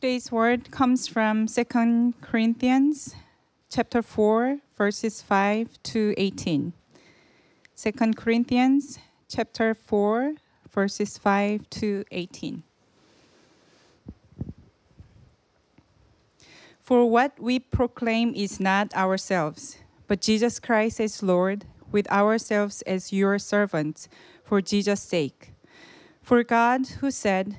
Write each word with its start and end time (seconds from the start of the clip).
Today's 0.00 0.30
word 0.30 0.70
comes 0.70 1.08
from 1.08 1.48
2 1.48 2.14
Corinthians 2.20 3.16
chapter 3.68 4.00
4 4.00 4.58
verses 4.76 5.20
5 5.22 5.82
to 5.82 6.14
18. 6.16 6.72
2 7.76 7.92
Corinthians 8.14 9.00
chapter 9.28 9.74
4 9.74 10.34
verses 10.70 11.18
5 11.18 11.68
to 11.70 12.04
18. 12.12 12.62
For 16.80 17.04
what 17.10 17.32
we 17.40 17.58
proclaim 17.58 18.32
is 18.36 18.60
not 18.60 18.94
ourselves, 18.94 19.78
but 20.06 20.20
Jesus 20.20 20.60
Christ 20.60 21.00
as 21.00 21.24
Lord, 21.24 21.64
with 21.90 22.08
ourselves 22.12 22.82
as 22.82 23.12
your 23.12 23.36
servants, 23.40 24.08
for 24.44 24.62
Jesus' 24.62 25.02
sake. 25.02 25.54
For 26.22 26.44
God, 26.44 26.86
who 27.00 27.10
said, 27.10 27.58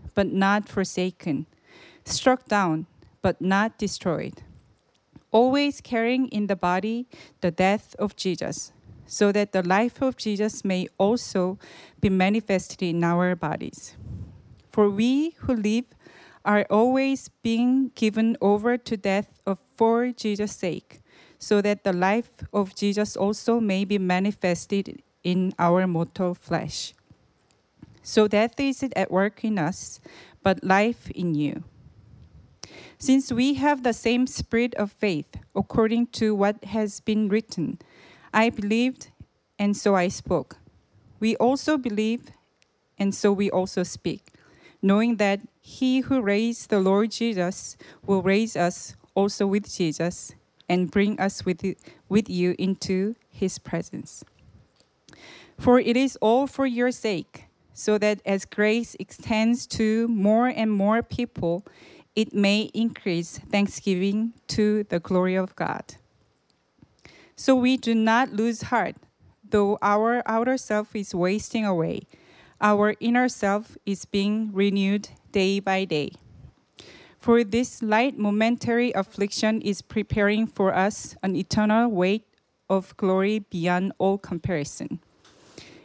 but 0.13 0.27
not 0.27 0.69
forsaken, 0.69 1.45
struck 2.05 2.45
down, 2.47 2.85
but 3.21 3.41
not 3.41 3.77
destroyed. 3.77 4.43
Always 5.31 5.81
carrying 5.81 6.27
in 6.27 6.47
the 6.47 6.55
body 6.55 7.07
the 7.41 7.51
death 7.51 7.95
of 7.97 8.15
Jesus, 8.15 8.73
so 9.05 9.31
that 9.31 9.51
the 9.51 9.63
life 9.63 10.01
of 10.01 10.17
Jesus 10.17 10.65
may 10.65 10.87
also 10.97 11.57
be 11.99 12.09
manifested 12.09 12.81
in 12.81 13.03
our 13.03 13.35
bodies. 13.35 13.95
For 14.71 14.89
we 14.89 15.35
who 15.39 15.53
live 15.53 15.85
are 16.43 16.65
always 16.69 17.29
being 17.43 17.91
given 17.95 18.35
over 18.41 18.77
to 18.77 18.97
death 18.97 19.39
for 19.75 20.11
Jesus' 20.11 20.55
sake, 20.55 21.01
so 21.37 21.61
that 21.61 21.83
the 21.83 21.93
life 21.93 22.43
of 22.53 22.75
Jesus 22.75 23.15
also 23.15 23.59
may 23.59 23.85
be 23.85 23.97
manifested 23.97 25.01
in 25.23 25.53
our 25.59 25.85
mortal 25.87 26.33
flesh. 26.33 26.93
So 28.03 28.27
death 28.27 28.59
is 28.59 28.83
at 28.95 29.11
work 29.11 29.43
in 29.43 29.59
us, 29.59 29.99
but 30.43 30.63
life 30.63 31.09
in 31.11 31.35
you. 31.35 31.63
Since 32.97 33.31
we 33.31 33.55
have 33.55 33.83
the 33.83 33.93
same 33.93 34.27
spirit 34.27 34.75
of 34.75 34.91
faith, 34.91 35.27
according 35.55 36.07
to 36.07 36.35
what 36.35 36.63
has 36.65 36.99
been 36.99 37.29
written, 37.29 37.79
I 38.33 38.49
believed, 38.49 39.09
and 39.57 39.75
so 39.75 39.95
I 39.95 40.07
spoke. 40.07 40.57
We 41.19 41.35
also 41.37 41.77
believe, 41.77 42.31
and 42.97 43.13
so 43.13 43.31
we 43.31 43.49
also 43.49 43.83
speak, 43.83 44.33
knowing 44.81 45.17
that 45.17 45.41
he 45.59 46.01
who 46.01 46.21
raised 46.21 46.69
the 46.69 46.79
Lord 46.79 47.11
Jesus 47.11 47.77
will 48.05 48.21
raise 48.21 48.55
us 48.55 48.95
also 49.15 49.45
with 49.45 49.71
Jesus 49.71 50.33
and 50.67 50.89
bring 50.89 51.19
us 51.19 51.45
with, 51.45 51.63
with 52.07 52.29
you 52.29 52.55
into 52.57 53.15
his 53.29 53.59
presence. 53.59 54.23
For 55.59 55.79
it 55.79 55.97
is 55.97 56.17
all 56.21 56.47
for 56.47 56.65
your 56.65 56.91
sake 56.91 57.45
so 57.73 57.97
that 57.97 58.21
as 58.25 58.45
grace 58.45 58.95
extends 58.99 59.65
to 59.67 60.07
more 60.07 60.47
and 60.47 60.71
more 60.71 61.01
people, 61.01 61.65
it 62.15 62.33
may 62.33 62.69
increase 62.73 63.37
thanksgiving 63.37 64.33
to 64.47 64.83
the 64.85 64.99
glory 64.99 65.35
of 65.35 65.55
God. 65.55 65.95
So 67.35 67.55
we 67.55 67.77
do 67.77 67.95
not 67.95 68.33
lose 68.33 68.63
heart, 68.63 68.95
though 69.49 69.77
our 69.81 70.21
outer 70.25 70.57
self 70.57 70.95
is 70.95 71.15
wasting 71.15 71.65
away. 71.65 72.01
Our 72.59 72.95
inner 72.99 73.27
self 73.29 73.77
is 73.85 74.05
being 74.05 74.51
renewed 74.53 75.09
day 75.31 75.59
by 75.59 75.85
day. 75.85 76.11
For 77.17 77.43
this 77.43 77.81
light 77.81 78.17
momentary 78.17 78.91
affliction 78.93 79.61
is 79.61 79.81
preparing 79.81 80.47
for 80.47 80.73
us 80.73 81.15
an 81.23 81.35
eternal 81.35 81.89
weight 81.89 82.25
of 82.69 82.95
glory 82.97 83.39
beyond 83.39 83.93
all 83.97 84.17
comparison. 84.17 84.99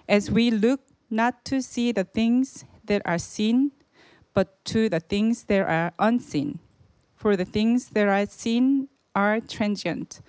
As 0.08 0.30
we 0.30 0.50
look 0.50 0.80
not 1.10 1.44
to 1.46 1.62
see 1.62 1.92
the 1.92 2.04
things 2.04 2.64
that 2.84 3.02
are 3.04 3.18
seen, 3.18 3.72
but 4.34 4.64
to 4.66 4.88
the 4.88 5.00
things 5.00 5.44
that 5.44 5.62
are 5.62 5.92
unseen. 5.98 6.58
For 7.14 7.36
the 7.36 7.44
things 7.44 7.88
that 7.90 8.08
are 8.08 8.26
seen 8.26 8.88
are 9.14 9.40
transient, 9.40 10.20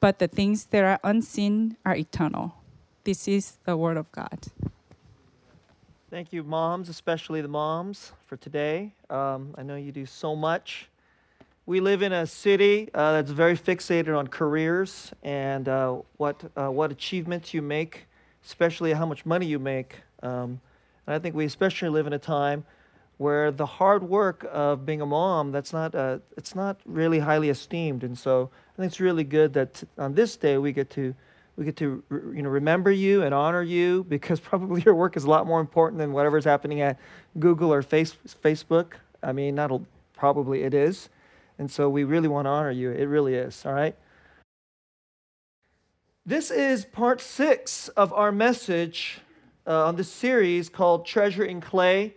but 0.00 0.18
the 0.18 0.28
things 0.28 0.64
that 0.66 0.82
are 0.84 0.98
unseen 1.04 1.76
are 1.84 1.94
eternal. 1.94 2.54
This 3.04 3.28
is 3.28 3.58
the 3.64 3.76
word 3.76 3.96
of 3.96 4.10
God. 4.12 4.38
Thank 6.10 6.32
you, 6.32 6.42
moms, 6.42 6.88
especially 6.88 7.42
the 7.42 7.48
moms, 7.48 8.12
for 8.26 8.36
today. 8.36 8.92
Um, 9.10 9.54
I 9.58 9.62
know 9.62 9.76
you 9.76 9.92
do 9.92 10.06
so 10.06 10.34
much. 10.34 10.88
We 11.66 11.80
live 11.80 12.02
in 12.02 12.12
a 12.12 12.26
city 12.26 12.88
uh, 12.94 13.12
that's 13.12 13.30
very 13.30 13.56
fixated 13.56 14.16
on 14.16 14.28
careers 14.28 15.12
and 15.22 15.68
uh, 15.68 15.96
what, 16.18 16.42
uh, 16.56 16.68
what 16.68 16.92
achievements 16.92 17.52
you 17.52 17.62
make 17.62 18.06
especially 18.44 18.92
how 18.92 19.06
much 19.06 19.24
money 19.24 19.46
you 19.46 19.58
make. 19.58 19.96
Um, 20.22 20.60
and 21.06 21.14
I 21.14 21.18
think 21.18 21.34
we 21.34 21.44
especially 21.44 21.88
live 21.88 22.06
in 22.06 22.12
a 22.12 22.18
time 22.18 22.64
where 23.18 23.50
the 23.50 23.66
hard 23.66 24.02
work 24.02 24.46
of 24.52 24.84
being 24.84 25.00
a 25.00 25.06
mom 25.06 25.52
that's 25.52 25.72
not 25.72 25.94
uh, 25.94 26.18
it's 26.36 26.54
not 26.54 26.80
really 26.84 27.18
highly 27.18 27.48
esteemed 27.48 28.02
and 28.02 28.18
so 28.18 28.50
i 28.72 28.76
think 28.76 28.90
it's 28.90 29.00
really 29.00 29.24
good 29.24 29.52
that 29.52 29.82
on 29.98 30.14
this 30.14 30.36
day 30.36 30.58
we 30.58 30.72
get 30.72 30.90
to 30.90 31.14
we 31.56 31.64
get 31.64 31.76
to 31.76 32.02
you 32.10 32.42
know 32.42 32.48
remember 32.48 32.90
you 32.90 33.22
and 33.22 33.32
honor 33.32 33.62
you 33.62 34.04
because 34.08 34.40
probably 34.40 34.82
your 34.82 34.94
work 34.94 35.16
is 35.16 35.24
a 35.24 35.30
lot 35.30 35.46
more 35.46 35.60
important 35.60 35.98
than 35.98 36.12
whatever's 36.12 36.44
happening 36.44 36.80
at 36.80 36.98
google 37.38 37.72
or 37.72 37.82
face, 37.82 38.16
facebook 38.42 38.94
i 39.22 39.32
mean 39.32 39.54
that'll 39.54 39.86
probably 40.16 40.62
it 40.62 40.74
is 40.74 41.08
and 41.58 41.70
so 41.70 41.88
we 41.88 42.02
really 42.02 42.28
want 42.28 42.46
to 42.46 42.50
honor 42.50 42.70
you 42.70 42.90
it 42.90 43.04
really 43.04 43.34
is 43.34 43.64
all 43.64 43.72
right 43.72 43.96
this 46.26 46.50
is 46.50 46.86
part 46.86 47.20
six 47.20 47.88
of 47.88 48.10
our 48.14 48.32
message 48.32 49.18
uh, 49.66 49.88
on 49.88 49.96
this 49.96 50.10
series 50.10 50.70
called 50.70 51.04
Treasure 51.04 51.44
in 51.44 51.60
Clay. 51.60 52.14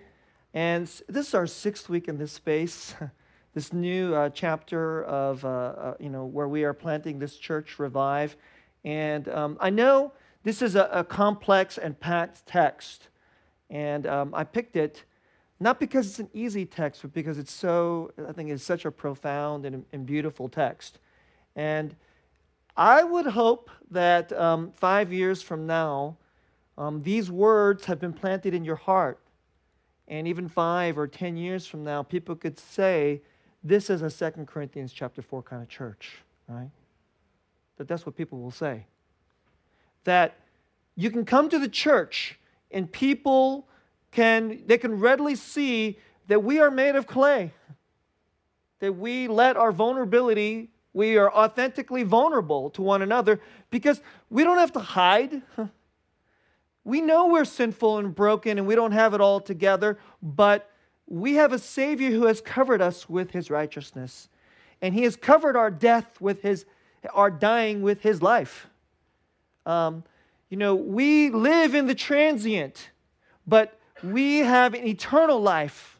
And 0.53 0.87
this 1.09 1.27
is 1.27 1.33
our 1.33 1.45
sixth 1.45 1.89
week 1.89 2.07
in 2.07 2.17
this 2.17 2.31
space, 2.31 2.95
this 3.53 3.73
new 3.73 4.15
uh, 4.15 4.29
chapter 4.29 5.03
of, 5.03 5.43
uh, 5.43 5.47
uh, 5.47 5.93
you 5.99 6.09
know, 6.09 6.23
where 6.23 6.47
we 6.47 6.63
are 6.63 6.73
planting 6.73 7.19
this 7.19 7.35
church 7.35 7.79
revive. 7.79 8.37
And 8.85 9.27
um, 9.27 9.57
I 9.59 9.69
know 9.69 10.13
this 10.43 10.61
is 10.61 10.75
a, 10.75 10.85
a, 10.93 11.03
complex 11.03 11.77
and 11.77 11.99
packed 11.99 12.45
text. 12.45 13.09
And 13.69 14.07
um, 14.07 14.33
I 14.33 14.45
picked 14.45 14.77
it 14.77 15.03
not 15.59 15.81
because 15.81 16.07
it's 16.07 16.19
an 16.19 16.29
easy 16.33 16.65
text, 16.65 17.01
but 17.01 17.11
because 17.11 17.37
it's 17.37 17.51
so, 17.51 18.11
I 18.25 18.31
think 18.31 18.51
it's 18.51 18.63
such 18.63 18.85
a 18.85 18.91
profound 18.91 19.65
and, 19.65 19.83
and 19.91 20.05
beautiful 20.05 20.47
text. 20.47 20.99
And 21.57 21.93
I 22.77 23.03
would 23.03 23.25
hope 23.25 23.71
that 23.89 24.31
um, 24.33 24.71
five 24.75 25.11
years 25.11 25.41
from 25.41 25.65
now, 25.65 26.15
um, 26.77 27.01
these 27.01 27.31
words 27.31 27.85
have 27.85 27.99
been 27.99 28.13
planted 28.13 28.53
in 28.53 28.63
your 28.63 28.75
heart. 28.75 29.19
And 30.07 30.27
even 30.27 30.47
five 30.47 30.97
or 30.97 31.07
ten 31.07 31.35
years 31.35 31.65
from 31.65 31.83
now, 31.83 32.03
people 32.03 32.35
could 32.35 32.59
say, 32.59 33.21
this 33.63 33.89
is 33.89 34.03
a 34.03 34.09
Second 34.09 34.47
Corinthians 34.47 34.93
chapter 34.93 35.21
4 35.21 35.41
kind 35.41 35.61
of 35.61 35.67
church, 35.67 36.19
right? 36.47 36.69
That 37.77 37.87
that's 37.87 38.05
what 38.05 38.15
people 38.15 38.39
will 38.39 38.51
say. 38.51 38.85
That 40.03 40.35
you 40.95 41.09
can 41.09 41.25
come 41.25 41.49
to 41.49 41.59
the 41.59 41.67
church 41.67 42.39
and 42.71 42.89
people 42.91 43.67
can, 44.11 44.61
they 44.67 44.77
can 44.77 44.99
readily 44.99 45.35
see 45.35 45.97
that 46.27 46.43
we 46.43 46.59
are 46.59 46.71
made 46.71 46.95
of 46.95 47.07
clay. 47.07 47.51
That 48.79 48.93
we 48.93 49.27
let 49.27 49.57
our 49.57 49.71
vulnerability 49.71 50.69
we 50.97 51.15
are 51.17 51.31
authentically 51.31 52.01
vulnerable 52.01 52.71
to 52.71 52.81
one 52.81 53.03
another 53.03 53.39
because 53.69 54.01
we 54.29 54.43
don't 54.43 54.57
have 54.57 54.73
to 54.73 54.79
hide. 54.79 55.41
We 56.83 57.01
know 57.01 57.27
we're 57.27 57.43
sinful 57.43 57.97
and 57.97 58.15
broken 58.15 58.57
and 58.57 58.65
we 58.65 58.73
don't 58.73 58.93
have 58.93 59.13
it 59.13 59.19
all 59.19 59.41
together, 59.41 59.99
but 60.23 60.71
we 61.05 61.33
have 61.33 61.51
a 61.51 61.59
Savior 61.59 62.11
who 62.11 62.27
has 62.27 62.39
covered 62.39 62.81
us 62.81 63.09
with 63.09 63.31
his 63.31 63.49
righteousness. 63.49 64.29
And 64.81 64.93
he 64.93 65.03
has 65.03 65.17
covered 65.17 65.57
our 65.57 65.69
death 65.69 66.21
with 66.21 66.41
his, 66.41 66.65
our 67.13 67.29
dying 67.29 67.81
with 67.81 68.03
his 68.03 68.21
life. 68.21 68.67
Um, 69.65 70.05
you 70.49 70.55
know, 70.55 70.75
we 70.75 71.29
live 71.29 71.75
in 71.75 71.87
the 71.87 71.93
transient, 71.93 72.91
but 73.45 73.77
we 74.01 74.37
have 74.37 74.73
an 74.73 74.87
eternal 74.87 75.41
life. 75.41 75.99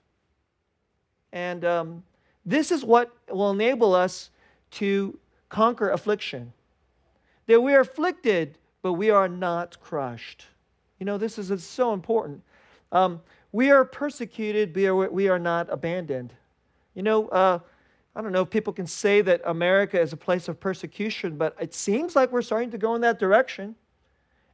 And 1.33 1.65
um, 1.65 2.03
this 2.45 2.71
is 2.71 2.85
what 2.85 3.13
will 3.29 3.51
enable 3.51 3.93
us 3.93 4.29
to 4.71 5.17
conquer 5.49 5.89
affliction. 5.89 6.53
That 7.47 7.61
we 7.61 7.73
are 7.73 7.81
afflicted, 7.81 8.57
but 8.81 8.93
we 8.93 9.09
are 9.09 9.27
not 9.29 9.79
crushed. 9.79 10.45
You 10.99 11.05
know, 11.05 11.17
this 11.17 11.37
is 11.37 11.63
so 11.63 11.93
important. 11.93 12.41
Um, 12.91 13.21
we 13.51 13.71
are 13.71 13.85
persecuted, 13.85 14.73
but 14.73 15.13
we 15.13 15.29
are 15.29 15.39
not 15.39 15.67
abandoned. 15.71 16.33
You 16.93 17.03
know, 17.03 17.27
uh, 17.29 17.59
I 18.15 18.21
don't 18.21 18.31
know 18.31 18.41
if 18.41 18.49
people 18.49 18.73
can 18.73 18.87
say 18.87 19.21
that 19.21 19.41
America 19.45 19.99
is 19.99 20.11
a 20.11 20.17
place 20.17 20.47
of 20.47 20.59
persecution, 20.59 21.37
but 21.37 21.55
it 21.59 21.73
seems 21.73 22.15
like 22.15 22.31
we're 22.31 22.41
starting 22.41 22.71
to 22.71 22.77
go 22.77 22.95
in 22.95 23.01
that 23.01 23.19
direction. 23.19 23.75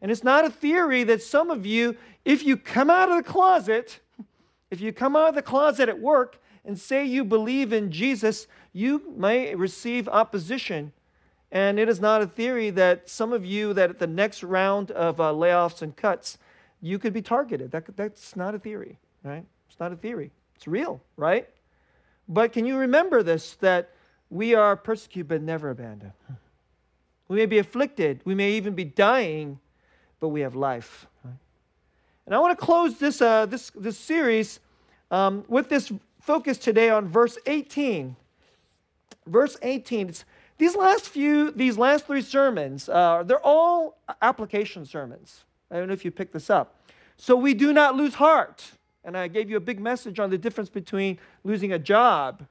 And 0.02 0.12
it's 0.12 0.24
not 0.24 0.44
a 0.44 0.50
theory 0.50 1.06
that 1.06 1.24
some 1.24 1.50
of 1.50 1.66
you, 1.66 1.96
if 2.26 2.44
you 2.44 2.58
come 2.58 2.90
out 2.90 3.10
of 3.10 3.16
the 3.16 3.24
closet, 3.24 4.02
if 4.70 4.82
you 4.82 4.92
come 4.92 5.16
out 5.16 5.30
of 5.30 5.36
the 5.36 5.42
closet 5.42 5.88
at 5.88 5.98
work 5.98 6.42
and 6.66 6.80
say 6.80 7.06
you 7.06 7.24
believe 7.24 7.74
in 7.74 7.92
Jesus, 7.92 8.48
you 8.72 9.14
may 9.16 9.54
receive 9.56 10.08
opposition. 10.08 10.94
And 11.52 11.78
it 11.78 11.88
is 11.88 12.00
not 12.00 12.22
a 12.22 12.28
theory 12.28 12.70
that 12.72 13.10
some 13.10 13.32
of 13.34 13.46
you, 13.46 13.74
that 13.74 13.90
at 13.90 14.00
the 14.00 14.08
next 14.08 14.44
round 14.44 14.92
of 14.92 15.20
uh, 15.20 15.32
layoffs 15.32 15.82
and 15.82 15.96
cuts, 15.96 16.38
you 16.82 16.98
could 16.98 17.14
be 17.14 17.22
targeted. 17.22 17.72
That, 17.72 17.96
that's 17.96 18.36
not 18.36 18.56
a 18.56 18.60
theory, 18.60 18.98
right? 19.24 19.46
It's 19.70 19.80
not 19.80 19.92
a 19.92 19.96
theory. 19.96 20.32
It's 20.56 20.68
real, 20.68 21.02
right? 21.18 21.48
But 22.28 22.54
can 22.54 22.66
you 22.66 22.78
remember 22.78 23.22
this 23.22 23.56
that 23.56 23.92
we 24.30 24.56
are 24.56 24.76
persecuted 24.76 25.28
but 25.28 25.42
never 25.42 25.70
abandoned? 25.70 26.14
We 27.28 27.38
may 27.38 27.46
be 27.46 27.60
afflicted, 27.60 28.22
we 28.26 28.36
may 28.36 28.54
even 28.54 28.74
be 28.74 28.84
dying, 28.84 29.60
but 30.20 30.30
we 30.30 30.42
have 30.42 30.56
life. 30.56 31.08
And 32.26 32.34
I 32.34 32.40
want 32.40 32.58
to 32.58 32.66
close 32.66 32.98
this, 32.98 33.22
uh, 33.22 33.46
this, 33.46 33.72
this 33.76 33.98
series 33.98 34.60
um, 35.12 35.44
with 35.48 35.70
this 35.70 35.92
focus 36.24 36.58
today 36.58 36.90
on 36.90 37.08
verse 37.08 37.38
18. 37.46 38.16
Verse 39.28 39.58
18. 39.62 40.10
It's, 40.10 40.26
these 40.58 40.76
last 40.76 41.10
few, 41.10 41.52
these 41.52 41.78
last 41.78 42.08
three 42.08 42.22
sermons, 42.22 42.88
uh, 42.88 43.24
they're 43.24 43.46
all 43.46 43.98
application 44.22 44.86
sermons. 44.86 45.44
I 45.70 45.78
don't 45.78 45.88
know 45.88 45.94
if 45.94 46.06
you 46.06 46.12
picked 46.12 46.34
this 46.34 46.50
up. 46.50 46.80
So 47.18 47.36
we 47.36 47.54
do 47.54 47.74
not 47.74 47.96
lose 47.96 48.16
heart. 48.16 48.72
And 49.04 49.18
I 49.18 49.28
gave 49.28 49.50
you 49.50 49.58
a 49.58 49.62
big 49.62 49.80
message 49.80 50.20
on 50.20 50.30
the 50.30 50.38
difference 50.38 50.70
between 50.70 51.20
losing 51.44 51.74
a 51.74 51.80
job 51.80 52.46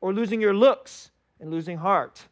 or 0.00 0.12
losing 0.12 0.40
your 0.40 0.52
looks 0.52 1.10
and 1.40 1.50
losing 1.50 1.78
heart. 1.78 2.22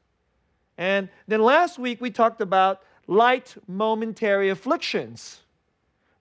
And 0.76 1.08
then 1.28 1.40
last 1.40 1.78
week 1.78 2.00
we 2.00 2.10
talked 2.10 2.42
about 2.42 2.82
light 3.06 3.54
momentary 3.66 4.50
afflictions, 4.50 5.40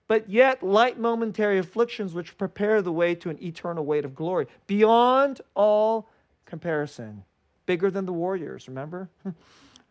but 0.06 0.28
yet 0.28 0.62
light 0.62 0.98
momentary 0.98 1.58
afflictions 1.58 2.14
which 2.14 2.36
prepare 2.36 2.82
the 2.82 2.92
way 2.92 3.14
to 3.14 3.30
an 3.30 3.42
eternal 3.42 3.84
weight 3.84 4.04
of 4.04 4.14
glory 4.14 4.46
beyond 4.66 5.40
all 5.54 6.08
comparison. 6.44 7.24
Bigger 7.66 7.90
than 7.90 8.04
the 8.04 8.12
warriors, 8.12 8.68
remember? 8.68 9.08
all 9.24 9.32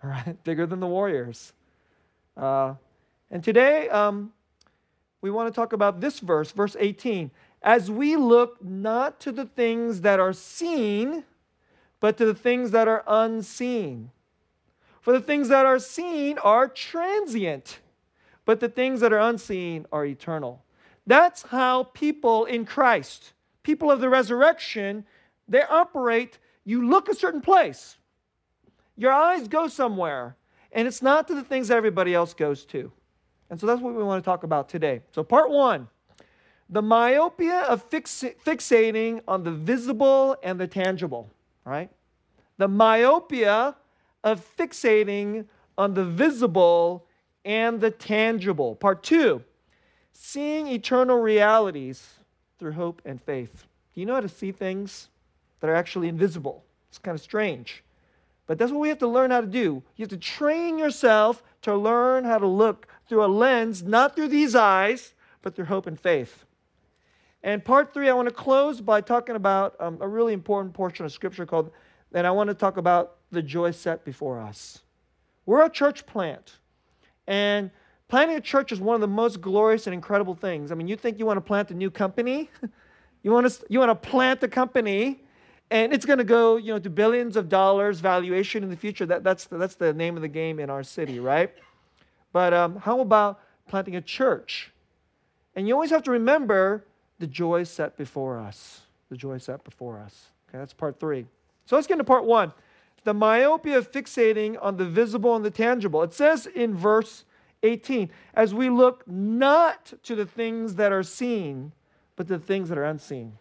right, 0.04 0.42
bigger 0.44 0.66
than 0.66 0.80
the 0.80 0.88
warriors. 0.88 1.54
Uh, 2.38 2.76
and 3.32 3.44
today, 3.44 3.90
um, 3.90 4.32
we 5.22 5.32
want 5.32 5.52
to 5.52 5.56
talk 5.56 5.74
about 5.74 6.02
this 6.02 6.20
verse, 6.20 6.52
verse 6.52 6.76
18. 6.80 7.32
As 7.62 7.90
we 7.90 8.16
look 8.16 8.64
not 8.64 9.20
to 9.22 9.32
the 9.32 9.46
things 9.46 10.02
that 10.02 10.20
are 10.20 10.34
seen, 10.34 11.24
but 12.00 12.18
to 12.18 12.26
the 12.26 12.36
things 12.36 12.72
that 12.72 12.88
are 12.88 13.04
unseen. 13.08 14.12
For 15.00 15.14
the 15.14 15.22
things 15.22 15.48
that 15.48 15.66
are 15.66 15.80
seen 15.80 16.38
are 16.40 16.68
transient, 16.68 17.80
but 18.46 18.60
the 18.60 18.70
things 18.70 19.00
that 19.00 19.14
are 19.14 19.20
unseen 19.20 19.86
are 19.92 20.06
eternal. 20.06 20.64
That's 21.06 21.44
how 21.44 21.84
people 21.84 22.46
in 22.46 22.66
Christ, 22.66 23.34
people 23.64 23.92
of 23.92 24.00
the 24.00 24.10
resurrection, 24.10 25.06
they 25.48 25.64
operate. 25.64 26.38
You 26.66 26.88
look 26.88 27.10
a 27.10 27.16
certain 27.16 27.42
place, 27.42 27.98
your 28.96 29.12
eyes 29.12 29.48
go 29.48 29.68
somewhere, 29.68 30.38
and 30.72 30.88
it's 30.88 31.02
not 31.02 31.28
to 31.28 31.36
the 31.36 31.44
things 31.44 31.68
that 31.68 31.78
everybody 31.78 32.14
else 32.14 32.34
goes 32.34 32.66
to. 32.66 32.92
And 33.50 33.60
so 33.60 33.68
that's 33.68 33.82
what 33.82 33.94
we 33.94 34.04
want 34.04 34.24
to 34.24 34.26
talk 34.26 34.44
about 34.44 34.70
today. 34.70 35.02
So, 35.12 35.24
part 35.24 35.50
one 35.50 35.88
the 36.70 36.82
myopia 36.82 37.60
of 37.70 37.84
fix- 37.84 38.24
fixating 38.46 39.22
on 39.28 39.44
the 39.44 39.52
visible 39.52 40.36
and 40.42 40.60
the 40.60 40.66
tangible, 40.66 41.30
right? 41.66 41.92
The 42.58 42.68
myopia 42.68 43.76
of 44.24 44.44
fixating 44.58 45.46
on 45.78 45.94
the 45.94 46.06
visible 46.06 47.06
and 47.46 47.82
the 47.82 47.92
tangible. 47.92 48.76
Part 48.76 49.04
two, 49.04 49.44
seeing 50.12 50.68
eternal 50.68 51.20
realities 51.20 52.14
through 52.60 52.74
hope 52.74 53.02
and 53.06 53.22
faith. 53.22 53.66
Do 53.94 54.00
you 54.00 54.06
know 54.06 54.16
how 54.16 54.22
to 54.22 54.30
see 54.30 54.52
things 54.52 55.10
that 55.60 55.70
are 55.70 55.76
actually 55.76 56.08
invisible? 56.08 56.64
It's 56.90 56.98
kind 56.98 57.16
of 57.16 57.22
strange. 57.22 57.84
But 58.46 58.58
that's 58.58 58.72
what 58.72 58.82
we 58.82 58.90
have 58.90 59.00
to 59.00 59.08
learn 59.08 59.32
how 59.32 59.42
to 59.42 59.48
do. 59.48 59.84
You 59.96 60.04
have 60.04 60.10
to 60.10 60.18
train 60.18 60.78
yourself 60.78 61.44
to 61.62 61.76
learn 61.76 62.26
how 62.26 62.38
to 62.38 62.48
look 62.48 62.88
through 63.08 63.26
a 63.26 63.28
lens, 63.28 63.84
not 63.84 64.16
through 64.16 64.28
these 64.28 64.56
eyes, 64.56 65.14
but 65.42 65.56
through 65.56 65.66
hope 65.66 65.88
and 65.88 66.00
faith. 66.00 66.46
And 67.42 67.64
part 67.64 67.94
three, 67.94 68.10
I 68.10 68.14
want 68.14 68.30
to 68.30 68.34
close 68.34 68.80
by 68.80 69.02
talking 69.02 69.36
about 69.36 69.76
um, 69.80 69.98
a 70.02 70.08
really 70.08 70.34
important 70.34 70.74
portion 70.74 71.06
of 71.06 71.12
Scripture 71.12 71.46
called, 71.46 71.72
and 72.14 72.26
I 72.26 72.32
want 72.32 72.50
to 72.50 72.54
talk 72.54 72.78
about 72.78 73.18
the 73.32 73.42
joy 73.42 73.72
set 73.72 74.06
before 74.06 74.40
us. 74.40 74.82
We're 75.46 75.66
a 75.66 75.70
church 75.70 76.06
plant. 76.06 76.60
And 77.28 77.72
planting 78.08 78.38
a 78.38 78.42
church 78.42 78.72
is 78.72 78.80
one 78.80 78.96
of 78.96 79.02
the 79.02 79.08
most 79.08 79.42
glorious 79.42 79.88
and 79.88 79.94
incredible 79.94 80.36
things. 80.36 80.72
I 80.72 80.76
mean, 80.76 80.88
you 80.88 80.96
think 80.96 81.20
you 81.20 81.26
want 81.26 81.38
to 81.38 81.42
plant 81.42 81.72
a 81.72 81.74
new 81.74 81.90
company? 81.90 82.50
you, 83.24 83.32
want 83.32 83.50
to, 83.50 83.66
you 83.70 83.80
want 83.80 83.90
to 83.90 84.10
plant 84.10 84.44
a 84.44 84.48
company, 84.48 85.22
and 85.72 85.94
it's 85.94 86.06
going 86.06 86.20
to 86.20 86.26
go 86.26 86.58
you 86.58 86.74
know, 86.74 86.80
to 86.80 86.90
billions 86.90 87.36
of 87.36 87.50
dollars 87.50 88.00
valuation 88.00 88.64
in 88.64 88.70
the 88.70 88.78
future. 88.78 89.06
That, 89.06 89.24
that's, 89.24 89.46
the, 89.46 89.58
that's 89.58 89.76
the 89.76 89.94
name 89.94 90.16
of 90.16 90.22
the 90.22 90.28
game 90.28 90.60
in 90.60 90.70
our 90.70 90.84
city, 90.84 91.20
right? 91.20 91.54
But 92.32 92.54
um, 92.54 92.76
how 92.78 93.00
about 93.00 93.40
planting 93.68 93.96
a 93.96 94.02
church? 94.02 94.72
And 95.56 95.68
you 95.68 95.74
always 95.74 95.92
have 95.92 96.04
to 96.04 96.12
remember 96.12 96.86
the 97.20 97.28
joy 97.28 97.64
set 97.64 97.96
before 97.96 98.40
us. 98.40 98.82
The 99.10 99.18
joy 99.18 99.38
set 99.38 99.64
before 99.64 100.00
us. 100.00 100.28
Okay, 100.50 100.58
that's 100.58 100.74
part 100.74 101.00
three. 101.00 101.26
So 101.66 101.76
let's 101.76 101.88
get 101.88 101.94
into 101.94 102.04
part 102.04 102.26
one 102.26 102.52
the 103.04 103.14
myopia 103.14 103.78
of 103.78 103.92
fixating 103.92 104.58
on 104.62 104.78
the 104.78 104.86
visible 104.86 105.36
and 105.36 105.44
the 105.44 105.52
tangible. 105.52 106.04
It 106.04 106.14
says 106.14 106.46
in 106.46 106.76
verse 106.76 107.26
18, 107.64 108.10
as 108.34 108.54
we 108.54 108.70
look 108.70 109.08
not 109.08 109.94
to 110.04 110.16
the 110.16 110.26
things 110.26 110.76
that 110.76 110.92
are 110.92 111.04
seen, 111.04 111.72
but 112.16 112.28
to 112.28 112.38
the 112.38 112.44
things 112.44 112.70
that 112.70 112.78
are 112.78 112.86
unseen. 112.86 113.38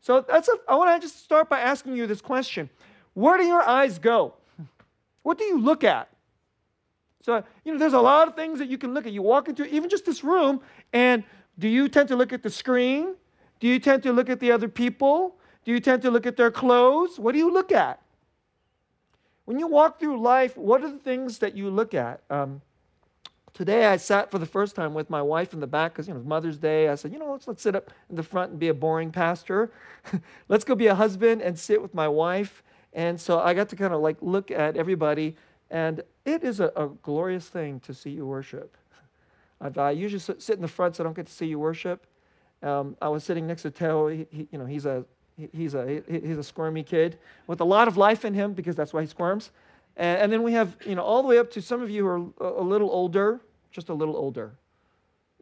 So 0.00 0.24
that's 0.26 0.48
a, 0.48 0.52
I 0.68 0.76
want 0.76 1.00
to 1.00 1.06
just 1.06 1.22
start 1.22 1.48
by 1.48 1.60
asking 1.60 1.96
you 1.96 2.06
this 2.06 2.20
question. 2.20 2.70
Where 3.14 3.36
do 3.38 3.44
your 3.44 3.62
eyes 3.62 3.98
go? 3.98 4.34
What 5.22 5.38
do 5.38 5.44
you 5.44 5.60
look 5.60 5.82
at? 5.82 6.08
So, 7.22 7.42
you 7.64 7.72
know, 7.72 7.78
there's 7.78 7.92
a 7.92 8.00
lot 8.00 8.28
of 8.28 8.36
things 8.36 8.60
that 8.60 8.68
you 8.68 8.78
can 8.78 8.94
look 8.94 9.06
at. 9.06 9.12
You 9.12 9.22
walk 9.22 9.48
into 9.48 9.66
even 9.66 9.90
just 9.90 10.04
this 10.06 10.22
room, 10.22 10.60
and 10.92 11.24
do 11.58 11.66
you 11.66 11.88
tend 11.88 12.08
to 12.08 12.16
look 12.16 12.32
at 12.32 12.44
the 12.44 12.50
screen? 12.50 13.16
Do 13.58 13.66
you 13.66 13.80
tend 13.80 14.04
to 14.04 14.12
look 14.12 14.30
at 14.30 14.38
the 14.38 14.52
other 14.52 14.68
people? 14.68 15.36
Do 15.64 15.72
you 15.72 15.80
tend 15.80 16.02
to 16.02 16.10
look 16.10 16.26
at 16.26 16.36
their 16.36 16.52
clothes? 16.52 17.18
What 17.18 17.32
do 17.32 17.38
you 17.38 17.52
look 17.52 17.72
at? 17.72 18.00
When 19.46 19.60
you 19.60 19.68
walk 19.68 20.00
through 20.00 20.20
life, 20.20 20.56
what 20.56 20.82
are 20.82 20.90
the 20.90 20.98
things 20.98 21.38
that 21.38 21.56
you 21.56 21.70
look 21.70 21.94
at? 21.94 22.20
Um, 22.30 22.60
today 23.54 23.86
I 23.86 23.96
sat 23.96 24.28
for 24.28 24.40
the 24.40 24.46
first 24.46 24.74
time 24.74 24.92
with 24.92 25.08
my 25.08 25.22
wife 25.22 25.52
in 25.52 25.60
the 25.60 25.68
back 25.68 25.92
because 25.92 26.08
you 26.08 26.14
know 26.14 26.20
Mother's 26.20 26.58
Day. 26.58 26.88
I 26.88 26.96
said, 26.96 27.12
you 27.12 27.20
know, 27.20 27.30
let's 27.30 27.46
let's 27.46 27.62
sit 27.62 27.76
up 27.76 27.92
in 28.10 28.16
the 28.16 28.24
front 28.24 28.50
and 28.50 28.58
be 28.58 28.68
a 28.68 28.74
boring 28.74 29.12
pastor. 29.12 29.70
let's 30.48 30.64
go 30.64 30.74
be 30.74 30.88
a 30.88 30.96
husband 30.96 31.42
and 31.42 31.56
sit 31.56 31.80
with 31.80 31.94
my 31.94 32.08
wife. 32.08 32.64
And 32.92 33.20
so 33.20 33.38
I 33.38 33.54
got 33.54 33.68
to 33.68 33.76
kind 33.76 33.94
of 33.94 34.00
like 34.00 34.16
look 34.20 34.50
at 34.50 34.76
everybody, 34.76 35.36
and 35.70 36.02
it 36.24 36.42
is 36.42 36.58
a, 36.58 36.72
a 36.74 36.88
glorious 37.02 37.46
thing 37.46 37.78
to 37.80 37.94
see 37.94 38.10
you 38.10 38.26
worship. 38.26 38.76
I've, 39.60 39.78
I 39.78 39.92
usually 39.92 40.18
sit 40.18 40.56
in 40.56 40.62
the 40.62 40.68
front 40.68 40.96
so 40.96 41.04
I 41.04 41.04
don't 41.04 41.14
get 41.14 41.26
to 41.26 41.32
see 41.32 41.46
you 41.46 41.60
worship. 41.60 42.04
Um, 42.64 42.96
I 43.00 43.08
was 43.08 43.22
sitting 43.22 43.46
next 43.46 43.62
to 43.62 43.70
Teo. 43.70 44.08
He, 44.08 44.26
he, 44.28 44.48
you 44.50 44.58
know, 44.58 44.66
he's 44.66 44.86
a 44.86 45.04
he's 45.52 45.74
a 45.74 46.02
he's 46.08 46.38
a 46.38 46.42
squirmy 46.42 46.82
kid 46.82 47.18
with 47.46 47.60
a 47.60 47.64
lot 47.64 47.88
of 47.88 47.96
life 47.96 48.24
in 48.24 48.34
him 48.34 48.52
because 48.52 48.76
that's 48.76 48.92
why 48.92 49.02
he 49.02 49.06
squirms. 49.06 49.50
And, 49.96 50.22
and 50.22 50.32
then 50.32 50.42
we 50.42 50.52
have 50.52 50.76
you 50.86 50.94
know 50.94 51.02
all 51.02 51.22
the 51.22 51.28
way 51.28 51.38
up 51.38 51.50
to 51.52 51.62
some 51.62 51.82
of 51.82 51.90
you 51.90 52.02
who 52.02 52.42
are 52.42 52.58
a, 52.60 52.62
little 52.62 52.90
older, 52.90 53.40
just 53.70 53.88
a 53.88 53.94
little 53.94 54.16
older. 54.16 54.52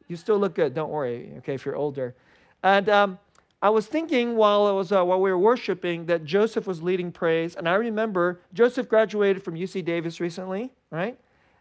You 0.09 0.17
still 0.17 0.39
look 0.39 0.55
good. 0.55 0.75
Don't 0.75 0.91
worry. 0.91 1.33
Okay, 1.39 1.55
if 1.55 1.65
you're 1.65 1.77
older. 1.77 2.15
And 2.63 2.89
um, 2.89 3.19
I 3.63 3.71
was 3.71 3.87
thinking 3.87 4.37
while 4.37 4.67
I 4.67 4.73
was 4.73 4.93
uh, 4.93 5.05
while 5.05 5.21
we 5.21 5.31
were 5.31 5.39
worshiping 5.39 6.07
that 6.07 6.25
Joseph 6.25 6.67
was 6.67 6.83
leading 6.83 7.13
praise, 7.13 7.55
and 7.55 7.69
I 7.69 7.75
remember 7.75 8.41
Joseph 8.53 8.89
graduated 8.89 9.43
from 9.43 9.55
UC 9.55 9.85
Davis 9.85 10.21
recently, 10.21 10.73
right? 10.91 11.19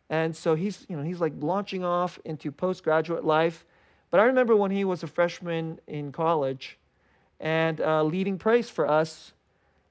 And 0.09 0.35
so 0.35 0.55
he's 0.55 0.85
you 0.89 0.97
know 0.97 1.03
he's 1.03 1.21
like 1.21 1.33
launching 1.39 1.83
off 1.83 2.19
into 2.25 2.51
postgraduate 2.51 3.23
life. 3.23 3.65
But 4.09 4.19
I 4.19 4.25
remember 4.25 4.55
when 4.55 4.69
he 4.69 4.85
was 4.85 5.01
a 5.01 5.07
freshman 5.07 5.79
in 5.87 6.11
college 6.11 6.77
and 7.43 7.81
uh, 7.81 8.01
leading 8.01 8.37
praise 8.39 8.69
for 8.69 8.89
us. 8.89 9.33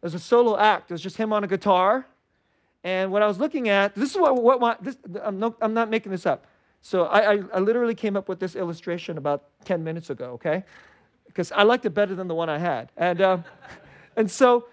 It 0.03 0.07
was 0.07 0.15
a 0.15 0.19
solo 0.19 0.59
act. 0.59 0.91
It 0.91 0.95
was 0.95 1.03
just 1.03 1.19
him 1.19 1.33
on 1.35 1.45
a 1.45 1.47
guitar. 1.47 2.07
And 2.83 3.13
what 3.13 3.23
I 3.23 3.27
was 3.29 3.39
looking 3.39 3.69
at, 3.69 3.95
this 3.95 4.11
is 4.11 4.17
what, 4.17 4.43
what 4.43 4.59
my, 4.59 4.77
this, 4.81 4.97
I'm, 5.23 5.39
no, 5.39 5.55
I'm 5.61 5.75
not 5.75 5.91
making 5.91 6.11
this 6.11 6.27
up. 6.27 6.47
So 6.81 7.05
I, 7.05 7.35
I, 7.35 7.43
I 7.55 7.59
literally 7.61 7.95
came 7.95 8.17
up 8.17 8.29
with 8.29 8.41
this 8.41 8.57
illustration 8.57 9.19
about 9.19 9.45
10 9.67 9.85
minutes 9.85 10.09
ago, 10.11 10.33
okay? 10.33 10.65
Because 11.27 11.53
I 11.53 11.63
liked 11.63 11.85
it 11.85 11.91
better 11.91 12.15
than 12.15 12.27
the 12.27 12.35
one 12.35 12.49
I 12.49 12.59
had. 12.59 12.91
And, 12.97 13.21
um, 13.21 13.45
and 14.17 14.29
so 14.29 14.65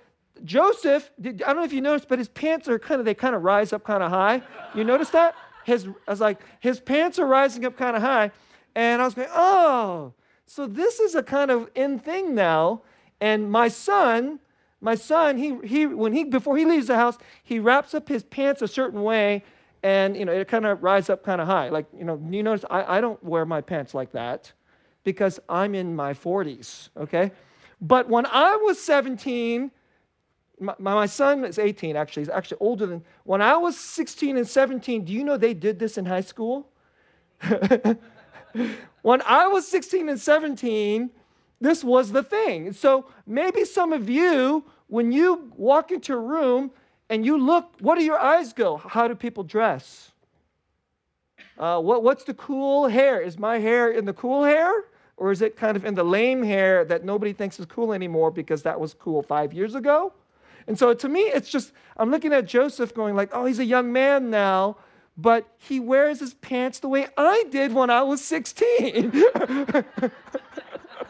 Joseph, 0.45 1.11
I 1.23 1.31
don't 1.31 1.57
know 1.57 1.63
if 1.63 1.73
you 1.73 1.81
noticed, 1.81 2.07
but 2.07 2.17
his 2.17 2.29
pants 2.29 2.69
are 2.69 2.79
kind 2.79 2.99
of, 2.99 3.05
they 3.05 3.13
kind 3.13 3.35
of 3.35 3.43
rise 3.43 3.73
up 3.73 3.83
kind 3.83 4.01
of 4.01 4.09
high. 4.09 4.41
You 4.73 4.85
notice 4.85 5.09
that? 5.09 5.35
His, 5.65 5.85
I 6.07 6.11
was 6.11 6.21
like, 6.21 6.39
his 6.61 6.79
pants 6.79 7.19
are 7.19 7.27
rising 7.27 7.65
up 7.65 7.77
kind 7.77 7.97
of 7.97 8.01
high. 8.01 8.31
And 8.73 9.01
I 9.01 9.05
was 9.05 9.13
going, 9.13 9.27
oh, 9.33 10.13
so 10.49 10.65
this 10.65 10.99
is 10.99 11.13
a 11.13 11.21
kind 11.21 11.51
of 11.51 11.69
in 11.75 11.99
thing 11.99 12.33
now. 12.33 12.81
And 13.21 13.51
my 13.51 13.67
son, 13.67 14.39
My 14.81 14.95
son, 14.95 15.37
he, 15.37 15.57
he, 15.65 15.85
when 15.85 16.13
he, 16.13 16.23
before 16.23 16.57
he 16.57 16.65
leaves 16.65 16.87
the 16.87 16.95
house, 16.95 17.17
he 17.43 17.59
wraps 17.59 17.93
up 17.93 18.07
his 18.07 18.23
pants 18.23 18.61
a 18.61 18.67
certain 18.67 19.03
way 19.03 19.43
and, 19.83 20.15
you 20.15 20.25
know, 20.25 20.31
it 20.31 20.47
kind 20.47 20.65
of 20.65 20.81
rises 20.81 21.09
up 21.09 21.23
kind 21.23 21.41
of 21.41 21.47
high. 21.47 21.69
Like, 21.69 21.85
you 21.97 22.05
know, 22.05 22.21
you 22.29 22.43
notice 22.43 22.65
I, 22.69 22.97
I 22.97 23.01
don't 23.01 23.21
wear 23.23 23.45
my 23.45 23.61
pants 23.61 23.93
like 23.93 24.11
that 24.13 24.51
because 25.03 25.39
I'm 25.49 25.75
in 25.75 25.95
my 25.95 26.13
40s, 26.13 26.89
okay? 26.97 27.31
But 27.81 28.09
when 28.09 28.25
I 28.25 28.55
was 28.57 28.79
17, 28.81 29.71
my, 30.59 30.75
my 30.77 31.05
son 31.05 31.45
is 31.45 31.59
18 31.59 31.95
actually, 31.95 32.23
he's 32.23 32.29
actually 32.29 32.57
older 32.59 32.85
than, 32.85 33.03
when 33.23 33.41
I 33.41 33.57
was 33.57 33.77
16 33.77 34.37
and 34.37 34.47
17, 34.47 35.05
do 35.05 35.13
you 35.13 35.23
know 35.23 35.37
they 35.37 35.53
did 35.53 35.79
this 35.79 35.97
in 35.97 36.05
high 36.05 36.21
school? 36.21 36.69
when 39.01 39.21
I 39.23 39.47
was 39.47 39.67
16 39.67 40.09
and 40.09 40.19
17, 40.19 41.09
this 41.61 41.83
was 41.83 42.11
the 42.11 42.23
thing. 42.23 42.73
So 42.73 43.05
maybe 43.25 43.65
some 43.65 43.93
of 43.93 44.09
you, 44.09 44.63
when 44.87 45.11
you 45.11 45.51
walk 45.55 45.91
into 45.91 46.13
a 46.13 46.19
room 46.19 46.71
and 47.09 47.25
you 47.25 47.37
look, 47.37 47.73
what 47.79 47.97
do 47.97 48.03
your 48.03 48.19
eyes 48.19 48.53
go? 48.53 48.77
How 48.77 49.07
do 49.07 49.15
people 49.15 49.43
dress? 49.43 50.11
Uh, 51.57 51.79
what, 51.81 52.03
what's 52.03 52.23
the 52.23 52.33
cool 52.33 52.87
hair? 52.87 53.19
Is 53.19 53.37
my 53.37 53.59
hair 53.59 53.91
in 53.91 54.05
the 54.05 54.13
cool 54.13 54.43
hair? 54.43 54.85
Or 55.17 55.31
is 55.31 55.41
it 55.41 55.57
kind 55.57 55.75
of 55.75 55.83
in 55.83 55.95
the 55.95 56.03
lame 56.03 56.43
hair 56.43 56.85
that 56.85 57.03
nobody 57.03 57.33
thinks 57.33 57.59
is 57.59 57.65
cool 57.65 57.91
anymore 57.91 58.31
because 58.31 58.63
that 58.63 58.79
was 58.79 58.93
cool 58.93 59.21
five 59.21 59.53
years 59.53 59.75
ago? 59.75 60.13
And 60.67 60.79
so 60.79 60.93
to 60.93 61.09
me, 61.09 61.21
it's 61.21 61.49
just, 61.49 61.73
I'm 61.97 62.09
looking 62.09 62.31
at 62.31 62.45
Joseph 62.45 62.93
going 62.93 63.15
like, 63.15 63.31
oh, 63.33 63.45
he's 63.45 63.59
a 63.59 63.65
young 63.65 63.91
man 63.91 64.29
now, 64.29 64.77
but 65.21 65.47
he 65.57 65.81
wears 65.81 66.21
his 66.21 66.33
pants 66.35 66.79
the 66.79 66.87
way 66.87 67.07
I 67.17 67.43
did 67.51 67.73
when 67.73 67.89
I 67.89 68.03
was 68.03 68.23
16. 68.23 69.11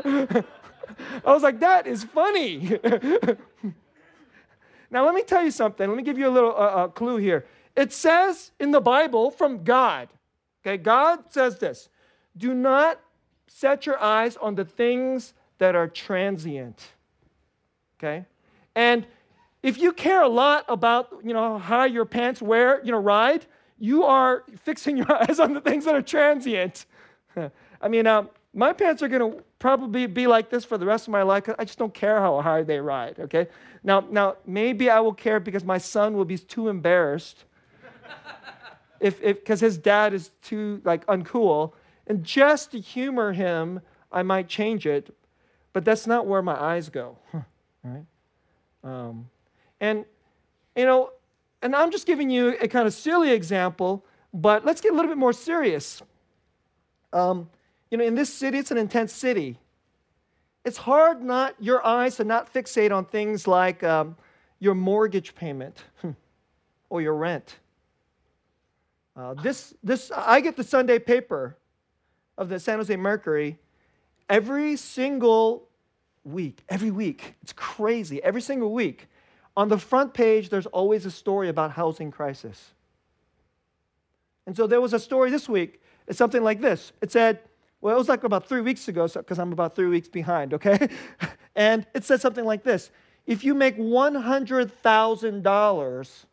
I 0.04 0.44
was 1.26 1.44
like, 1.44 1.60
that 1.60 1.86
is 1.86 2.06
funny. 2.06 2.80
now, 4.90 5.06
let 5.06 5.14
me 5.14 5.22
tell 5.22 5.44
you 5.44 5.52
something. 5.52 5.88
Let 5.88 5.96
me 5.96 6.02
give 6.02 6.18
you 6.18 6.28
a 6.28 6.32
little 6.32 6.52
uh, 6.52 6.54
uh, 6.54 6.88
clue 6.88 7.18
here. 7.18 7.46
It 7.76 7.94
says 7.94 8.50
in 8.60 8.72
the 8.72 8.82
Bible 8.82 9.30
from 9.30 9.64
God, 9.64 10.10
okay, 10.66 10.78
God 10.78 11.32
says 11.32 11.60
this 11.60 11.90
do 12.36 12.56
not 12.56 13.00
set 13.48 13.86
your 13.86 14.02
eyes 14.02 14.38
on 14.38 14.56
the 14.56 14.66
things 14.66 15.36
that 15.60 15.76
are 15.76 15.88
transient. 15.88 16.94
Okay? 17.98 18.26
And 18.76 19.06
if 19.62 19.78
you 19.78 19.94
care 19.94 20.24
a 20.24 20.28
lot 20.28 20.66
about, 20.68 21.10
you 21.24 21.34
know, 21.34 21.60
how 21.60 21.84
your 21.84 22.06
pants 22.06 22.42
wear, 22.42 22.82
you 22.84 22.92
know, 22.92 22.98
ride, 22.98 23.46
you 23.80 24.04
are 24.04 24.44
fixing 24.64 24.98
your 24.98 25.12
eyes 25.30 25.40
on 25.40 25.54
the 25.54 25.62
things 25.62 25.86
that 25.86 25.96
are 25.96 26.02
transient. 26.02 26.86
I 27.82 27.88
mean, 27.88 28.08
um, 28.08 28.30
my 28.54 28.74
pants 28.74 29.02
are 29.02 29.08
going 29.08 29.32
to 29.32 29.44
probably 29.60 30.06
be 30.06 30.28
like 30.28 30.50
this 30.50 30.66
for 30.66 30.78
the 30.78 30.86
rest 30.86 31.08
of 31.08 31.12
my 31.12 31.24
life. 31.24 31.50
I 31.58 31.66
just 31.66 31.78
don't 31.78 31.94
care 31.94 32.20
how 32.20 32.42
hard 32.42 32.68
they 32.68 32.80
ride. 32.80 33.20
Okay. 33.20 33.48
Now, 33.84 34.06
now 34.10 34.38
maybe 34.46 34.90
I 34.90 35.00
will 35.00 35.14
care 35.14 35.40
because 35.40 35.64
my 35.64 35.78
son 35.78 36.16
will 36.16 36.26
be 36.26 36.38
too 36.38 36.68
embarrassed 36.68 37.46
if, 39.00 39.22
because 39.22 39.60
his 39.60 39.78
dad 39.78 40.14
is 40.14 40.32
too 40.42 40.82
like 40.84 41.06
uncool, 41.08 41.74
and 42.08 42.24
just 42.24 42.72
to 42.72 42.80
humor 42.80 43.34
him, 43.34 43.82
I 44.12 44.24
might 44.24 44.48
change 44.48 44.88
it. 44.88 45.16
But 45.72 45.86
that's 45.86 46.08
not 46.08 46.26
where 46.26 46.42
my 46.42 46.60
eyes 46.60 46.90
go. 46.90 47.18
right. 47.84 48.06
Um, 48.84 49.30
and 49.80 50.06
you 50.76 50.86
know, 50.86 51.12
and 51.62 51.76
I'm 51.76 51.92
just 51.92 52.06
giving 52.06 52.30
you 52.30 52.58
a 52.62 52.68
kind 52.68 52.88
of 52.88 52.94
silly 52.94 53.32
example, 53.32 54.06
but 54.34 54.66
let's 54.66 54.82
get 54.82 54.94
a 54.94 54.96
little 54.96 55.10
bit 55.10 55.18
more 55.18 55.34
serious. 55.34 56.02
Um, 57.12 57.50
you 57.92 57.98
know, 57.98 58.04
in 58.04 58.16
this 58.16 58.34
city, 58.34 58.58
it's 58.58 58.72
an 58.72 58.78
intense 58.78 59.14
city. 59.14 59.58
It's 60.64 60.78
hard 60.78 61.22
not 61.22 61.56
your 61.60 61.86
eyes 61.86 62.18
to 62.18 62.24
not 62.24 62.54
fixate 62.54 62.96
on 62.96 63.06
things 63.06 63.48
like 63.48 63.84
um, 63.84 64.16
your 64.60 64.76
mortgage 64.76 65.36
payment 65.36 65.84
or 66.90 67.02
your 67.02 67.16
rent. 67.16 67.56
Uh, 69.16 69.34
this, 69.34 69.74
this, 69.84 70.12
I 70.16 70.40
get 70.40 70.56
the 70.56 70.64
Sunday 70.64 71.00
paper 71.00 71.58
of 72.38 72.50
the 72.50 72.60
San 72.60 72.78
Jose 72.78 72.96
Mercury 72.96 73.58
every 74.30 74.76
single 74.76 75.68
week. 76.24 76.64
Every 76.70 76.92
week, 76.92 77.36
it's 77.42 77.54
crazy. 77.54 78.22
Every 78.24 78.42
single 78.42 78.72
week, 78.74 79.08
on 79.60 79.68
the 79.68 79.78
front 79.78 80.14
page, 80.14 80.48
there's 80.48 80.68
always 80.68 81.06
a 81.06 81.12
story 81.12 81.50
about 81.50 81.72
housing 81.72 82.12
crisis. 82.12 82.72
And 84.46 84.56
so 84.56 84.68
there 84.68 84.80
was 84.80 84.94
a 84.94 85.00
story 85.00 85.32
this 85.32 85.50
week. 85.50 85.82
It's 86.08 86.18
something 86.18 86.44
like 86.44 86.62
this. 86.62 86.94
It 87.02 87.12
said 87.12 87.42
well, 87.82 87.94
it 87.94 87.98
was 87.98 88.08
like 88.08 88.24
about 88.24 88.48
three 88.48 88.62
weeks 88.62 88.88
ago, 88.88 89.06
because 89.06 89.36
so, 89.36 89.42
I'm 89.42 89.52
about 89.52 89.76
three 89.76 89.88
weeks 89.88 90.08
behind, 90.08 90.54
okay? 90.54 90.88
and 91.58 91.86
it 91.94 92.06
said 92.06 92.22
something 92.22 92.46
like 92.46 92.64
this 92.64 92.90
If 93.26 93.44
you 93.44 93.54
make 93.54 93.78
$100,000, 93.78 96.26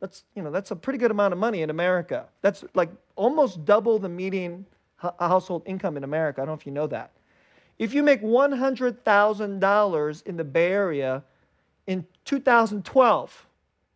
that's, 0.00 0.24
you 0.34 0.42
know, 0.42 0.50
that's 0.50 0.70
a 0.70 0.76
pretty 0.76 0.98
good 0.98 1.10
amount 1.10 1.34
of 1.34 1.38
money 1.38 1.60
in 1.60 1.68
America. 1.68 2.28
That's 2.40 2.64
like 2.74 2.88
almost 3.14 3.66
double 3.66 3.98
the 3.98 4.08
median 4.08 4.64
household 4.96 5.64
income 5.66 5.98
in 5.98 6.04
America. 6.04 6.40
I 6.40 6.46
don't 6.46 6.54
know 6.54 6.58
if 6.58 6.64
you 6.64 6.72
know 6.72 6.86
that. 6.86 7.10
If 7.78 7.92
you 7.92 8.02
make 8.02 8.22
$100,000 8.22 10.26
in 10.26 10.36
the 10.38 10.44
Bay 10.44 10.72
Area 10.72 11.22
in 11.88 12.06
2012, 12.26 13.46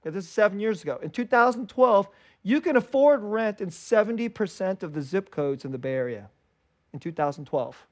this 0.03 0.25
is 0.25 0.29
seven 0.29 0.59
years 0.59 0.83
ago, 0.83 0.99
in 1.03 1.11
2012, 1.11 2.09
you 2.43 2.61
can 2.61 2.77
afford 2.77 3.23
rent 3.23 3.61
in 3.61 3.69
70% 3.69 4.83
of 4.83 4.95
the 4.95 5.03
zip 5.03 5.31
codes 5.31 5.65
in 5.65 5.71
the 5.71 5.79
Bay 5.79 5.93
Area 5.93 6.31
in 6.95 6.99
2012. 6.99 7.87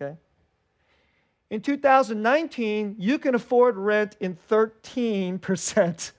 Okay? 0.00 0.16
In 1.50 1.60
2019, 1.60 2.94
you 2.98 3.18
can 3.18 3.34
afford 3.34 3.76
rent 3.76 4.16
in 4.20 4.38
13% 4.48 6.12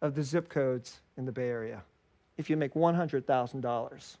of 0.00 0.14
the 0.14 0.22
zip 0.22 0.48
codes 0.48 1.00
in 1.18 1.26
the 1.26 1.32
Bay 1.32 1.48
Area 1.48 1.82
if 2.38 2.48
you 2.48 2.56
make 2.56 2.72
$100,000. 2.72 4.16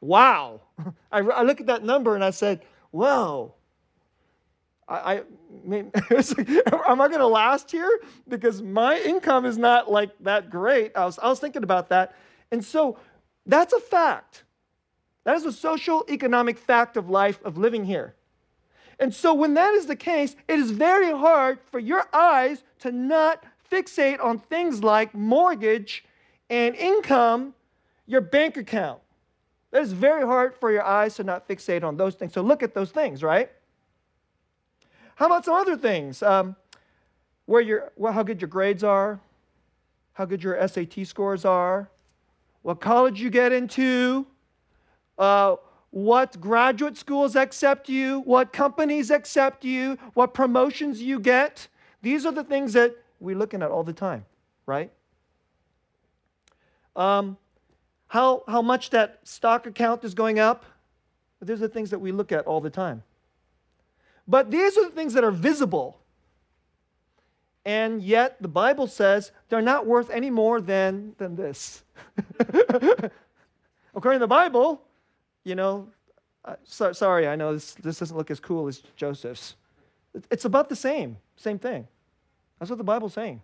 Wow! 0.00 0.60
I, 1.12 1.18
I 1.18 1.42
look 1.42 1.60
at 1.60 1.66
that 1.66 1.84
number 1.84 2.14
and 2.14 2.24
I 2.24 2.30
said, 2.30 2.62
whoa. 2.92 3.54
I, 4.92 5.14
I 5.14 5.22
am 6.90 7.00
I 7.00 7.08
going 7.08 7.20
to 7.20 7.26
last 7.26 7.70
here? 7.70 8.00
Because 8.28 8.60
my 8.60 8.98
income 8.98 9.46
is 9.46 9.56
not 9.56 9.90
like 9.90 10.10
that 10.20 10.50
great. 10.50 10.92
I 10.94 11.06
was, 11.06 11.18
I 11.18 11.28
was 11.28 11.40
thinking 11.40 11.62
about 11.62 11.88
that. 11.88 12.14
And 12.50 12.62
so 12.62 12.98
that's 13.46 13.72
a 13.72 13.80
fact. 13.80 14.44
That 15.24 15.36
is 15.36 15.46
a 15.46 15.52
social 15.52 16.04
economic 16.10 16.58
fact 16.58 16.96
of 16.96 17.08
life 17.08 17.42
of 17.44 17.56
living 17.56 17.84
here. 17.84 18.14
And 18.98 19.14
so, 19.14 19.32
when 19.34 19.54
that 19.54 19.72
is 19.74 19.86
the 19.86 19.96
case, 19.96 20.36
it 20.46 20.58
is 20.58 20.70
very 20.70 21.10
hard 21.10 21.58
for 21.70 21.78
your 21.78 22.06
eyes 22.12 22.62
to 22.80 22.92
not 22.92 23.44
fixate 23.70 24.22
on 24.22 24.38
things 24.38 24.84
like 24.84 25.14
mortgage 25.14 26.04
and 26.50 26.74
income, 26.76 27.54
your 28.06 28.20
bank 28.20 28.56
account. 28.56 29.00
That 29.70 29.82
is 29.82 29.92
very 29.92 30.24
hard 30.24 30.54
for 30.54 30.70
your 30.70 30.84
eyes 30.84 31.16
to 31.16 31.24
not 31.24 31.48
fixate 31.48 31.82
on 31.82 31.96
those 31.96 32.14
things. 32.14 32.34
So, 32.34 32.42
look 32.42 32.62
at 32.62 32.74
those 32.74 32.90
things, 32.90 33.22
right? 33.22 33.50
How 35.22 35.26
about 35.26 35.44
some 35.44 35.54
other 35.54 35.76
things? 35.76 36.20
Um, 36.20 36.56
where 37.46 37.60
your, 37.60 37.92
well, 37.94 38.12
how 38.12 38.24
good 38.24 38.40
your 38.40 38.48
grades 38.48 38.82
are, 38.82 39.20
how 40.14 40.24
good 40.24 40.42
your 40.42 40.66
SAT 40.66 41.06
scores 41.06 41.44
are, 41.44 41.88
what 42.62 42.80
college 42.80 43.20
you 43.20 43.30
get 43.30 43.52
into, 43.52 44.26
uh, 45.18 45.54
what 45.90 46.40
graduate 46.40 46.96
schools 46.96 47.36
accept 47.36 47.88
you, 47.88 48.22
what 48.22 48.52
companies 48.52 49.12
accept 49.12 49.64
you, 49.64 49.96
what 50.14 50.34
promotions 50.34 51.00
you 51.00 51.20
get. 51.20 51.68
These 52.02 52.26
are 52.26 52.32
the 52.32 52.42
things 52.42 52.72
that 52.72 52.92
we're 53.20 53.38
looking 53.38 53.62
at 53.62 53.70
all 53.70 53.84
the 53.84 53.92
time, 53.92 54.24
right? 54.66 54.90
Um, 56.96 57.36
how, 58.08 58.42
how 58.48 58.60
much 58.60 58.90
that 58.90 59.20
stock 59.22 59.68
account 59.68 60.02
is 60.02 60.14
going 60.14 60.40
up. 60.40 60.64
These 61.40 61.58
are 61.58 61.68
the 61.68 61.68
things 61.68 61.90
that 61.90 62.00
we 62.00 62.10
look 62.10 62.32
at 62.32 62.44
all 62.44 62.60
the 62.60 62.70
time. 62.70 63.04
But 64.26 64.50
these 64.50 64.76
are 64.76 64.84
the 64.84 64.94
things 64.94 65.14
that 65.14 65.24
are 65.24 65.30
visible. 65.30 65.98
And 67.64 68.02
yet 68.02 68.40
the 68.40 68.48
Bible 68.48 68.86
says 68.86 69.32
they're 69.48 69.62
not 69.62 69.86
worth 69.86 70.10
any 70.10 70.30
more 70.30 70.60
than, 70.60 71.14
than 71.18 71.36
this. 71.36 71.84
According 73.94 74.18
to 74.18 74.24
the 74.24 74.26
Bible, 74.26 74.82
you 75.44 75.54
know, 75.54 75.88
uh, 76.44 76.56
so, 76.64 76.92
sorry, 76.92 77.28
I 77.28 77.36
know 77.36 77.52
this, 77.54 77.74
this 77.74 77.98
doesn't 77.98 78.16
look 78.16 78.30
as 78.30 78.40
cool 78.40 78.66
as 78.66 78.82
Joseph's. 78.96 79.54
It's 80.30 80.44
about 80.44 80.68
the 80.68 80.76
same, 80.76 81.16
same 81.36 81.58
thing. 81.58 81.86
That's 82.58 82.70
what 82.70 82.78
the 82.78 82.84
Bible's 82.84 83.14
saying. 83.14 83.40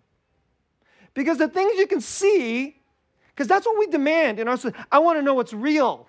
Because 1.15 1.39
the 1.39 1.49
things 1.49 1.79
you 1.79 1.87
can 1.87 2.01
see, 2.01 2.81
because 3.35 3.47
that's 3.47 3.67
what 3.67 3.79
we 3.79 3.87
demand 3.87 4.41
in 4.41 4.49
our 4.49 4.57
society. 4.57 4.79
I 4.91 4.99
want 4.99 5.19
to 5.19 5.23
know 5.23 5.35
what's 5.35 5.53
real. 5.53 6.07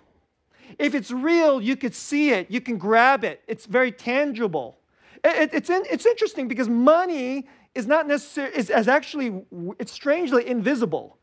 If 0.77 0.93
it's 0.93 1.11
real, 1.11 1.61
you 1.61 1.75
could 1.75 1.95
see 1.95 2.31
it, 2.31 2.49
you 2.51 2.61
can 2.61 2.77
grab 2.77 3.23
it, 3.23 3.41
it's 3.47 3.65
very 3.65 3.91
tangible. 3.91 4.77
It, 5.23 5.49
it's, 5.53 5.69
in, 5.69 5.83
it's 5.89 6.05
interesting 6.05 6.47
because 6.47 6.69
money 6.69 7.47
is 7.75 7.87
not 7.87 8.07
necessarily, 8.07 8.55
is, 8.57 8.69
is 8.69 8.87
actually, 8.87 9.43
it's 9.79 9.91
strangely 9.91 10.47
invisible. 10.47 11.17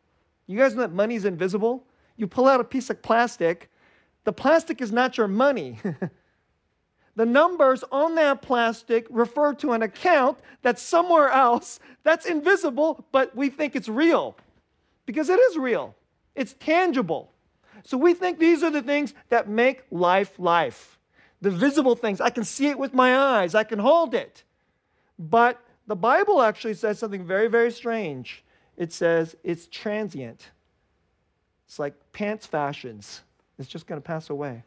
You 0.47 0.59
guys 0.59 0.75
know 0.75 0.83
that 0.83 0.93
money 0.93 1.15
is 1.15 1.25
invisible? 1.25 1.85
You 2.17 2.27
pull 2.27 2.47
out 2.47 2.61
a 2.61 2.65
piece 2.65 2.91
of 2.91 3.03
plastic, 3.03 3.71
the 4.25 4.33
plastic 4.33 4.81
is 4.81 4.93
not 4.93 5.17
your 5.17 5.29
money. 5.29 5.79
the 7.17 7.27
numbers 7.27 7.85
on 7.93 8.15
that 8.17 8.43
plastic 8.43 9.07
refer 9.11 9.55
to 9.55 9.73
an 9.73 9.83
account 9.83 10.39
that's 10.63 10.83
somewhere 10.83 11.29
else 11.31 11.79
that's 12.03 12.27
invisible, 12.27 13.05
but 13.13 13.35
we 13.35 13.49
think 13.49 13.75
it's 13.75 13.89
real 13.89 14.37
because 15.07 15.29
it 15.29 15.39
is 15.39 15.57
real, 15.57 15.95
it's 16.35 16.55
tangible. 16.59 17.33
So 17.85 17.97
we 17.97 18.15
think 18.15 18.39
these 18.39 18.63
are 18.63 18.71
the 18.71 18.83
things 18.83 19.15
that 19.29 19.49
make 19.49 19.85
life 19.91 20.39
life. 20.39 20.99
The 21.41 21.51
visible 21.51 21.95
things. 21.95 22.21
I 22.21 22.31
can 22.31 22.45
see 22.45 22.69
it 22.69 22.79
with 22.79 22.95
my 22.95 23.17
eyes, 23.17 23.55
I 23.55 23.65
can 23.65 23.79
hold 23.79 24.15
it. 24.15 24.45
But 25.19 25.61
the 25.87 25.97
Bible 25.97 26.43
actually 26.43 26.75
says 26.75 26.99
something 26.99 27.25
very, 27.25 27.49
very 27.49 27.71
strange. 27.71 28.45
It 28.77 28.93
says 28.93 29.37
it's 29.43 29.67
transient. 29.67 30.51
It's 31.67 31.79
like 31.79 31.95
pants 32.13 32.47
fashions, 32.47 33.23
it's 33.59 33.69
just 33.69 33.87
going 33.87 34.01
to 34.01 34.07
pass 34.07 34.31
away. 34.31 34.63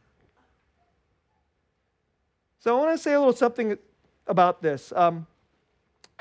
So 2.60 2.76
I 2.76 2.80
want 2.84 2.98
to 2.98 3.02
say 3.02 3.14
a 3.14 3.20
little 3.20 3.34
something 3.34 3.78
about 4.28 4.62
this. 4.62 4.92
Um, 4.96 5.26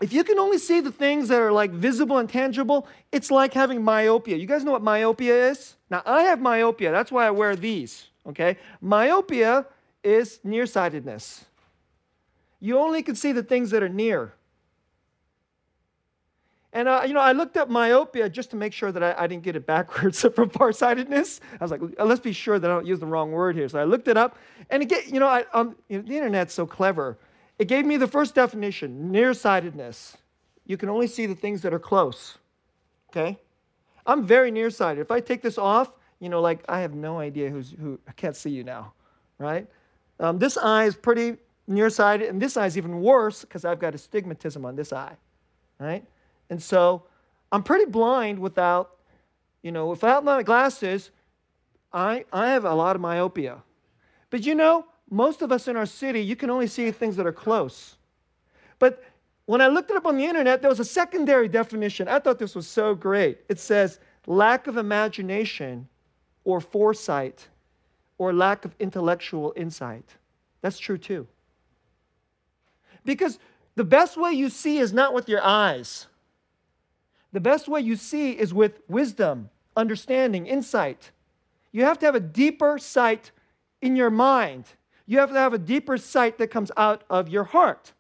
if 0.01 0.13
you 0.13 0.23
can 0.25 0.39
only 0.39 0.59
see 0.59 0.81
the 0.81 0.93
things 0.93 1.29
that 1.29 1.41
are 1.41 1.53
like 1.53 1.71
visible 1.71 2.19
and 2.19 2.29
tangible, 2.29 2.87
it's 3.11 3.31
like 3.31 3.53
having 3.53 3.83
myopia. 3.83 4.37
You 4.37 4.47
guys 4.47 4.65
know 4.65 4.73
what 4.73 4.83
myopia 4.83 5.51
is? 5.51 5.75
Now, 5.91 6.03
I 6.07 6.23
have 6.23 6.41
myopia. 6.41 6.93
That's 6.93 7.11
why 7.11 7.27
I 7.27 7.31
wear 7.31 7.57
these, 7.57 8.09
okay? 8.27 8.59
Myopia 8.81 9.67
is 10.05 10.41
nearsightedness. 10.45 11.45
You 12.61 12.79
only 12.79 13.03
can 13.03 13.15
see 13.15 13.33
the 13.33 13.43
things 13.43 13.71
that 13.71 13.83
are 13.83 13.89
near. 13.89 14.35
And, 16.73 16.87
uh, 16.87 17.03
you 17.07 17.15
know, 17.15 17.21
I 17.21 17.33
looked 17.33 17.57
up 17.57 17.69
myopia 17.71 18.29
just 18.29 18.51
to 18.51 18.57
make 18.57 18.73
sure 18.73 18.93
that 18.93 19.03
I, 19.03 19.15
I 19.25 19.27
didn't 19.27 19.43
get 19.43 19.57
it 19.57 19.67
backwards 19.67 20.21
from 20.35 20.51
farsightedness. 20.51 21.41
I 21.61 21.65
was 21.65 21.71
like, 21.71 21.81
let's 21.99 22.21
be 22.21 22.33
sure 22.33 22.59
that 22.59 22.71
I 22.71 22.75
don't 22.75 22.87
use 22.87 23.01
the 23.01 23.07
wrong 23.07 23.33
word 23.33 23.57
here. 23.57 23.69
So 23.69 23.79
I 23.79 23.85
looked 23.85 24.07
it 24.07 24.17
up. 24.17 24.37
And 24.71 24.83
again, 24.83 25.03
you 25.07 25.19
know, 25.19 25.27
I, 25.27 25.45
um, 25.55 25.77
you 25.89 25.99
know 25.99 26.09
the 26.09 26.17
internet's 26.17 26.53
so 26.55 26.67
clever. 26.67 27.19
It 27.59 27.67
gave 27.67 27.85
me 27.85 27.97
the 27.97 28.07
first 28.07 28.35
definition 28.35 29.11
nearsightedness. 29.11 30.17
You 30.67 30.77
can 30.77 30.89
only 30.89 31.07
see 31.07 31.27
the 31.27 31.35
things 31.35 31.63
that 31.63 31.75
are 31.75 31.79
close. 31.79 32.39
Okay? 33.11 33.39
I'm 34.07 34.27
very 34.27 34.51
nearsighted. 34.51 35.01
If 35.01 35.11
I 35.11 35.21
take 35.21 35.43
this 35.43 35.59
off, 35.59 35.93
you 36.21 36.29
know, 36.29 36.41
like 36.41 36.65
I 36.69 36.81
have 36.81 36.95
no 36.95 37.19
idea 37.19 37.51
who's 37.51 37.75
who. 37.81 37.99
I 38.09 38.13
can't 38.13 38.35
see 38.37 38.51
you 38.51 38.65
now, 38.65 38.93
right? 39.39 39.67
Um, 40.19 40.39
this 40.39 40.57
eye 40.57 40.85
is 40.85 40.97
pretty 40.97 41.37
nearsighted, 41.67 42.29
and 42.29 42.41
this 42.41 42.57
eye 42.57 42.67
is 42.67 42.77
even 42.77 43.01
worse 43.01 43.43
because 43.43 43.65
I've 43.65 43.79
got 43.79 43.95
astigmatism 43.95 44.65
on 44.65 44.75
this 44.75 44.93
eye, 44.93 45.17
right? 45.79 46.05
And 46.51 46.61
so 46.61 47.05
I'm 47.53 47.63
pretty 47.63 47.85
blind 47.85 48.39
without, 48.39 48.97
you 49.63 49.71
know, 49.71 49.87
without 49.87 50.25
my 50.25 50.43
glasses. 50.43 51.11
I 51.93 52.25
I 52.33 52.49
have 52.49 52.65
a 52.65 52.75
lot 52.75 52.97
of 52.97 53.03
myopia, 53.03 53.63
but 54.31 54.45
you 54.45 54.55
know, 54.55 54.87
most 55.11 55.43
of 55.43 55.53
us 55.53 55.69
in 55.69 55.77
our 55.77 55.87
city, 55.87 56.21
you 56.21 56.37
can 56.37 56.51
only 56.51 56.67
see 56.67 56.91
things 56.91 57.17
that 57.17 57.27
are 57.27 57.33
close. 57.33 57.97
But 58.79 59.03
when 59.47 59.61
I 59.61 59.69
looked 59.69 59.91
it 59.91 59.97
up 59.97 60.07
on 60.07 60.17
the 60.17 60.25
internet, 60.25 60.61
there 60.61 60.69
was 60.69 60.81
a 60.81 60.85
secondary 60.85 61.49
definition. 61.49 62.09
I 62.09 62.19
thought 62.19 62.39
this 62.39 62.55
was 62.55 62.67
so 62.67 62.95
great. 62.95 63.39
It 63.49 63.59
says 63.59 63.99
lack 64.27 64.67
of 64.67 64.77
imagination 64.77 65.89
or 66.45 66.61
foresight 66.61 67.49
or 68.19 68.33
lack 68.33 68.65
of 68.65 68.75
intellectual 68.79 69.55
insight. 69.57 70.17
That's 70.61 70.79
true 70.79 70.99
too. 70.99 71.27
Because 73.05 73.39
the 73.75 73.85
best 73.85 74.17
way 74.17 74.33
you 74.33 74.51
see 74.51 74.79
is 74.79 74.93
not 74.93 75.15
with 75.15 75.29
your 75.29 75.43
eyes. 75.43 76.09
The 77.33 77.41
best 77.41 77.69
way 77.69 77.81
you 77.81 77.97
see 77.97 78.33
is 78.33 78.53
with 78.53 78.81
wisdom, 78.89 79.51
understanding, 79.77 80.47
insight. 80.47 81.11
You 81.73 81.85
have 81.85 81.99
to 82.01 82.07
have 82.07 82.15
a 82.15 82.21
deeper 82.21 82.79
sight 82.79 83.31
in 83.81 83.97
your 83.97 84.11
mind 84.11 84.65
you 85.09 85.19
have 85.19 85.31
to 85.31 85.39
have 85.39 85.55
a 85.55 85.59
deeper 85.59 85.97
sight 85.97 86.37
that 86.37 86.49
comes 86.49 86.71
out 86.77 87.03
of 87.09 87.31
your 87.31 87.45
heart. 87.45 87.95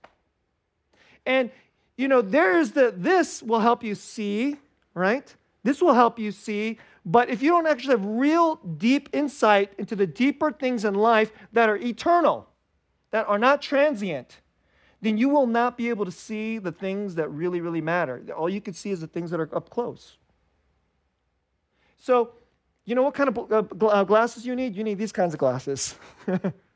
And, 1.24 1.50
you 1.96 2.06
know, 2.06 2.20
there 2.20 2.58
is 2.58 2.72
the, 2.72 2.92
this 2.94 3.42
will 3.42 3.60
help 3.60 3.82
you 3.82 3.94
see, 3.94 4.56
right? 4.92 5.34
This 5.64 5.80
will 5.80 5.94
help 5.94 6.18
you 6.18 6.30
see. 6.30 6.78
But 7.06 7.30
if 7.30 7.42
you 7.42 7.50
don't 7.50 7.66
actually 7.66 7.92
have 7.92 8.04
real 8.04 8.56
deep 8.56 9.08
insight 9.14 9.72
into 9.78 9.96
the 9.96 10.06
deeper 10.06 10.52
things 10.52 10.84
in 10.84 10.92
life 10.92 11.32
that 11.54 11.70
are 11.70 11.78
eternal, 11.78 12.46
that 13.10 13.26
are 13.26 13.38
not 13.38 13.62
transient, 13.62 14.42
then 15.00 15.16
you 15.16 15.30
will 15.30 15.46
not 15.46 15.78
be 15.78 15.88
able 15.88 16.04
to 16.04 16.10
see 16.10 16.58
the 16.58 16.72
things 16.72 17.14
that 17.14 17.30
really, 17.30 17.62
really 17.62 17.80
matter. 17.80 18.22
All 18.36 18.50
you 18.50 18.60
can 18.60 18.74
see 18.74 18.90
is 18.90 19.00
the 19.00 19.06
things 19.06 19.30
that 19.30 19.40
are 19.40 19.48
up 19.56 19.70
close. 19.70 20.18
So, 21.96 22.32
you 22.84 22.94
know 22.94 23.02
what 23.02 23.14
kind 23.14 23.30
of 23.30 23.50
uh, 23.50 23.86
uh, 23.86 24.04
glasses 24.04 24.44
you 24.44 24.54
need? 24.54 24.76
You 24.76 24.84
need 24.84 24.98
these 24.98 25.12
kinds 25.12 25.32
of 25.32 25.40
glasses. 25.40 25.94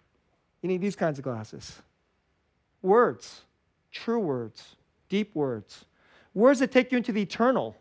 You 0.62 0.68
need 0.68 0.80
these 0.80 0.96
kinds 0.96 1.18
of 1.18 1.24
glasses. 1.24 1.82
Words, 2.80 3.42
true 3.90 4.18
words, 4.18 4.76
deep 5.08 5.34
words, 5.34 5.84
words 6.34 6.60
that 6.60 6.72
take 6.72 6.92
you 6.92 6.98
into 6.98 7.12
the 7.12 7.22
eternal, 7.22 7.76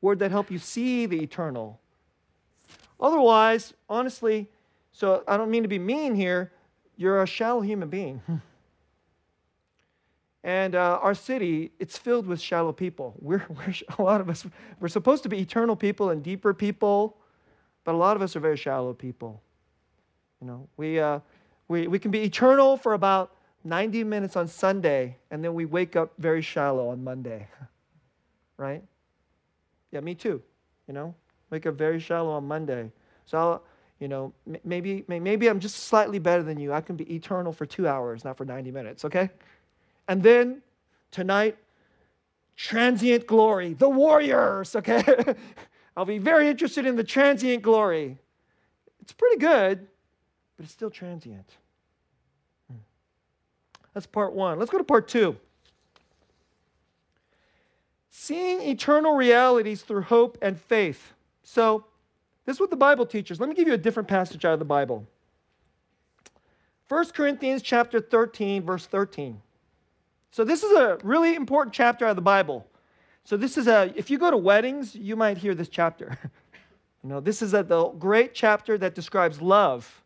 words 0.00 0.20
that 0.20 0.30
help 0.30 0.50
you 0.50 0.58
see 0.58 1.06
the 1.06 1.22
eternal. 1.22 1.80
Otherwise, 3.00 3.74
honestly, 3.88 4.48
so 4.92 5.24
I 5.26 5.36
don't 5.36 5.50
mean 5.50 5.62
to 5.62 5.68
be 5.68 5.78
mean 5.78 6.14
here, 6.14 6.52
you're 6.96 7.22
a 7.22 7.26
shallow 7.26 7.60
human 7.60 7.88
being. 7.88 8.22
And 10.44 10.74
uh, 10.74 10.98
our 11.02 11.14
city, 11.14 11.72
it's 11.78 11.98
filled 11.98 12.26
with 12.26 12.40
shallow 12.40 12.72
people. 12.72 13.14
We're, 13.18 13.44
we're, 13.50 13.74
a 13.98 14.02
lot 14.02 14.20
of 14.20 14.30
us, 14.30 14.46
we're 14.80 14.88
supposed 14.88 15.22
to 15.24 15.28
be 15.28 15.40
eternal 15.40 15.76
people 15.76 16.10
and 16.10 16.22
deeper 16.22 16.54
people, 16.54 17.16
but 17.84 17.94
a 17.94 17.98
lot 17.98 18.16
of 18.16 18.22
us 18.22 18.36
are 18.36 18.40
very 18.40 18.56
shallow 18.56 18.94
people. 18.94 19.42
You 20.40 20.46
know, 20.46 20.68
we, 20.76 21.00
uh, 21.00 21.20
we, 21.68 21.86
we 21.86 21.98
can 21.98 22.10
be 22.10 22.22
eternal 22.22 22.76
for 22.76 22.94
about 22.94 23.36
90 23.64 24.04
minutes 24.04 24.36
on 24.36 24.48
Sunday, 24.48 25.16
and 25.30 25.44
then 25.44 25.54
we 25.54 25.66
wake 25.66 25.96
up 25.96 26.12
very 26.18 26.42
shallow 26.42 26.88
on 26.88 27.04
Monday. 27.04 27.46
right? 28.56 28.82
Yeah, 29.92 30.00
me 30.00 30.14
too. 30.14 30.42
You 30.86 30.94
know, 30.94 31.14
wake 31.50 31.66
up 31.66 31.74
very 31.74 32.00
shallow 32.00 32.30
on 32.30 32.48
Monday. 32.48 32.90
So, 33.26 33.38
I'll, 33.38 33.62
you 34.00 34.08
know, 34.08 34.32
maybe, 34.64 35.04
maybe 35.08 35.48
I'm 35.48 35.60
just 35.60 35.76
slightly 35.84 36.18
better 36.18 36.42
than 36.42 36.58
you. 36.58 36.72
I 36.72 36.80
can 36.80 36.96
be 36.96 37.14
eternal 37.14 37.52
for 37.52 37.66
two 37.66 37.88
hours, 37.88 38.24
not 38.24 38.36
for 38.36 38.44
90 38.44 38.70
minutes, 38.70 39.04
okay? 39.04 39.28
And 40.06 40.22
then 40.22 40.62
tonight, 41.10 41.56
transient 42.56 43.26
glory, 43.26 43.74
the 43.74 43.88
warriors, 43.88 44.76
okay? 44.76 45.02
I'll 45.96 46.04
be 46.04 46.18
very 46.18 46.48
interested 46.48 46.86
in 46.86 46.94
the 46.94 47.02
transient 47.02 47.62
glory. 47.62 48.18
It's 49.00 49.12
pretty 49.12 49.38
good, 49.38 49.88
but 50.58 50.64
it's 50.64 50.72
still 50.72 50.90
transient. 50.90 51.56
Hmm. 52.70 52.80
That's 53.94 54.06
part 54.06 54.34
one. 54.34 54.58
Let's 54.58 54.70
go 54.70 54.76
to 54.76 54.84
part 54.84 55.08
two. 55.08 55.36
Seeing 58.10 58.60
eternal 58.60 59.14
realities 59.14 59.80
through 59.82 60.02
hope 60.02 60.36
and 60.42 60.60
faith. 60.60 61.14
So, 61.42 61.84
this 62.44 62.56
is 62.56 62.60
what 62.60 62.70
the 62.70 62.76
Bible 62.76 63.06
teaches. 63.06 63.40
Let 63.40 63.48
me 63.48 63.54
give 63.54 63.68
you 63.68 63.74
a 63.74 63.78
different 63.78 64.08
passage 64.08 64.44
out 64.44 64.52
of 64.52 64.58
the 64.58 64.64
Bible. 64.64 65.06
1 66.88 67.10
Corinthians 67.10 67.62
chapter 67.62 68.00
13, 68.00 68.62
verse 68.62 68.86
13. 68.86 69.40
So 70.30 70.44
this 70.44 70.62
is 70.62 70.72
a 70.72 70.98
really 71.02 71.34
important 71.34 71.74
chapter 71.74 72.06
out 72.06 72.10
of 72.10 72.16
the 72.16 72.22
Bible. 72.22 72.66
So 73.24 73.36
this 73.36 73.58
is 73.58 73.68
a 73.68 73.92
if 73.94 74.10
you 74.10 74.18
go 74.18 74.30
to 74.30 74.36
weddings, 74.36 74.94
you 74.94 75.14
might 75.16 75.38
hear 75.38 75.54
this 75.54 75.68
chapter. 75.68 76.18
you 77.02 77.10
know, 77.10 77.20
this 77.20 77.42
is 77.42 77.54
a 77.54 77.62
the 77.62 77.88
great 77.88 78.34
chapter 78.34 78.78
that 78.78 78.94
describes 78.94 79.42
love. 79.42 80.02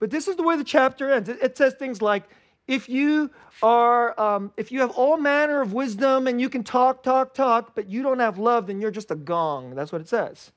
But 0.00 0.10
this 0.10 0.28
is 0.28 0.36
the 0.36 0.42
way 0.42 0.56
the 0.56 0.64
chapter 0.64 1.10
ends. 1.10 1.28
It, 1.28 1.38
it 1.42 1.58
says 1.58 1.74
things 1.74 2.00
like, 2.00 2.24
if 2.66 2.88
you 2.88 3.30
are, 3.62 4.18
um, 4.20 4.52
if 4.56 4.70
you 4.70 4.80
have 4.80 4.90
all 4.90 5.16
manner 5.16 5.60
of 5.60 5.72
wisdom 5.72 6.26
and 6.26 6.40
you 6.40 6.48
can 6.48 6.62
talk, 6.62 7.02
talk, 7.02 7.34
talk, 7.34 7.74
but 7.74 7.88
you 7.88 8.02
don't 8.02 8.18
have 8.18 8.38
love, 8.38 8.66
then 8.66 8.80
you're 8.80 8.90
just 8.90 9.10
a 9.10 9.16
gong. 9.16 9.74
That's 9.74 9.90
what 9.90 10.00
it 10.00 10.08
says. 10.08 10.52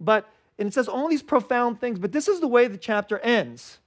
But 0.00 0.28
and 0.58 0.68
it 0.68 0.74
says 0.74 0.88
all 0.88 1.08
these 1.08 1.22
profound 1.22 1.80
things, 1.80 1.98
but 1.98 2.12
this 2.12 2.28
is 2.28 2.40
the 2.40 2.48
way 2.48 2.68
the 2.68 2.78
chapter 2.78 3.18
ends. 3.18 3.78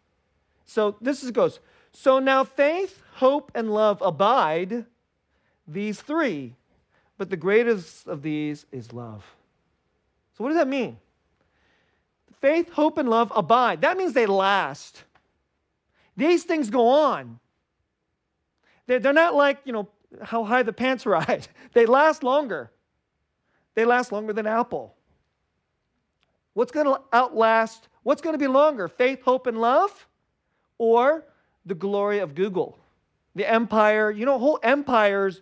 So 0.65 0.97
this 0.99 1.23
is, 1.23 1.31
goes. 1.31 1.60
So 1.93 2.19
now 2.19 2.43
faith, 2.43 3.01
hope, 3.15 3.51
and 3.55 3.73
love 3.73 4.01
abide, 4.01 4.86
these 5.67 6.01
three, 6.01 6.55
but 7.17 7.29
the 7.29 7.38
greatest 7.38 8.07
of 8.07 8.21
these 8.21 8.65
is 8.71 8.93
love. 8.93 9.36
So 10.38 10.43
what 10.43 10.49
does 10.49 10.57
that 10.57 10.67
mean? 10.67 10.97
Faith, 12.41 12.71
hope, 12.71 12.97
and 12.97 13.10
love 13.10 13.32
abide. 13.36 13.82
That 13.82 13.97
means 13.97 14.13
they 14.13 14.26
last. 14.26 15.04
These 16.15 16.43
things 16.43 16.69
go 16.69 16.88
on. 16.88 17.39
They're, 18.88 19.13
not 19.13 19.36
like, 19.36 19.60
you 19.65 19.73
know, 19.73 19.89
how 20.23 20.43
high 20.43 20.63
the 20.63 20.73
pants 20.73 21.06
ride. 21.06 21.47
They 21.73 21.86
last 21.86 22.23
longer. 22.23 22.71
They 23.76 23.86
last 23.86 24.12
longer 24.12 24.34
than 24.34 24.47
Apple. 24.47 24.95
What's 26.54 26.71
going 26.71 26.88
to 26.88 27.00
outlast? 27.13 27.88
What's 28.02 28.21
going 28.21 28.34
to 28.34 28.39
be 28.39 28.47
longer? 28.47 28.88
Faith, 28.88 29.21
hope, 29.21 29.45
and 29.45 29.62
love? 29.62 30.08
Or 30.80 31.23
the 31.67 31.76
glory 31.76 32.17
of 32.17 32.34
Google? 32.34 32.80
The 33.36 33.47
empire, 33.47 34.10
you 34.10 34.26
know, 34.26 34.39
whole 34.39 34.60
empires 34.63 35.41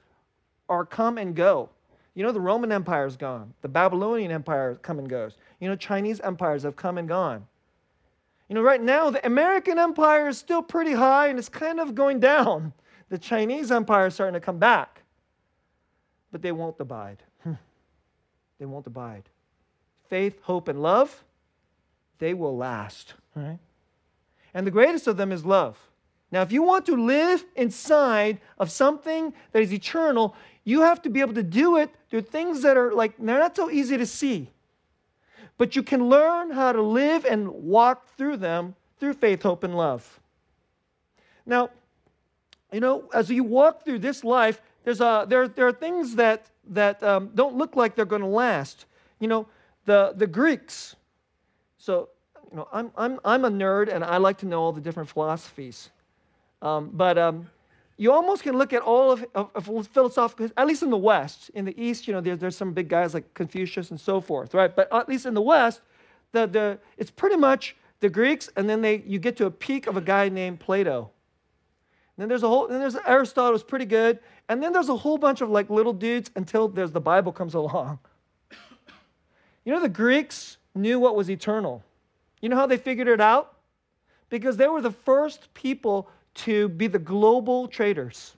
are 0.68 0.84
come 0.84 1.18
and 1.18 1.34
go. 1.34 1.70
You 2.16 2.24
know, 2.24 2.34
the 2.34 2.42
Roman 2.42 2.72
Empire 2.72 3.06
is 3.06 3.16
gone. 3.16 3.54
The 3.62 3.70
Babylonian 3.70 4.32
Empire 4.32 4.76
come 4.82 5.00
and 5.00 5.10
goes. 5.10 5.38
You 5.60 5.70
know, 5.70 5.76
Chinese 5.76 6.20
empires 6.22 6.64
have 6.64 6.76
come 6.76 6.98
and 6.98 7.08
gone. 7.08 7.48
You 8.50 8.56
know, 8.56 8.62
right 8.62 8.82
now, 8.82 9.10
the 9.10 9.26
American 9.26 9.80
empire 9.80 10.28
is 10.28 10.38
still 10.38 10.62
pretty 10.62 10.94
high 10.94 11.28
and 11.28 11.40
it's 11.40 11.50
kind 11.50 11.80
of 11.80 11.96
going 11.96 12.20
down. 12.20 12.74
The 13.08 13.20
Chinese 13.20 13.72
empire 13.72 14.08
is 14.08 14.16
starting 14.16 14.34
to 14.34 14.40
come 14.40 14.58
back. 14.58 15.04
But 16.32 16.42
they 16.42 16.52
won't 16.52 16.76
abide. 16.80 17.22
they 18.60 18.66
won't 18.66 18.88
abide. 18.88 19.30
Faith, 20.10 20.42
hope, 20.42 20.68
and 20.68 20.82
love, 20.82 21.24
they 22.18 22.34
will 22.34 22.58
last. 22.58 23.14
Right? 23.36 23.60
And 24.56 24.66
the 24.66 24.72
greatest 24.72 25.06
of 25.06 25.18
them 25.18 25.32
is 25.32 25.46
love. 25.46 25.78
Now, 26.32 26.42
if 26.42 26.52
you 26.52 26.64
want 26.64 26.88
to 26.88 26.96
live 26.96 27.46
inside 27.56 28.40
of 28.58 28.72
something 28.72 29.34
that 29.52 29.62
is 29.62 29.72
eternal, 29.72 30.36
you 30.64 30.82
have 30.82 31.02
to 31.04 31.10
be 31.10 31.22
able 31.22 31.36
to 31.36 31.44
do 31.44 31.78
it 31.78 31.92
through 32.10 32.22
things 32.22 32.64
that 32.64 32.76
are 32.76 32.92
like, 32.92 33.14
they're 33.20 33.40
not 33.40 33.56
so 33.56 33.70
easy 33.70 33.98
to 33.98 34.06
see. 34.06 34.50
But 35.58 35.76
you 35.76 35.84
can 35.84 36.10
learn 36.10 36.52
how 36.52 36.72
to 36.72 36.82
live 36.82 37.26
and 37.26 37.50
walk 37.50 38.08
through 38.18 38.38
them 38.38 38.76
through 39.00 39.14
faith, 39.14 39.44
hope, 39.44 39.64
and 39.64 39.76
love. 39.76 40.20
Now, 41.46 41.70
you 42.72 42.80
know, 42.80 43.10
as 43.14 43.30
you 43.30 43.44
walk 43.44 43.86
through 43.86 44.00
this 44.00 44.24
life, 44.24 44.62
there's 44.84 45.02
a, 45.02 45.26
there, 45.28 45.48
there 45.48 45.68
are 45.68 45.74
things 45.74 46.16
that, 46.16 46.50
that 46.70 47.02
um, 47.04 47.32
don't 47.36 47.56
look 47.56 47.76
like 47.76 47.96
they're 47.96 48.06
going 48.06 48.22
to 48.22 48.28
last. 48.28 48.86
You 49.20 49.28
know, 49.28 49.48
the, 49.86 50.14
the 50.16 50.28
Greeks. 50.28 50.96
So, 51.78 52.10
you 52.52 52.58
know, 52.58 52.68
I'm, 52.74 52.92
I'm, 52.98 53.20
I'm 53.24 53.46
a 53.46 53.52
nerd 53.52 53.94
and 53.94 54.04
I 54.04 54.18
like 54.18 54.38
to 54.40 54.46
know 54.46 54.62
all 54.62 54.72
the 54.72 54.82
different 54.82 55.10
philosophies. 55.10 55.90
Um, 56.62 56.90
but 56.94 57.18
um, 57.18 57.50
you 57.98 58.12
almost 58.12 58.44
can 58.44 58.58
look 58.58 58.74
at 58.74 58.82
all 58.82 59.12
of, 59.12 59.26
of, 59.34 59.70
of, 59.70 59.88
philosophical, 59.88 60.50
at 60.58 60.68
least 60.68 60.84
in 60.84 60.90
the 60.90 60.98
West. 60.98 61.50
In 61.54 61.64
the 61.64 61.82
East, 61.82 62.08
you 62.08 62.14
know, 62.14 62.20
there, 62.20 62.36
there's 62.36 62.58
some 62.58 62.74
big 62.74 62.90
guys 62.90 63.14
like 63.14 63.34
Confucius 63.34 63.90
and 63.90 64.00
so 64.00 64.20
forth, 64.20 64.54
right? 64.54 64.76
But 64.76 64.92
at 64.94 65.08
least 65.08 65.26
in 65.26 65.34
the 65.34 65.42
West, 65.42 65.82
the, 66.34 66.46
the, 66.46 66.80
it's 66.98 67.12
pretty 67.12 67.38
much 67.38 67.76
the 68.02 68.10
Greeks, 68.10 68.50
and 68.58 68.70
then 68.70 68.82
they, 68.82 69.02
you 69.08 69.18
get 69.18 69.38
to 69.38 69.46
a 69.46 69.52
peak 69.52 69.88
of 69.88 69.96
a 69.96 70.02
guy 70.02 70.28
named 70.28 70.60
Plato. 70.60 71.10
And 72.18 72.24
then 72.24 72.30
there's 72.30 72.44
a 72.44 72.50
whole, 72.50 72.68
then 72.68 72.80
there's 72.80 72.98
Aristotle, 73.08 73.54
was 73.54 73.64
pretty 73.64 73.86
good, 73.86 74.20
and 74.50 74.62
then 74.62 74.74
there's 74.74 74.90
a 74.90 74.98
whole 74.98 75.18
bunch 75.18 75.40
of 75.40 75.50
like 75.50 75.70
little 75.70 75.94
dudes 75.94 76.30
until 76.36 76.68
there's 76.68 76.92
the 76.92 77.02
Bible 77.02 77.32
comes 77.32 77.54
along. 77.54 78.00
You 79.64 79.74
know, 79.74 79.80
the 79.80 79.90
Greeks 79.90 80.58
knew 80.76 81.00
what 81.00 81.16
was 81.16 81.30
eternal. 81.30 81.82
You 82.42 82.50
know 82.50 82.58
how 82.58 82.68
they 82.68 82.78
figured 82.78 83.08
it 83.08 83.22
out? 83.22 83.54
Because 84.30 84.58
they 84.58 84.68
were 84.68 84.82
the 84.82 84.92
first 84.92 85.54
people 85.54 86.10
to 86.36 86.70
be 86.70 86.88
the 86.88 87.00
global 87.00 87.68
traders. 87.68 88.36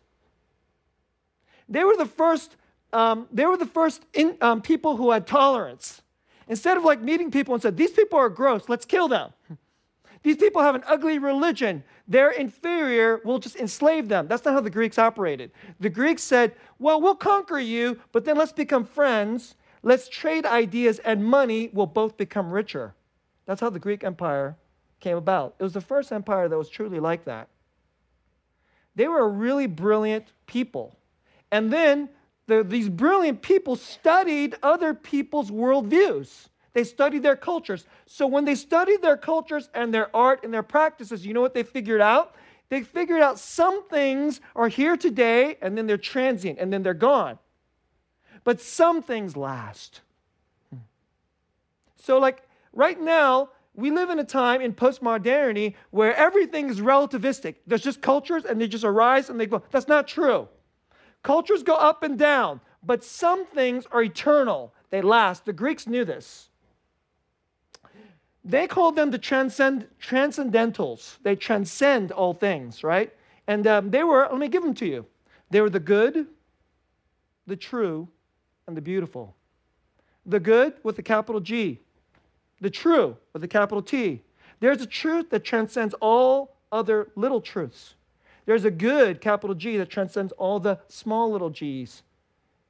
They 1.70 1.84
were 1.84 1.98
the 1.98 2.06
first, 2.06 2.56
um, 2.94 3.28
they 3.32 3.46
were 3.46 3.58
the 3.58 3.66
first 3.66 4.06
in, 4.14 4.38
um, 4.42 4.62
people 4.62 4.96
who 4.96 5.12
had 5.12 5.28
tolerance. 5.28 6.02
Instead 6.48 6.78
of 6.78 6.84
like 6.84 7.02
meeting 7.02 7.30
people 7.30 7.54
and 7.54 7.62
said, 7.62 7.76
these 7.76 7.92
people 7.92 8.18
are 8.18 8.30
gross, 8.30 8.70
let's 8.70 8.86
kill 8.86 9.08
them. 9.08 9.34
These 10.24 10.38
people 10.38 10.62
have 10.62 10.76
an 10.76 10.84
ugly 10.88 11.20
religion. 11.20 11.84
They're 12.08 12.32
inferior. 12.32 13.22
We'll 13.24 13.40
just 13.40 13.56
enslave 13.56 14.10
them. 14.10 14.28
That's 14.28 14.44
not 14.44 14.56
how 14.56 14.60
the 14.60 14.70
Greeks 14.70 14.98
operated. 14.98 15.52
The 15.80 15.90
Greeks 15.90 16.24
said, 16.24 16.54
well, 16.80 17.00
we'll 17.00 17.16
conquer 17.16 17.60
you, 17.60 18.00
but 18.12 18.26
then 18.26 18.36
let's 18.36 18.52
become 18.52 18.84
friends. 18.84 19.56
Let's 19.84 20.10
trade 20.10 20.46
ideas 20.46 21.00
and 21.00 21.24
money. 21.24 21.70
We'll 21.72 21.86
both 21.86 22.18
become 22.18 22.52
richer. 22.52 22.94
That's 23.46 23.62
how 23.62 23.70
the 23.70 23.80
Greek 23.80 24.04
Empire 24.04 24.58
came 25.00 25.16
about. 25.16 25.56
It 25.60 25.64
was 25.64 25.74
the 25.74 25.82
first 25.82 26.12
empire 26.12 26.50
that 26.50 26.58
was 26.58 26.68
truly 26.68 27.00
like 27.00 27.24
that. 27.26 27.48
They 28.98 29.08
were 29.08 29.20
a 29.20 29.28
really 29.28 29.68
brilliant 29.68 30.26
people. 30.48 30.98
And 31.52 31.72
then 31.72 32.10
the, 32.48 32.64
these 32.64 32.90
brilliant 32.90 33.44
people 33.44 33.76
studied 33.76 34.56
other 34.64 34.96
people's 34.96 35.52
worldviews. 35.52 36.48
They 36.74 36.84
studied 36.84 37.22
their 37.22 37.36
cultures. 37.36 37.86
So 38.08 38.26
when 38.26 38.44
they 38.44 38.56
studied 38.56 39.04
their 39.04 39.16
cultures 39.16 39.70
and 39.76 39.94
their 39.94 40.14
art 40.16 40.44
and 40.44 40.52
their 40.52 40.64
practices, 40.64 41.28
you 41.28 41.34
know 41.36 41.42
what 41.42 41.54
they 41.54 41.62
figured 41.62 42.02
out? 42.02 42.36
They 42.70 42.82
figured 42.82 43.22
out 43.22 43.38
some 43.38 43.88
things 43.88 44.42
are 44.56 44.68
here 44.68 44.98
today 44.98 45.58
and 45.62 45.78
then 45.78 45.86
they're 45.86 45.98
transient 45.98 46.58
and 46.58 46.74
then 46.74 46.82
they're 46.82 46.96
gone. 46.96 47.38
But 48.44 48.60
some 48.60 49.04
things 49.04 49.38
last. 49.38 50.02
Hmm. 50.72 50.80
So, 51.98 52.18
like 52.18 52.42
right 52.74 53.00
now, 53.00 53.50
we 53.78 53.92
live 53.92 54.10
in 54.10 54.18
a 54.18 54.24
time 54.24 54.60
in 54.60 54.74
postmodernity 54.74 55.76
where 55.92 56.14
everything 56.16 56.70
is 56.70 56.82
relativistic. 56.82 57.56
There's 57.68 57.84
just 57.84 58.02
cultures 58.02 58.44
and 58.44 58.60
they 58.60 58.68
just 58.68 58.84
arise 58.84 59.30
and 59.30 59.40
they 59.40 59.46
go. 59.46 59.62
That's 59.72 59.88
not 59.88 60.08
true. 60.08 60.50
Cultures 61.22 61.62
go 61.62 61.76
up 61.76 62.02
and 62.02 62.18
down, 62.18 62.60
but 62.84 63.04
some 63.04 63.46
things 63.46 63.86
are 63.92 64.02
eternal. 64.02 64.74
They 64.90 65.02
last. 65.02 65.46
The 65.46 65.54
Greeks 65.54 65.86
knew 65.86 66.04
this. 66.04 66.50
They 68.44 68.66
called 68.66 68.96
them 68.96 69.12
the 69.12 69.20
transcend, 69.20 69.88
transcendentals. 70.02 71.18
They 71.22 71.36
transcend 71.36 72.12
all 72.12 72.34
things, 72.34 72.84
right? 72.84 73.14
And 73.46 73.68
um, 73.68 73.92
they 73.92 74.04
were, 74.04 74.28
let 74.32 74.40
me 74.40 74.48
give 74.48 74.64
them 74.64 74.74
to 74.76 74.88
you. 74.88 75.06
They 75.52 75.62
were 75.62 75.70
the 75.70 75.80
good, 75.80 76.26
the 77.46 77.56
true, 77.56 78.08
and 78.66 78.76
the 78.76 78.82
beautiful. 78.82 79.36
The 80.26 80.40
good 80.40 80.74
with 80.82 80.96
the 80.96 81.04
capital 81.04 81.42
G, 81.42 81.82
the 82.62 82.70
true 82.70 83.18
with 83.34 83.44
a 83.44 83.48
capital 83.48 83.82
T. 83.82 84.22
There's 84.60 84.82
a 84.82 84.88
truth 84.88 85.30
that 85.30 85.44
transcends 85.44 85.94
all 86.02 86.56
other 86.72 87.10
little 87.16 87.42
truths. 87.42 87.96
There's 88.46 88.66
a 88.66 88.72
good, 88.72 89.22
capital 89.22 89.56
G, 89.56 89.78
that 89.78 89.90
transcends 89.90 90.32
all 90.34 90.60
the 90.60 90.80
small 90.88 91.32
little 91.32 91.50
g's. 91.50 92.04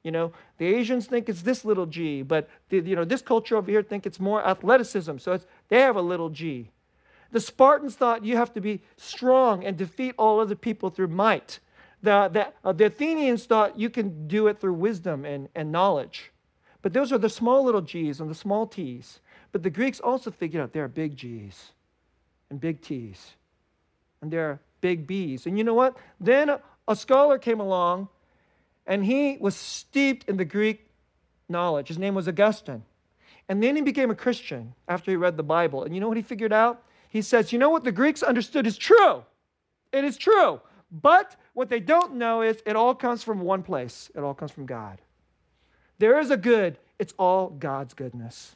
You 0.02 0.12
know, 0.12 0.32
the 0.58 0.66
Asians 0.66 1.06
think 1.06 1.28
it's 1.28 1.42
this 1.42 1.64
little 1.64 1.86
g, 1.86 2.22
but 2.22 2.48
the, 2.68 2.78
you 2.78 2.96
know, 2.96 3.04
this 3.04 3.20
culture 3.20 3.56
over 3.56 3.70
here 3.70 3.82
think 3.82 4.06
it's 4.06 4.20
more 4.20 4.44
athleticism, 4.46 5.18
so 5.18 5.32
it's, 5.32 5.46
they 5.68 5.80
have 5.80 5.96
a 5.96 6.02
little 6.02 6.30
g. 6.30 6.70
The 7.30 7.40
Spartans 7.40 7.94
thought 7.94 8.24
you 8.24 8.36
have 8.36 8.54
to 8.54 8.60
be 8.60 8.80
strong 8.96 9.64
and 9.64 9.76
defeat 9.76 10.14
all 10.16 10.40
other 10.40 10.54
people 10.54 10.88
through 10.88 11.08
might. 11.08 11.58
The, 12.02 12.30
the, 12.32 12.52
uh, 12.64 12.72
the 12.72 12.86
Athenians 12.86 13.44
thought 13.44 13.78
you 13.78 13.90
can 13.90 14.28
do 14.28 14.46
it 14.46 14.60
through 14.60 14.74
wisdom 14.74 15.24
and, 15.24 15.48
and 15.54 15.70
knowledge. 15.70 16.32
But 16.80 16.92
those 16.92 17.12
are 17.12 17.18
the 17.18 17.28
small 17.28 17.64
little 17.64 17.82
g's 17.82 18.20
and 18.20 18.30
the 18.30 18.34
small 18.34 18.66
t's. 18.66 19.20
But 19.52 19.62
the 19.62 19.70
Greeks 19.70 20.00
also 20.00 20.30
figured 20.30 20.62
out 20.62 20.72
there 20.72 20.84
are 20.84 20.88
big 20.88 21.16
G's 21.16 21.72
and 22.50 22.60
big 22.60 22.80
T's, 22.80 23.32
and 24.20 24.30
there 24.30 24.50
are 24.50 24.60
big 24.80 25.06
B's. 25.06 25.46
And 25.46 25.58
you 25.58 25.64
know 25.64 25.74
what? 25.74 25.96
Then 26.20 26.50
a, 26.86 26.96
scholar 26.96 27.38
came 27.38 27.60
along, 27.60 28.08
and 28.86 29.04
he 29.04 29.36
was 29.40 29.54
steeped 29.54 30.28
in 30.28 30.36
the 30.36 30.44
Greek 30.44 30.86
knowledge. 31.48 31.88
His 31.88 31.98
name 31.98 32.14
was 32.14 32.28
Augustine. 32.28 32.82
And 33.48 33.62
then 33.62 33.76
he 33.76 33.82
became 33.82 34.10
a 34.10 34.14
Christian 34.14 34.74
after 34.88 35.10
he 35.10 35.16
read 35.16 35.36
the 35.36 35.42
Bible. 35.42 35.84
And 35.84 35.94
you 35.94 36.00
know 36.00 36.08
what 36.08 36.16
he 36.18 36.22
figured 36.22 36.52
out? 36.52 36.82
He 37.08 37.22
says, 37.22 37.52
You 37.52 37.58
know 37.58 37.70
what 37.70 37.84
the 37.84 37.92
Greeks 37.92 38.22
understood 38.22 38.66
is 38.66 38.76
true. 38.76 39.24
It 39.92 40.04
is 40.04 40.16
true. 40.16 40.60
But 40.90 41.36
what 41.54 41.68
they 41.68 41.80
don't 41.80 42.14
know 42.14 42.42
is 42.42 42.62
it 42.66 42.76
all 42.76 42.94
comes 42.94 43.22
from 43.22 43.40
one 43.40 43.62
place, 43.62 44.10
it 44.14 44.20
all 44.20 44.34
comes 44.34 44.50
from 44.50 44.66
God. 44.66 45.00
There 45.98 46.18
is 46.18 46.30
a 46.30 46.36
good, 46.36 46.78
it's 46.98 47.14
all 47.18 47.48
God's 47.48 47.94
goodness. 47.94 48.54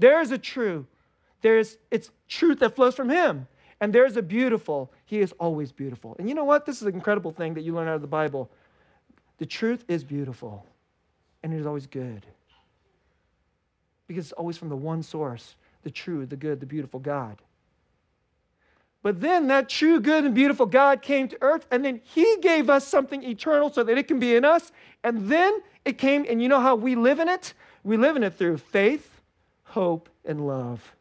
There 0.00 0.22
is 0.22 0.30
a 0.30 0.38
true. 0.38 0.86
There's 1.42 1.76
it's 1.90 2.10
truth 2.26 2.60
that 2.60 2.74
flows 2.74 2.94
from 2.94 3.10
him. 3.10 3.46
And 3.80 3.92
there's 3.92 4.16
a 4.16 4.22
beautiful. 4.22 4.90
He 5.04 5.20
is 5.20 5.32
always 5.32 5.72
beautiful. 5.72 6.16
And 6.18 6.28
you 6.28 6.34
know 6.34 6.44
what? 6.44 6.64
This 6.66 6.76
is 6.76 6.88
an 6.88 6.94
incredible 6.94 7.32
thing 7.32 7.54
that 7.54 7.62
you 7.62 7.74
learn 7.74 7.86
out 7.86 7.96
of 7.96 8.00
the 8.00 8.06
Bible. 8.06 8.50
The 9.38 9.46
truth 9.46 9.84
is 9.88 10.04
beautiful, 10.04 10.66
and 11.42 11.52
it 11.52 11.58
is 11.58 11.66
always 11.66 11.86
good. 11.86 12.26
Because 14.06 14.26
it's 14.26 14.32
always 14.32 14.58
from 14.58 14.68
the 14.68 14.76
one 14.76 15.02
source 15.02 15.54
the 15.82 15.90
true, 15.90 16.26
the 16.26 16.36
good, 16.36 16.60
the 16.60 16.66
beautiful 16.66 17.00
God. 17.00 17.40
But 19.02 19.22
then 19.22 19.46
that 19.46 19.70
true, 19.70 19.98
good, 19.98 20.26
and 20.26 20.34
beautiful 20.34 20.66
God 20.66 21.00
came 21.00 21.28
to 21.28 21.38
earth, 21.40 21.66
and 21.70 21.82
then 21.82 22.02
He 22.04 22.36
gave 22.42 22.68
us 22.68 22.86
something 22.86 23.22
eternal 23.22 23.72
so 23.72 23.82
that 23.82 23.96
it 23.96 24.06
can 24.08 24.18
be 24.18 24.34
in 24.34 24.44
us. 24.44 24.72
And 25.04 25.28
then 25.28 25.60
it 25.86 25.96
came, 25.96 26.26
and 26.28 26.42
you 26.42 26.48
know 26.48 26.60
how 26.60 26.74
we 26.74 26.96
live 26.96 27.18
in 27.18 27.30
it? 27.30 27.54
We 27.82 27.96
live 27.96 28.16
in 28.16 28.22
it 28.22 28.34
through 28.34 28.58
faith 28.58 29.19
hope, 29.70 30.08
and 30.24 30.46
love. 30.46 30.94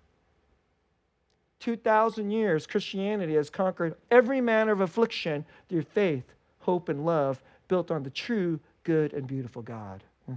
2,000 1.59 2.31
years, 2.31 2.65
Christianity 2.65 3.35
has 3.35 3.49
conquered 3.49 3.95
every 4.09 4.39
manner 4.41 4.71
of 4.71 4.81
affliction 4.81 5.45
through 5.67 5.83
faith, 5.83 6.23
hope, 6.59 6.87
and 6.87 7.05
love 7.05 7.41
built 7.67 7.91
on 7.91 8.03
the 8.03 8.09
true, 8.09 8.59
good, 8.83 9.13
and 9.13 9.27
beautiful 9.27 9.61
God. 9.61 10.03
Hmm. 10.25 10.35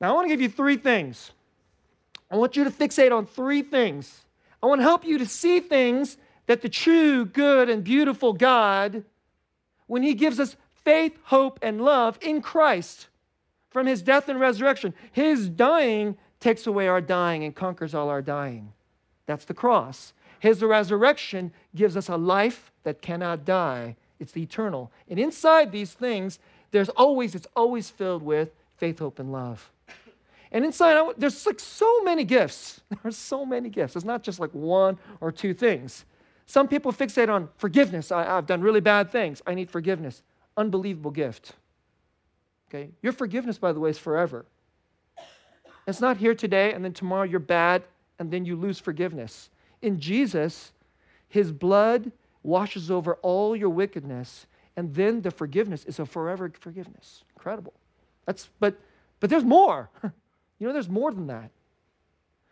Now, 0.00 0.10
I 0.10 0.12
want 0.12 0.24
to 0.26 0.28
give 0.28 0.40
you 0.40 0.48
three 0.48 0.76
things. 0.76 1.32
I 2.30 2.36
want 2.36 2.56
you 2.56 2.64
to 2.64 2.70
fixate 2.70 3.12
on 3.12 3.26
three 3.26 3.62
things. 3.62 4.22
I 4.62 4.66
want 4.66 4.80
to 4.80 4.84
help 4.84 5.04
you 5.04 5.18
to 5.18 5.26
see 5.26 5.60
things 5.60 6.16
that 6.46 6.62
the 6.62 6.68
true, 6.68 7.24
good, 7.24 7.68
and 7.68 7.84
beautiful 7.84 8.32
God, 8.32 9.04
when 9.86 10.02
He 10.02 10.14
gives 10.14 10.40
us 10.40 10.56
faith, 10.84 11.16
hope, 11.24 11.58
and 11.62 11.80
love 11.80 12.18
in 12.20 12.42
Christ, 12.42 13.08
from 13.70 13.86
his 13.86 14.02
death 14.02 14.28
and 14.28 14.40
resurrection. 14.40 14.94
His 15.12 15.48
dying 15.48 16.16
takes 16.40 16.66
away 16.66 16.88
our 16.88 17.00
dying 17.00 17.44
and 17.44 17.54
conquers 17.54 17.94
all 17.94 18.08
our 18.08 18.22
dying. 18.22 18.72
That's 19.26 19.44
the 19.44 19.54
cross. 19.54 20.12
His 20.40 20.62
resurrection 20.62 21.52
gives 21.74 21.96
us 21.96 22.08
a 22.08 22.16
life 22.16 22.72
that 22.82 23.02
cannot 23.02 23.44
die. 23.44 23.96
It's 24.18 24.32
the 24.32 24.42
eternal. 24.42 24.90
And 25.08 25.18
inside 25.18 25.70
these 25.70 25.92
things, 25.92 26.38
there's 26.70 26.88
always, 26.90 27.34
it's 27.34 27.46
always 27.54 27.90
filled 27.90 28.22
with 28.22 28.50
faith, 28.76 28.98
hope, 28.98 29.18
and 29.18 29.30
love. 29.32 29.70
And 30.52 30.64
inside, 30.64 31.14
there's 31.16 31.46
like 31.46 31.60
so 31.60 32.02
many 32.02 32.24
gifts. 32.24 32.80
There's 33.02 33.16
so 33.16 33.46
many 33.46 33.68
gifts. 33.68 33.94
It's 33.94 34.04
not 34.04 34.24
just 34.24 34.40
like 34.40 34.50
one 34.50 34.98
or 35.20 35.30
two 35.30 35.54
things. 35.54 36.04
Some 36.46 36.66
people 36.66 36.92
fixate 36.92 37.28
on 37.28 37.48
forgiveness. 37.56 38.10
I, 38.10 38.24
have 38.24 38.46
done 38.46 38.60
really 38.60 38.80
bad 38.80 39.12
things. 39.12 39.40
I 39.46 39.54
need 39.54 39.70
forgiveness. 39.70 40.22
Unbelievable 40.56 41.12
gift. 41.12 41.52
Okay? 42.72 42.90
Your 43.02 43.12
forgiveness, 43.12 43.58
by 43.58 43.72
the 43.72 43.80
way, 43.80 43.90
is 43.90 43.98
forever. 43.98 44.46
It's 45.86 46.00
not 46.00 46.18
here 46.18 46.34
today 46.34 46.72
and 46.72 46.84
then 46.84 46.92
tomorrow 46.92 47.24
you're 47.24 47.40
bad 47.40 47.82
and 48.18 48.30
then 48.30 48.44
you 48.44 48.54
lose 48.54 48.78
forgiveness. 48.78 49.50
In 49.82 49.98
Jesus, 49.98 50.72
his 51.28 51.50
blood 51.50 52.12
washes 52.42 52.90
over 52.90 53.14
all 53.22 53.56
your 53.56 53.70
wickedness 53.70 54.46
and 54.76 54.94
then 54.94 55.20
the 55.22 55.30
forgiveness 55.30 55.84
is 55.84 55.98
a 55.98 56.06
forever 56.06 56.52
forgiveness. 56.60 57.24
Incredible. 57.36 57.72
That's 58.24 58.48
but 58.60 58.78
but 59.18 59.30
there's 59.30 59.44
more. 59.44 59.90
You 60.60 60.66
know, 60.66 60.74
there's 60.74 60.90
more 60.90 61.10
than 61.10 61.26
that. 61.28 61.50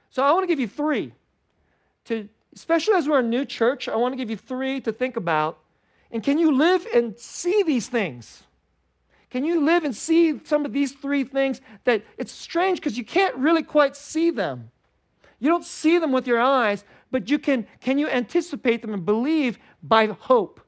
So 0.09 0.23
I 0.23 0.33
want 0.33 0.45
to 0.45 0.47
give 0.47 0.59
you 0.59 0.67
three 0.67 1.13
to, 2.07 2.27
especially 2.55 2.95
as 2.95 3.07
we're 3.07 3.19
a 3.19 3.23
new 3.23 3.45
church, 3.45 3.87
I 3.87 3.97
want 3.97 4.13
to 4.15 4.17
give 4.17 4.31
you 4.31 4.37
three 4.39 4.81
to 4.81 4.93
think 4.93 5.17
about. 5.17 5.59
And 6.11 6.23
can 6.23 6.39
you 6.39 6.57
live 6.57 6.87
and 6.95 7.19
see 7.19 7.63
these 7.63 7.87
things? 7.87 8.45
Can 9.31 9.45
you 9.45 9.61
live 9.61 9.85
and 9.85 9.95
see 9.95 10.41
some 10.45 10.65
of 10.65 10.73
these 10.73 10.93
three 10.93 11.25
things 11.25 11.61
that 11.85 12.03
it's 12.17 12.33
strange 12.33 12.81
because 12.81 12.97
you 12.97 13.05
can't 13.05 13.37
really 13.37 13.63
quite 13.63 13.97
see 13.97 14.31
them? 14.31 14.71
You 15.39 15.51
don't 15.51 15.65
see 15.65 15.99
them 15.99 16.13
with 16.13 16.27
your 16.27 16.41
eyes, 16.41 16.85
but 17.11 17.31
you 17.31 17.39
can 17.39 17.67
can 17.81 17.99
you 17.99 18.09
anticipate 18.09 18.83
them 18.83 18.95
and 18.95 19.05
believe 19.05 19.59
by 19.83 20.07
hope? 20.07 20.61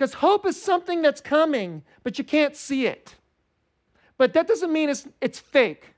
Because 0.00 0.14
hope 0.14 0.46
is 0.46 0.60
something 0.60 1.02
that's 1.02 1.20
coming, 1.20 1.82
but 2.02 2.16
you 2.16 2.24
can't 2.24 2.56
see 2.56 2.86
it. 2.86 3.16
But 4.16 4.32
that 4.32 4.48
doesn't 4.48 4.72
mean 4.72 4.88
it's, 4.88 5.06
it's 5.20 5.38
fake. 5.38 5.94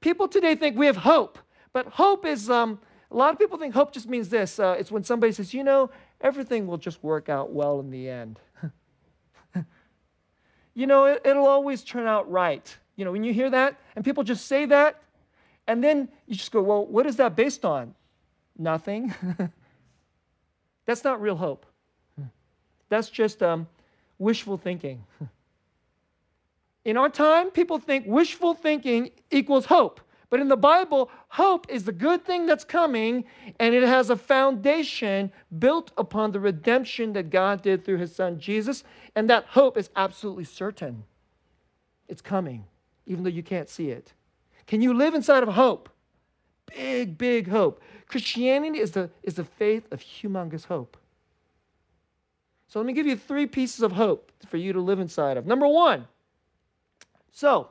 People 0.00 0.28
today 0.28 0.54
think 0.54 0.76
we 0.76 0.86
have 0.86 0.98
hope, 0.98 1.40
but 1.72 1.86
hope 1.86 2.24
is, 2.24 2.48
um, 2.48 2.80
a 3.10 3.16
lot 3.16 3.32
of 3.32 3.38
people 3.40 3.58
think 3.58 3.74
hope 3.74 3.92
just 3.92 4.08
means 4.08 4.28
this 4.28 4.60
uh, 4.60 4.76
it's 4.78 4.90
when 4.90 5.02
somebody 5.02 5.32
says, 5.32 5.52
you 5.52 5.64
know, 5.64 5.90
everything 6.20 6.68
will 6.68 6.78
just 6.78 7.02
work 7.02 7.28
out 7.28 7.52
well 7.52 7.80
in 7.80 7.90
the 7.90 8.08
end. 8.08 8.38
you 10.78 10.86
know, 10.86 11.06
it, 11.06 11.22
it'll 11.24 11.48
always 11.48 11.82
turn 11.82 12.06
out 12.06 12.30
right. 12.30 12.76
You 12.94 13.04
know, 13.04 13.10
when 13.10 13.24
you 13.24 13.32
hear 13.34 13.50
that 13.50 13.76
and 13.96 14.04
people 14.04 14.22
just 14.22 14.46
say 14.46 14.64
that, 14.66 15.02
and 15.66 15.82
then 15.82 16.08
you 16.28 16.36
just 16.36 16.52
go, 16.52 16.62
well, 16.62 16.86
what 16.86 17.04
is 17.04 17.16
that 17.16 17.34
based 17.34 17.64
on? 17.64 17.96
Nothing. 18.56 19.12
That's 20.86 21.02
not 21.02 21.20
real 21.20 21.34
hope. 21.34 21.66
That's 22.88 23.10
just 23.10 23.42
um, 23.42 23.66
wishful 24.18 24.56
thinking. 24.56 25.04
In 26.84 26.96
our 26.96 27.08
time, 27.08 27.50
people 27.50 27.80
think 27.80 28.06
wishful 28.06 28.54
thinking 28.54 29.10
equals 29.32 29.66
hope. 29.66 30.00
But 30.30 30.40
in 30.40 30.48
the 30.48 30.56
Bible, 30.56 31.10
hope 31.28 31.66
is 31.70 31.84
the 31.84 31.92
good 31.92 32.24
thing 32.24 32.46
that's 32.46 32.64
coming, 32.64 33.24
and 33.58 33.74
it 33.74 33.82
has 33.82 34.10
a 34.10 34.16
foundation 34.16 35.32
built 35.58 35.90
upon 35.96 36.32
the 36.32 36.40
redemption 36.40 37.14
that 37.14 37.30
God 37.30 37.62
did 37.62 37.84
through 37.84 37.96
his 37.96 38.14
son 38.14 38.38
Jesus. 38.38 38.84
And 39.14 39.30
that 39.30 39.46
hope 39.46 39.78
is 39.78 39.88
absolutely 39.96 40.44
certain. 40.44 41.04
It's 42.08 42.20
coming, 42.20 42.64
even 43.06 43.24
though 43.24 43.30
you 43.30 43.42
can't 43.42 43.68
see 43.68 43.90
it. 43.90 44.12
Can 44.66 44.82
you 44.82 44.92
live 44.92 45.14
inside 45.14 45.42
of 45.42 45.48
hope? 45.50 45.88
Big, 46.66 47.16
big 47.16 47.48
hope. 47.48 47.80
Christianity 48.06 48.80
is 48.80 48.90
the, 48.90 49.10
is 49.22 49.34
the 49.34 49.44
faith 49.44 49.90
of 49.90 50.00
humongous 50.00 50.66
hope. 50.66 50.98
So 52.68 52.78
let 52.78 52.84
me 52.84 52.92
give 52.92 53.06
you 53.06 53.16
three 53.16 53.46
pieces 53.46 53.82
of 53.82 53.92
hope 53.92 54.30
for 54.46 54.58
you 54.58 54.74
to 54.74 54.80
live 54.80 55.00
inside 55.00 55.38
of. 55.38 55.46
Number 55.46 55.66
one, 55.66 56.06
so, 57.32 57.68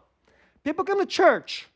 people 0.64 0.86
come 0.86 1.00
to 1.00 1.06
church, 1.06 1.68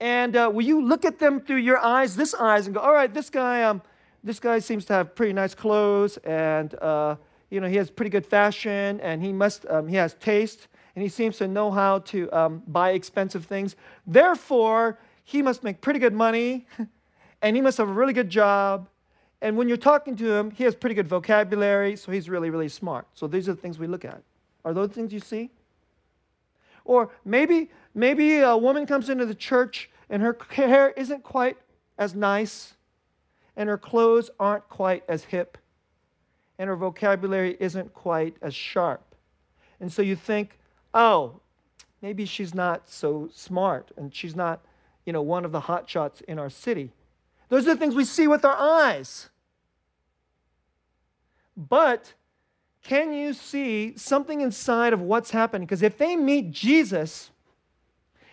and 0.00 0.36
uh, 0.36 0.50
will 0.52 0.64
you 0.64 0.84
look 0.84 1.04
at 1.04 1.18
them 1.18 1.40
through 1.40 1.56
your 1.56 1.78
eyes, 1.78 2.16
this 2.16 2.34
eyes, 2.34 2.66
and 2.66 2.74
go, 2.74 2.80
all 2.80 2.92
right, 2.92 3.12
this 3.12 3.30
guy, 3.30 3.62
um, 3.62 3.80
this 4.22 4.38
guy 4.38 4.58
seems 4.58 4.84
to 4.86 4.92
have 4.92 5.14
pretty 5.14 5.32
nice 5.32 5.54
clothes, 5.54 6.18
and 6.18 6.74
uh, 6.82 7.16
you 7.50 7.60
know 7.60 7.68
he 7.68 7.76
has 7.76 7.90
pretty 7.90 8.10
good 8.10 8.26
fashion, 8.26 9.00
and 9.00 9.22
he 9.22 9.32
must, 9.32 9.64
um, 9.66 9.88
he 9.88 9.96
has 9.96 10.14
taste, 10.14 10.68
and 10.94 11.02
he 11.02 11.08
seems 11.08 11.38
to 11.38 11.48
know 11.48 11.70
how 11.70 12.00
to 12.00 12.30
um, 12.32 12.62
buy 12.66 12.90
expensive 12.90 13.46
things. 13.46 13.76
Therefore, 14.06 14.98
he 15.24 15.42
must 15.42 15.64
make 15.64 15.80
pretty 15.80 15.98
good 15.98 16.14
money, 16.14 16.66
and 17.42 17.56
he 17.56 17.62
must 17.62 17.78
have 17.78 17.88
a 17.88 17.92
really 17.92 18.12
good 18.12 18.30
job. 18.30 18.88
And 19.42 19.56
when 19.56 19.68
you're 19.68 19.76
talking 19.76 20.16
to 20.16 20.32
him, 20.32 20.50
he 20.50 20.64
has 20.64 20.74
pretty 20.74 20.94
good 20.94 21.08
vocabulary, 21.08 21.96
so 21.96 22.10
he's 22.10 22.28
really, 22.28 22.50
really 22.50 22.68
smart. 22.68 23.06
So 23.14 23.26
these 23.26 23.48
are 23.48 23.54
the 23.54 23.60
things 23.60 23.78
we 23.78 23.86
look 23.86 24.04
at. 24.04 24.22
Are 24.64 24.72
those 24.72 24.90
things 24.90 25.12
you 25.12 25.20
see? 25.20 25.50
Or 26.84 27.10
maybe, 27.24 27.70
maybe 27.96 28.38
a 28.38 28.56
woman 28.56 28.86
comes 28.86 29.10
into 29.10 29.26
the 29.26 29.34
church 29.34 29.90
and 30.08 30.22
her 30.22 30.36
hair 30.50 30.90
isn't 30.90 31.24
quite 31.24 31.56
as 31.98 32.14
nice, 32.14 32.74
and 33.56 33.68
her 33.68 33.78
clothes 33.78 34.30
aren't 34.38 34.68
quite 34.68 35.02
as 35.08 35.24
hip, 35.24 35.58
and 36.58 36.68
her 36.68 36.76
vocabulary 36.76 37.56
isn't 37.58 37.92
quite 37.94 38.36
as 38.42 38.54
sharp. 38.54 39.14
And 39.80 39.92
so 39.92 40.02
you 40.02 40.14
think, 40.14 40.58
oh, 40.94 41.40
maybe 42.02 42.24
she's 42.26 42.54
not 42.54 42.88
so 42.88 43.28
smart, 43.32 43.90
and 43.96 44.14
she's 44.14 44.36
not, 44.36 44.64
you 45.06 45.12
know, 45.12 45.22
one 45.22 45.44
of 45.44 45.52
the 45.52 45.60
hot 45.60 45.88
shots 45.88 46.20
in 46.28 46.38
our 46.38 46.50
city. 46.50 46.92
Those 47.48 47.66
are 47.66 47.74
the 47.74 47.80
things 47.80 47.94
we 47.94 48.04
see 48.04 48.28
with 48.28 48.44
our 48.44 48.56
eyes. 48.56 49.30
But 51.56 52.12
can 52.82 53.12
you 53.12 53.32
see 53.32 53.96
something 53.96 54.40
inside 54.40 54.92
of 54.92 55.00
what's 55.00 55.30
happening? 55.30 55.66
Because 55.66 55.82
if 55.82 55.96
they 55.96 56.14
meet 56.14 56.52
Jesus, 56.52 57.30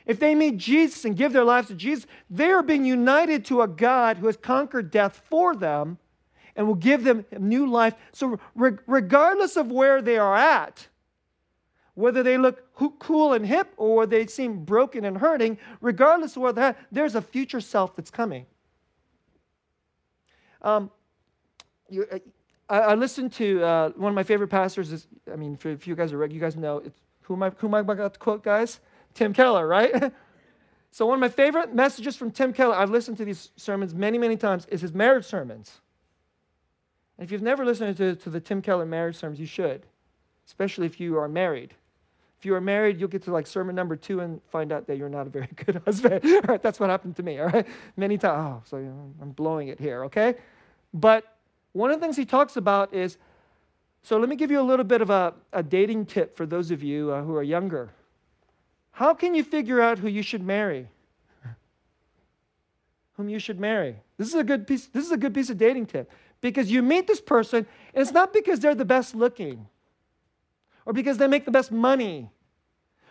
if 0.06 0.20
they 0.20 0.36
meet 0.36 0.58
Jesus 0.58 1.06
and 1.06 1.16
give 1.16 1.34
their 1.34 1.44
lives 1.44 1.70
to 1.70 1.76
Jesus, 1.76 2.06
they 2.30 2.52
are 2.52 2.64
being 2.64 2.86
united 2.86 3.46
to 3.46 3.62
a 3.62 3.68
God 3.68 4.18
who 4.18 4.28
has 4.28 4.38
conquered 4.38 4.92
death 4.92 5.22
for 5.30 5.56
them 5.56 5.98
and 6.56 6.68
will 6.68 6.76
give 6.76 7.04
them 7.04 7.26
new 7.40 7.66
life. 7.66 7.96
So, 8.12 8.40
regardless 8.56 9.56
of 9.56 9.72
where 9.72 10.02
they 10.02 10.18
are 10.18 10.36
at, 10.36 10.88
whether 11.96 12.24
they 12.24 12.38
look 12.38 12.76
cool 13.00 13.34
and 13.34 13.46
hip 13.46 13.72
or 13.78 14.06
they 14.06 14.26
seem 14.26 14.66
broken 14.66 15.06
and 15.06 15.18
hurting, 15.18 15.58
regardless 15.80 16.36
of 16.36 16.42
where 16.42 16.54
they're 16.54 16.66
at, 16.66 16.78
there's 16.92 17.16
a 17.16 17.22
future 17.22 17.62
self 17.62 17.96
that's 17.96 18.12
coming. 18.12 18.46
Um, 20.62 20.92
you, 21.90 22.06
uh, 22.12 22.20
I, 22.70 22.80
I 22.80 22.96
listened 22.96 23.34
to 23.34 23.64
uh, 23.64 23.90
one 23.92 24.10
of 24.10 24.16
my 24.16 24.24
favorite 24.24 24.48
pastors. 24.48 24.92
Is 24.92 25.08
I 25.32 25.36
mean, 25.36 25.58
if 25.64 25.88
you 25.88 25.96
guys 25.96 26.14
are 26.14 26.26
you 26.26 26.40
guys 26.40 26.56
know 26.56 26.82
who 27.22 27.36
am 27.36 27.44
I 27.44 27.50
who 27.58 27.68
am 27.68 27.76
I 27.76 27.80
about 27.80 28.14
to 28.14 28.20
quote, 28.20 28.44
guys? 28.44 28.80
Tim 29.14 29.34
Keller, 29.34 29.68
right? 29.68 30.12
so 30.92 31.06
one 31.06 31.16
of 31.16 31.20
my 31.20 31.30
favorite 31.30 31.74
messages 31.74 32.16
from 32.16 32.32
Tim 32.32 32.54
Keller, 32.54 32.76
I've 32.76 32.90
listened 32.90 33.18
to 33.18 33.26
these 33.26 33.52
sermons 33.56 33.94
many, 33.94 34.18
many 34.18 34.38
times, 34.38 34.66
is 34.68 34.82
his 34.82 34.94
marriage 34.94 35.26
sermons. 35.26 35.82
And 37.18 37.26
if 37.26 37.32
you've 37.32 37.42
never 37.42 37.66
listened 37.66 37.96
to, 37.98 38.16
to 38.16 38.30
the 38.30 38.40
Tim 38.40 38.62
Keller 38.62 38.86
marriage 38.86 39.16
sermons, 39.16 39.40
you 39.40 39.46
should, 39.46 39.86
especially 40.46 40.86
if 40.86 41.00
you 41.00 41.18
are 41.18 41.28
married. 41.28 41.74
If 42.40 42.46
you 42.46 42.56
are 42.56 42.62
married, 42.62 43.00
you'll 43.00 43.10
get 43.10 43.24
to 43.24 43.32
like 43.32 43.48
sermon 43.48 43.76
number 43.76 43.96
two 43.96 44.20
and 44.20 44.42
find 44.50 44.74
out 44.74 44.86
that 44.88 44.98
you're 44.98 45.08
not 45.08 45.28
a 45.28 45.30
very 45.30 45.48
good 45.66 45.82
husband. 45.86 46.22
all 46.26 46.42
right, 46.42 46.62
that's 46.62 46.80
what 46.80 46.90
happened 46.90 47.16
to 47.16 47.24
me. 47.24 47.40
All 47.40 47.48
right, 47.48 47.66
many 47.96 48.18
times. 48.18 48.64
Oh, 48.66 48.70
so 48.70 48.78
I'm 49.22 49.32
blowing 49.32 49.70
it 49.70 49.80
here. 49.80 50.04
Okay, 50.06 50.36
but 50.94 51.38
one 51.72 51.90
of 51.90 52.00
the 52.00 52.06
things 52.06 52.18
he 52.18 52.26
talks 52.26 52.58
about 52.58 52.94
is 52.94 53.18
so 54.04 54.18
let 54.18 54.28
me 54.28 54.36
give 54.36 54.52
you 54.52 54.60
a 54.60 54.64
little 54.64 54.84
bit 54.84 55.02
of 55.02 55.10
a, 55.10 55.34
a 55.54 55.64
dating 55.64 56.08
tip 56.08 56.36
for 56.36 56.46
those 56.46 56.72
of 56.72 56.84
you 56.84 57.12
uh, 57.12 57.24
who 57.24 57.34
are 57.36 57.44
younger. 57.44 57.94
How 58.94 59.14
can 59.16 59.34
you 59.34 59.44
figure 59.44 59.82
out 59.82 60.00
who 60.00 60.08
you 60.08 60.22
should 60.22 60.44
marry? 60.44 60.88
Whom 63.14 63.28
you 63.28 63.40
should 63.40 63.60
marry? 63.60 63.96
This 64.18 64.28
is 64.28 64.36
a 64.36 64.44
good 64.44 64.66
piece. 64.66 64.86
This 64.86 65.06
is 65.06 65.12
a 65.12 65.18
good 65.18 65.34
piece 65.34 65.50
of 65.50 65.58
dating 65.58 65.88
tip 65.88 66.12
because 66.42 66.72
you 66.72 66.82
meet 66.82 67.08
this 67.08 67.22
person, 67.22 67.66
and 67.94 68.02
it's 68.02 68.12
not 68.12 68.34
because 68.34 68.60
they're 68.60 68.76
the 68.76 68.86
best 68.86 69.16
looking, 69.16 69.68
or 70.86 70.94
because 70.94 71.18
they 71.18 71.28
make 71.28 71.46
the 71.46 71.52
best 71.52 71.72
money, 71.72 72.30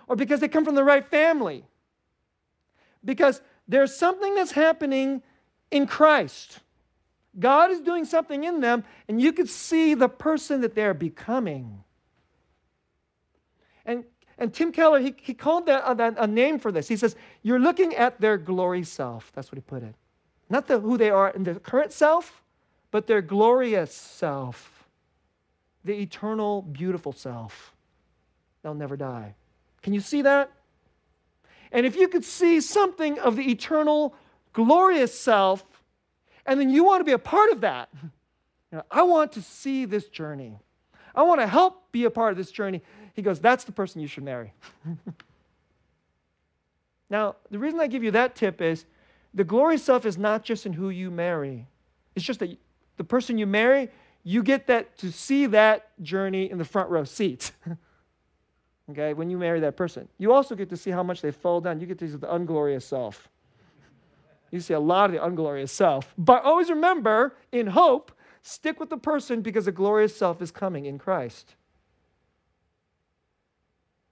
or 0.07 0.15
because 0.17 0.39
they 0.41 0.49
come 0.49 0.65
from 0.65 0.77
the 0.77 0.85
right 0.85 1.09
family. 1.11 1.65
Because 3.05 3.41
there's 3.67 3.95
something 3.95 4.35
that's 4.35 4.53
happening 4.53 5.23
in 5.71 5.87
Christ. 5.87 6.61
God 7.39 7.71
is 7.71 7.81
doing 7.81 8.05
something 8.05 8.45
in 8.45 8.61
them, 8.61 8.85
and 9.09 9.21
you 9.21 9.33
can 9.33 9.47
see 9.47 9.95
the 9.95 10.09
person 10.09 10.61
that 10.61 10.75
they're 10.75 10.95
becoming. 10.95 11.83
And, 13.85 14.05
and 14.43 14.53
Tim 14.53 14.73
Keller, 14.73 14.99
he, 14.99 15.15
he 15.23 15.35
called 15.35 15.67
that, 15.67 15.85
uh, 15.85 15.95
that 15.95 16.17
a 16.19 16.27
name 16.27 16.59
for 16.59 16.73
this. 16.73 16.89
He 16.89 16.97
says, 16.97 17.15
You're 17.45 17.61
looking 17.61 17.95
at 17.95 18.21
their 18.21 18.37
glory 18.37 18.83
self. 18.83 19.31
That's 19.35 19.53
what 19.53 19.57
he 19.57 19.63
put 19.63 19.85
it. 19.85 19.95
Not 20.51 20.67
the, 20.67 20.81
who 20.81 20.99
they 20.99 21.11
are 21.11 21.31
in 21.31 21.45
their 21.45 21.55
current 21.55 21.93
self, 21.93 22.43
but 22.91 23.07
their 23.07 23.23
glorious 23.23 23.95
self, 23.95 24.85
the 25.85 25.95
eternal, 25.95 26.63
beautiful 26.63 27.13
self. 27.13 27.73
They'll 28.63 28.75
never 28.75 28.97
die. 28.97 29.37
Can 29.81 29.95
you 29.95 30.01
see 30.01 30.23
that? 30.23 30.51
And 31.71 31.87
if 31.87 31.95
you 31.95 32.09
could 32.09 32.25
see 32.25 32.61
something 32.61 33.21
of 33.21 33.37
the 33.37 33.49
eternal, 33.49 34.13
glorious 34.53 35.17
self, 35.19 35.65
and 36.47 36.59
then 36.59 36.69
you 36.69 36.83
want 36.85 37.01
to 37.01 37.05
be 37.05 37.13
a 37.13 37.19
part 37.19 37.51
of 37.53 37.61
that. 37.61 37.89
You 38.71 38.79
know, 38.79 38.85
I 38.91 39.03
want 39.03 39.33
to 39.33 39.43
see 39.43 39.85
this 39.85 40.09
journey. 40.09 40.59
I 41.15 41.25
want 41.25 41.43
to 41.43 41.47
help 41.47 41.93
be 41.93 42.05
a 42.05 42.11
part 42.11 42.31
of 42.31 42.39
this 42.39 42.51
journey. 42.51 42.81
He 43.15 43.23
goes, 43.23 43.41
That's 43.41 43.65
the 43.65 43.73
person 43.73 44.01
you 44.01 44.09
should 44.09 44.25
marry. 44.25 44.53
Now, 47.13 47.37
the 47.51 47.59
reason 47.59 47.79
I 47.79 47.89
give 47.89 48.03
you 48.03 48.11
that 48.13 48.35
tip 48.35 48.63
is 48.63 48.87
the 49.35 49.45
glorious 49.45 49.85
self 49.85 50.07
is 50.07 50.17
not 50.17 50.45
just 50.45 50.65
in 50.65 50.73
who 50.73 50.89
you 50.89 51.11
marry. 51.11 51.69
It's 52.17 52.25
just 52.25 52.41
that 52.41 52.57
the 52.97 53.05
person 53.05 53.37
you 53.37 53.47
marry, 53.47 53.91
you 54.25 54.43
get 54.43 54.67
that 54.69 54.97
to 54.99 55.13
see 55.13 55.45
that 55.47 55.91
journey 56.03 56.51
in 56.51 56.57
the 56.57 56.65
front 56.65 56.89
row 56.89 57.05
seat. 57.05 57.53
okay, 58.91 59.13
when 59.13 59.29
you 59.29 59.37
marry 59.37 59.61
that 59.61 59.77
person. 59.77 60.09
You 60.17 60.33
also 60.33 60.55
get 60.55 60.71
to 60.71 60.77
see 60.77 60.91
how 60.91 61.03
much 61.03 61.21
they 61.21 61.33
fall 61.33 61.61
down. 61.61 61.81
You 61.81 61.87
get 61.87 61.99
to 61.99 62.09
see 62.09 62.17
the 62.17 62.35
unglorious 62.35 62.87
self. 62.87 63.29
You 64.51 64.61
see 64.61 64.73
a 64.73 64.81
lot 64.81 65.11
of 65.11 65.13
the 65.13 65.23
unglorious 65.23 65.71
self. 65.71 66.15
But 66.17 66.45
always 66.45 66.71
remember, 66.71 67.37
in 67.53 67.67
hope, 67.67 68.13
stick 68.43 68.81
with 68.81 68.89
the 68.89 68.97
person 68.97 69.43
because 69.43 69.67
the 69.67 69.73
glorious 69.73 70.17
self 70.17 70.41
is 70.41 70.51
coming 70.51 70.87
in 70.87 70.99
Christ. 70.99 71.57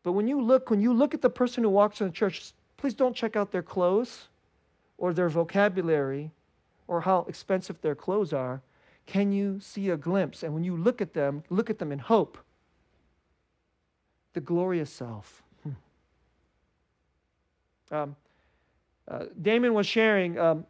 But 0.02 0.12
when 0.12 0.26
you 0.26 0.40
look, 0.40 0.70
when 0.70 0.80
you 0.80 0.92
look 0.92 1.14
at 1.14 1.22
the 1.22 1.30
person 1.30 1.64
who 1.64 1.70
walks 1.70 2.00
in 2.00 2.06
the 2.06 2.12
church, 2.12 2.52
please 2.76 2.94
don't 2.94 3.14
check 3.14 3.36
out 3.36 3.52
their 3.52 3.62
clothes 3.62 4.28
or 4.96 5.12
their 5.12 5.28
vocabulary 5.28 6.30
or 6.88 7.02
how 7.02 7.24
expensive 7.28 7.80
their 7.82 7.94
clothes 7.94 8.32
are. 8.32 8.62
Can 9.06 9.32
you 9.32 9.60
see 9.60 9.90
a 9.90 9.96
glimpse? 9.96 10.42
And 10.42 10.54
when 10.54 10.64
you 10.64 10.76
look 10.76 11.00
at 11.00 11.14
them, 11.14 11.42
look 11.50 11.70
at 11.70 11.78
them 11.78 11.92
in 11.92 11.98
hope. 11.98 12.38
The 14.34 14.40
glorious 14.40 14.90
self. 14.90 15.42
Hmm. 15.62 15.70
Um, 17.94 18.16
uh, 19.08 19.24
Damon 19.40 19.74
was 19.74 19.86
sharing, 19.86 20.38
um, 20.38 20.64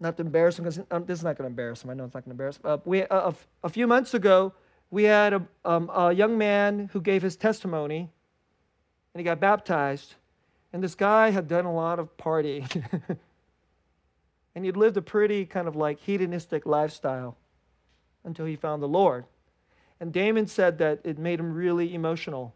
not 0.00 0.16
to 0.16 0.22
embarrass 0.22 0.58
him, 0.58 0.64
because 0.64 0.80
um, 0.90 1.04
this 1.04 1.18
is 1.18 1.24
not 1.24 1.38
going 1.38 1.46
to 1.46 1.50
embarrass 1.50 1.84
him. 1.84 1.90
I 1.90 1.94
know 1.94 2.04
it's 2.04 2.14
not 2.14 2.24
going 2.24 2.30
to 2.36 2.42
embarrass 2.42 2.56
him. 2.56 2.62
Uh, 2.64 2.78
we, 2.84 3.04
uh, 3.04 3.32
a, 3.62 3.68
few 3.68 3.86
months 3.86 4.14
ago, 4.14 4.52
we 4.92 5.04
had 5.04 5.32
a, 5.32 5.42
um, 5.64 5.90
a 5.92 6.12
young 6.12 6.36
man 6.36 6.90
who 6.92 7.00
gave 7.00 7.22
his 7.22 7.34
testimony, 7.34 8.10
and 9.14 9.20
he 9.20 9.24
got 9.24 9.40
baptized. 9.40 10.14
And 10.70 10.84
this 10.84 10.94
guy 10.94 11.30
had 11.30 11.48
done 11.48 11.64
a 11.64 11.72
lot 11.72 11.98
of 11.98 12.14
partying. 12.18 12.84
and 14.54 14.64
he'd 14.66 14.76
lived 14.76 14.98
a 14.98 15.02
pretty 15.02 15.46
kind 15.46 15.66
of 15.66 15.76
like 15.76 15.98
hedonistic 15.98 16.66
lifestyle 16.66 17.38
until 18.22 18.44
he 18.44 18.54
found 18.54 18.82
the 18.82 18.88
Lord. 18.88 19.24
And 19.98 20.12
Damon 20.12 20.46
said 20.46 20.76
that 20.78 21.00
it 21.04 21.18
made 21.18 21.40
him 21.40 21.54
really 21.54 21.94
emotional 21.94 22.54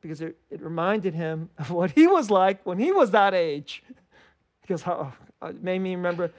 because 0.00 0.20
it, 0.20 0.36
it 0.48 0.62
reminded 0.62 1.12
him 1.12 1.50
of 1.58 1.72
what 1.72 1.90
he 1.90 2.06
was 2.06 2.30
like 2.30 2.64
when 2.64 2.78
he 2.78 2.92
was 2.92 3.10
that 3.10 3.34
age. 3.34 3.82
because 4.62 4.82
how 4.82 5.12
uh, 5.42 5.48
it 5.48 5.60
made 5.60 5.80
me 5.80 5.96
remember. 5.96 6.30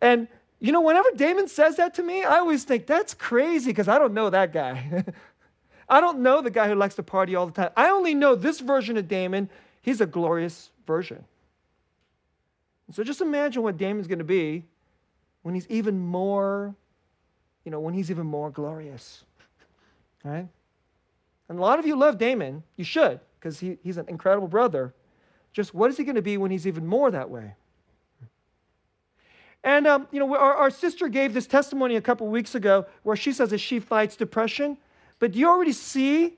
And 0.00 0.28
you 0.60 0.72
know, 0.72 0.80
whenever 0.80 1.10
Damon 1.14 1.48
says 1.48 1.76
that 1.76 1.94
to 1.94 2.02
me, 2.02 2.24
I 2.24 2.38
always 2.38 2.64
think 2.64 2.86
that's 2.86 3.14
crazy 3.14 3.70
because 3.70 3.88
I 3.88 3.98
don't 3.98 4.12
know 4.12 4.30
that 4.30 4.52
guy. 4.52 5.04
I 5.88 6.00
don't 6.00 6.20
know 6.20 6.42
the 6.42 6.50
guy 6.50 6.68
who 6.68 6.74
likes 6.74 6.96
to 6.96 7.02
party 7.02 7.34
all 7.34 7.46
the 7.46 7.52
time. 7.52 7.70
I 7.76 7.90
only 7.90 8.14
know 8.14 8.34
this 8.34 8.60
version 8.60 8.96
of 8.96 9.08
Damon. 9.08 9.48
He's 9.80 10.00
a 10.00 10.06
glorious 10.06 10.70
version. 10.86 11.24
So 12.92 13.04
just 13.04 13.20
imagine 13.20 13.62
what 13.62 13.76
Damon's 13.76 14.06
going 14.06 14.18
to 14.18 14.24
be 14.24 14.64
when 15.42 15.54
he's 15.54 15.66
even 15.68 15.98
more, 15.98 16.74
you 17.64 17.70
know, 17.70 17.80
when 17.80 17.94
he's 17.94 18.10
even 18.10 18.26
more 18.26 18.50
glorious. 18.50 19.24
Right? 20.24 20.48
And 21.48 21.58
a 21.58 21.60
lot 21.62 21.78
of 21.78 21.86
you 21.86 21.96
love 21.96 22.18
Damon. 22.18 22.62
You 22.76 22.84
should, 22.84 23.20
because 23.38 23.60
he, 23.60 23.78
he's 23.82 23.96
an 23.96 24.06
incredible 24.08 24.48
brother. 24.48 24.92
Just 25.52 25.72
what 25.72 25.90
is 25.90 25.96
he 25.96 26.04
going 26.04 26.16
to 26.16 26.22
be 26.22 26.36
when 26.36 26.50
he's 26.50 26.66
even 26.66 26.86
more 26.86 27.10
that 27.10 27.30
way? 27.30 27.54
And, 29.64 29.86
um, 29.86 30.08
you 30.12 30.20
know, 30.20 30.36
our, 30.36 30.54
our 30.54 30.70
sister 30.70 31.08
gave 31.08 31.34
this 31.34 31.46
testimony 31.46 31.96
a 31.96 32.00
couple 32.00 32.26
weeks 32.28 32.54
ago 32.54 32.86
where 33.02 33.16
she 33.16 33.32
says 33.32 33.50
that 33.50 33.58
she 33.58 33.80
fights 33.80 34.16
depression. 34.16 34.78
But 35.18 35.32
do 35.32 35.38
you 35.38 35.48
already 35.48 35.72
see 35.72 36.36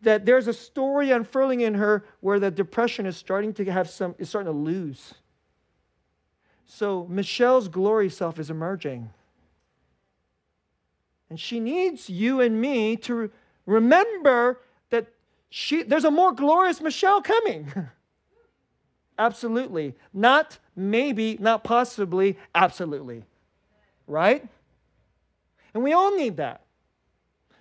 that 0.00 0.24
there's 0.24 0.48
a 0.48 0.52
story 0.52 1.10
unfurling 1.10 1.60
in 1.60 1.74
her 1.74 2.04
where 2.20 2.40
the 2.40 2.50
depression 2.50 3.06
is 3.06 3.16
starting 3.16 3.52
to 3.54 3.64
have 3.66 3.88
some, 3.88 4.14
is 4.18 4.30
starting 4.30 4.52
to 4.52 4.58
lose? 4.58 5.14
So 6.66 7.06
Michelle's 7.10 7.68
glory 7.68 8.08
self 8.08 8.38
is 8.38 8.50
emerging. 8.50 9.10
And 11.28 11.38
she 11.38 11.60
needs 11.60 12.10
you 12.10 12.40
and 12.40 12.60
me 12.60 12.96
to 12.98 13.30
remember 13.66 14.60
that 14.90 15.06
she, 15.50 15.82
there's 15.82 16.04
a 16.04 16.10
more 16.10 16.32
glorious 16.32 16.80
Michelle 16.80 17.22
coming. 17.22 17.72
absolutely. 19.24 19.94
Not 20.12 20.58
maybe, 20.74 21.36
not 21.40 21.64
possibly, 21.64 22.38
absolutely. 22.54 23.24
Right? 24.06 24.46
And 25.74 25.82
we 25.82 25.92
all 25.92 26.16
need 26.16 26.36
that. 26.36 26.62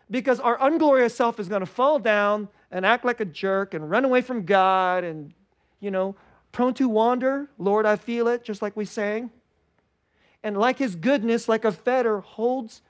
Because 0.10 0.40
our 0.40 0.58
unglorious 0.62 1.16
self 1.16 1.40
is 1.40 1.48
going 1.48 1.62
to 1.62 1.66
fall 1.66 2.00
down 2.00 2.50
and 2.72 2.86
act 2.86 3.06
like 3.06 3.20
a 3.20 3.26
jerk 3.26 3.74
and 3.74 3.90
run 3.90 4.04
away 4.04 4.22
from 4.22 4.44
God 4.44 5.04
and, 5.04 5.34
you 5.80 5.92
know, 5.92 6.16
prone 6.52 6.74
to 6.76 6.90
wander. 6.90 7.50
Lord, 7.58 7.86
I 7.86 7.96
feel 7.96 8.28
it, 8.28 8.44
just 8.44 8.62
like 8.62 8.76
we 8.76 8.86
sang. 8.86 9.32
And 10.44 10.58
like 10.58 10.80
his 10.80 10.96
goodness, 10.96 11.48
like 11.48 11.64
a 11.64 11.72
fetter, 11.72 12.20
holds 12.20 12.82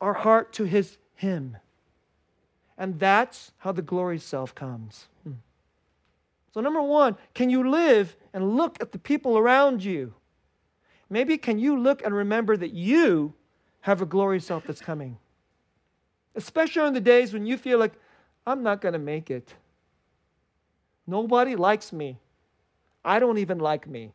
our 0.00 0.14
heart 0.14 0.52
to 0.54 0.64
his 0.64 0.98
him. 1.14 1.56
And 2.76 2.98
that's 2.98 3.52
how 3.58 3.72
the 3.72 3.82
glory 3.82 4.18
self 4.18 4.54
comes. 4.54 5.06
So, 6.54 6.60
number 6.60 6.80
one, 6.80 7.16
can 7.34 7.50
you 7.50 7.68
live 7.68 8.14
and 8.32 8.56
look 8.56 8.80
at 8.80 8.92
the 8.92 8.98
people 8.98 9.36
around 9.36 9.82
you? 9.82 10.14
Maybe 11.10 11.36
can 11.36 11.58
you 11.58 11.76
look 11.76 12.04
and 12.04 12.14
remember 12.14 12.56
that 12.56 12.72
you 12.72 13.34
have 13.80 14.00
a 14.00 14.06
glory 14.06 14.38
self 14.38 14.64
that's 14.64 14.80
coming? 14.80 15.18
Especially 16.36 16.82
on 16.82 16.94
the 16.94 17.00
days 17.00 17.32
when 17.32 17.44
you 17.44 17.56
feel 17.56 17.80
like, 17.80 17.94
I'm 18.46 18.62
not 18.62 18.80
going 18.80 18.92
to 18.92 19.00
make 19.00 19.32
it. 19.32 19.52
Nobody 21.08 21.56
likes 21.56 21.92
me. 21.92 22.18
I 23.04 23.18
don't 23.18 23.38
even 23.38 23.58
like 23.58 23.88
me. 23.88 24.12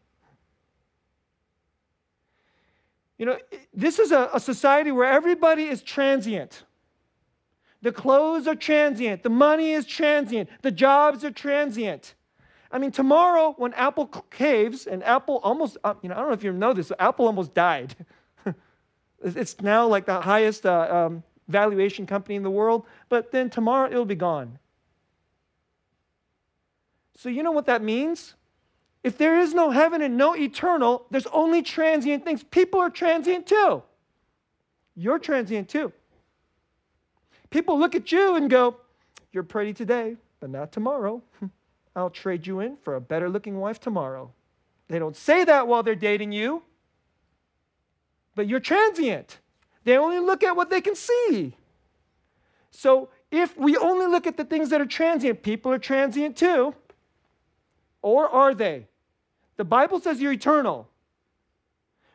You 3.17 3.25
know, 3.25 3.37
this 3.73 3.99
is 3.99 4.13
a, 4.13 4.29
a 4.33 4.39
society 4.39 4.93
where 4.93 5.11
everybody 5.11 5.65
is 5.65 5.81
transient. 5.81 6.63
The 7.81 7.91
clothes 7.91 8.47
are 8.47 8.55
transient. 8.55 9.23
The 9.23 9.29
money 9.29 9.73
is 9.73 9.85
transient. 9.85 10.47
The 10.61 10.71
jobs 10.71 11.25
are 11.25 11.31
transient. 11.31 12.13
I 12.71 12.77
mean, 12.77 12.91
tomorrow 12.91 13.55
when 13.57 13.73
Apple 13.73 14.07
caves 14.29 14.85
and 14.85 15.03
Apple 15.03 15.39
almost, 15.43 15.77
uh, 15.83 15.95
you 16.01 16.09
know, 16.09 16.15
I 16.15 16.19
don't 16.19 16.27
know 16.27 16.33
if 16.33 16.43
you 16.43 16.53
know 16.53 16.73
this, 16.73 16.91
Apple 16.99 17.25
almost 17.25 17.53
died. 17.53 17.95
it's 19.23 19.59
now 19.61 19.87
like 19.87 20.05
the 20.05 20.21
highest 20.21 20.65
uh, 20.65 21.07
um, 21.07 21.23
valuation 21.47 22.05
company 22.05 22.35
in 22.35 22.43
the 22.43 22.51
world, 22.51 22.85
but 23.09 23.31
then 23.31 23.49
tomorrow 23.49 23.89
it'll 23.89 24.05
be 24.05 24.15
gone. 24.15 24.59
So, 27.15 27.27
you 27.27 27.43
know 27.43 27.51
what 27.51 27.65
that 27.65 27.83
means? 27.83 28.35
If 29.03 29.17
there 29.17 29.39
is 29.39 29.53
no 29.53 29.71
heaven 29.71 30.01
and 30.01 30.15
no 30.15 30.35
eternal, 30.35 31.05
there's 31.09 31.27
only 31.27 31.61
transient 31.61 32.23
things. 32.23 32.43
People 32.43 32.79
are 32.79 32.89
transient 32.89 33.47
too. 33.47 33.81
You're 34.95 35.19
transient 35.19 35.69
too. 35.69 35.91
People 37.49 37.79
look 37.79 37.95
at 37.95 38.11
you 38.11 38.35
and 38.35 38.49
go, 38.49 38.77
You're 39.31 39.43
pretty 39.43 39.73
today, 39.73 40.17
but 40.39 40.49
not 40.49 40.71
tomorrow. 40.71 41.21
I'll 41.99 42.09
trade 42.09 42.47
you 42.47 42.61
in 42.61 42.77
for 42.77 42.95
a 42.95 43.01
better 43.01 43.29
looking 43.29 43.59
wife 43.59 43.79
tomorrow. 43.79 44.31
They 44.87 44.99
don't 44.99 45.15
say 45.15 45.43
that 45.43 45.67
while 45.67 45.83
they're 45.83 45.95
dating 45.95 46.31
you, 46.31 46.63
but 48.35 48.47
you're 48.47 48.59
transient. 48.59 49.39
They 49.83 49.97
only 49.97 50.19
look 50.19 50.43
at 50.43 50.55
what 50.55 50.69
they 50.69 50.81
can 50.81 50.95
see. 50.95 51.55
So 52.71 53.09
if 53.31 53.57
we 53.57 53.75
only 53.77 54.07
look 54.07 54.25
at 54.27 54.37
the 54.37 54.45
things 54.45 54.69
that 54.69 54.79
are 54.79 54.85
transient, 54.85 55.43
people 55.43 55.71
are 55.71 55.79
transient 55.79 56.37
too. 56.37 56.73
Or 58.01 58.29
are 58.29 58.55
they? 58.55 58.87
The 59.57 59.65
Bible 59.65 59.99
says 59.99 60.21
you're 60.21 60.31
eternal. 60.31 60.87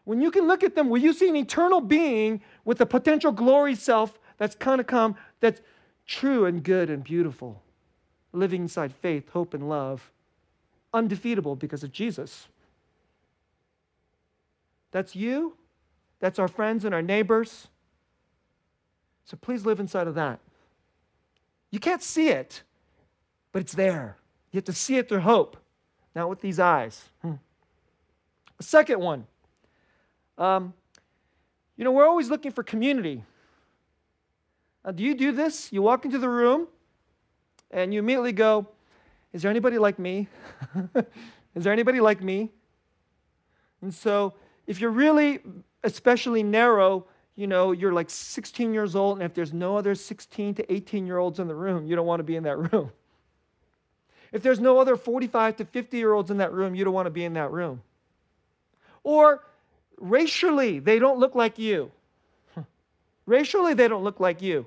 When 0.05 0.21
you 0.21 0.31
can 0.31 0.47
look 0.47 0.63
at 0.63 0.75
them, 0.75 0.89
will 0.89 1.01
you 1.01 1.13
see 1.13 1.29
an 1.29 1.37
eternal 1.37 1.81
being 1.81 2.41
with 2.65 2.81
a 2.81 2.87
potential 2.87 3.33
glory 3.33 3.75
self 3.75 4.19
that's 4.39 4.55
kind 4.55 4.81
of 4.81 4.87
come, 4.87 5.17
that's 5.41 5.61
true 6.07 6.47
and 6.47 6.63
good 6.63 6.91
and 6.91 7.05
beautiful, 7.05 7.63
living 8.35 8.63
inside 8.63 8.93
faith, 8.93 9.31
hope, 9.31 9.55
and 9.55 9.69
love, 9.69 10.11
undefeatable 10.93 11.57
because 11.57 11.83
of 11.83 11.93
Jesus. 11.93 12.49
That's 14.91 15.17
you. 15.17 15.57
That's 16.21 16.39
our 16.39 16.49
friends 16.49 16.85
and 16.85 16.95
our 16.95 17.03
neighbors. 17.03 17.69
So 19.25 19.37
please 19.37 19.65
live 19.65 19.81
inside 19.81 20.07
of 20.07 20.15
that. 20.15 20.41
You 21.71 21.81
can't 21.81 22.03
see 22.03 22.29
it, 22.29 22.63
but 23.53 23.61
it's 23.61 23.73
there. 23.73 24.17
You 24.53 24.59
have 24.59 24.65
to 24.65 24.73
see 24.73 24.97
it 24.97 25.09
through 25.09 25.21
hope, 25.21 25.57
not 26.15 26.29
with 26.29 26.41
these 26.41 26.61
eyes. 26.61 27.09
Hmm. 27.23 27.35
Second 28.61 29.01
one. 29.01 29.27
Um, 30.39 30.75
you 31.77 31.85
know, 31.85 31.91
we're 31.93 32.07
always 32.07 32.31
looking 32.31 32.53
for 32.53 32.63
community. 32.63 33.25
Do 34.95 35.03
you 35.03 35.15
do 35.15 35.33
this? 35.33 35.73
You 35.73 35.83
walk 35.83 36.05
into 36.05 36.19
the 36.19 36.29
room 36.29 36.69
and 37.75 37.93
you 37.93 37.99
immediately 37.99 38.33
go, 38.33 38.67
Is 39.33 39.43
there 39.43 39.51
anybody 39.51 39.79
like 39.79 39.99
me? 39.99 40.29
Is 41.55 41.65
there 41.65 41.73
anybody 41.73 42.01
like 42.01 42.23
me? 42.23 42.51
And 43.83 43.93
so, 43.93 44.35
if 44.67 44.81
you're 44.81 44.91
really 44.91 45.41
especially 45.83 46.43
narrow, 46.43 47.07
you 47.37 47.47
know, 47.47 47.73
you're 47.73 47.93
like 47.93 48.09
16 48.09 48.73
years 48.73 48.97
old, 48.97 49.19
and 49.19 49.27
if 49.27 49.35
there's 49.35 49.53
no 49.53 49.77
other 49.77 49.95
16 49.95 50.55
to 50.55 50.73
18 50.73 51.07
year 51.07 51.19
olds 51.19 51.39
in 51.39 51.49
the 51.49 51.55
room, 51.55 51.87
you 51.87 51.97
don't 51.97 52.07
want 52.07 52.21
to 52.21 52.25
be 52.25 52.37
in 52.37 52.45
that 52.45 52.57
room. 52.73 52.91
If 54.33 54.43
there's 54.43 54.61
no 54.61 54.79
other 54.79 54.97
45 54.97 55.57
to 55.57 55.65
50 55.65 55.97
year 55.97 56.13
olds 56.13 56.31
in 56.31 56.39
that 56.39 56.53
room, 56.53 56.75
you 56.75 56.85
don't 56.85 56.95
want 56.95 57.07
to 57.07 57.11
be 57.11 57.25
in 57.25 57.35
that 57.35 57.51
room. 57.51 57.83
Or 59.03 59.45
racially, 59.99 60.79
they 60.79 60.99
don't 60.99 61.19
look 61.19 61.35
like 61.35 61.59
you. 61.59 61.91
Racially, 63.27 63.75
they 63.75 63.87
don't 63.87 64.03
look 64.03 64.19
like 64.19 64.41
you. 64.41 64.67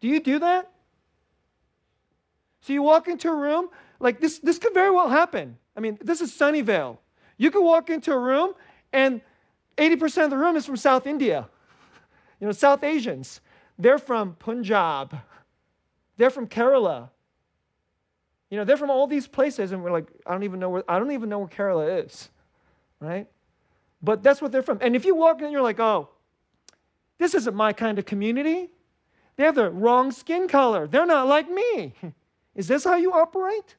Do 0.00 0.08
you 0.08 0.20
do 0.20 0.40
that? 0.40 0.70
So 2.60 2.72
you 2.72 2.82
walk 2.82 3.08
into 3.08 3.28
a 3.28 3.34
room, 3.34 3.68
like 3.98 4.20
this, 4.20 4.38
this 4.38 4.58
could 4.58 4.74
very 4.74 4.90
well 4.90 5.08
happen. 5.08 5.56
I 5.76 5.80
mean, 5.80 5.98
this 6.02 6.20
is 6.20 6.32
Sunnyvale. 6.32 6.98
You 7.36 7.50
could 7.50 7.62
walk 7.64 7.90
into 7.90 8.12
a 8.12 8.18
room 8.18 8.54
and 8.92 9.20
80% 9.76 10.24
of 10.24 10.30
the 10.30 10.36
room 10.36 10.56
is 10.56 10.66
from 10.66 10.76
South 10.76 11.06
India. 11.06 11.48
You 12.40 12.46
know, 12.46 12.52
South 12.52 12.84
Asians. 12.84 13.40
They're 13.78 13.98
from 13.98 14.34
Punjab. 14.34 15.16
They're 16.16 16.30
from 16.30 16.46
Kerala. 16.46 17.08
You 18.50 18.58
know, 18.58 18.64
they're 18.64 18.76
from 18.76 18.90
all 18.90 19.06
these 19.06 19.26
places, 19.28 19.72
and 19.72 19.82
we're 19.82 19.92
like, 19.92 20.08
I 20.26 20.32
don't 20.32 20.42
even 20.42 20.58
know 20.58 20.68
where 20.68 20.84
I 20.88 20.98
don't 20.98 21.12
even 21.12 21.28
know 21.28 21.38
where 21.38 21.48
Kerala 21.48 22.04
is. 22.04 22.28
Right? 22.98 23.28
But 24.02 24.22
that's 24.22 24.42
what 24.42 24.52
they're 24.52 24.62
from. 24.62 24.78
And 24.80 24.96
if 24.96 25.04
you 25.04 25.14
walk 25.14 25.40
in, 25.40 25.50
you're 25.52 25.62
like, 25.62 25.78
oh, 25.78 26.10
this 27.18 27.34
isn't 27.34 27.54
my 27.54 27.72
kind 27.72 27.98
of 27.98 28.06
community. 28.06 28.70
They 29.36 29.44
have 29.44 29.54
the 29.54 29.70
wrong 29.70 30.10
skin 30.10 30.48
color. 30.48 30.86
They're 30.86 31.06
not 31.06 31.26
like 31.26 31.48
me. 31.50 31.94
Is 32.54 32.68
this 32.68 32.84
how 32.84 32.96
you 32.96 33.12
operate? 33.12 33.76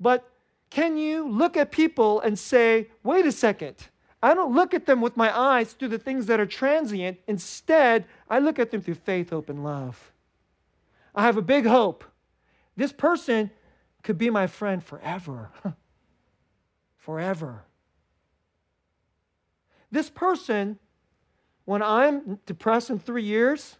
But 0.00 0.28
can 0.70 0.96
you 0.96 1.28
look 1.28 1.56
at 1.56 1.70
people 1.70 2.20
and 2.20 2.38
say, 2.38 2.88
wait 3.02 3.26
a 3.26 3.32
second, 3.32 3.88
I 4.22 4.34
don't 4.34 4.54
look 4.54 4.72
at 4.72 4.86
them 4.86 5.00
with 5.00 5.16
my 5.16 5.36
eyes 5.38 5.74
through 5.74 5.88
the 5.88 5.98
things 5.98 6.26
that 6.26 6.40
are 6.40 6.46
transient. 6.46 7.18
Instead, 7.28 8.06
I 8.28 8.38
look 8.38 8.58
at 8.58 8.70
them 8.70 8.80
through 8.80 8.94
faith, 8.94 9.30
hope, 9.30 9.50
and 9.50 9.62
love. 9.62 10.12
I 11.14 11.22
have 11.24 11.36
a 11.36 11.42
big 11.42 11.66
hope. 11.66 12.04
This 12.76 12.92
person 12.92 13.50
could 14.02 14.18
be 14.18 14.30
my 14.30 14.46
friend 14.46 14.82
forever. 14.82 15.50
forever. 16.96 17.64
This 19.90 20.10
person, 20.10 20.78
when 21.66 21.82
I'm 21.82 22.40
depressed 22.46 22.90
in 22.90 22.98
three 22.98 23.22
years, 23.22 23.76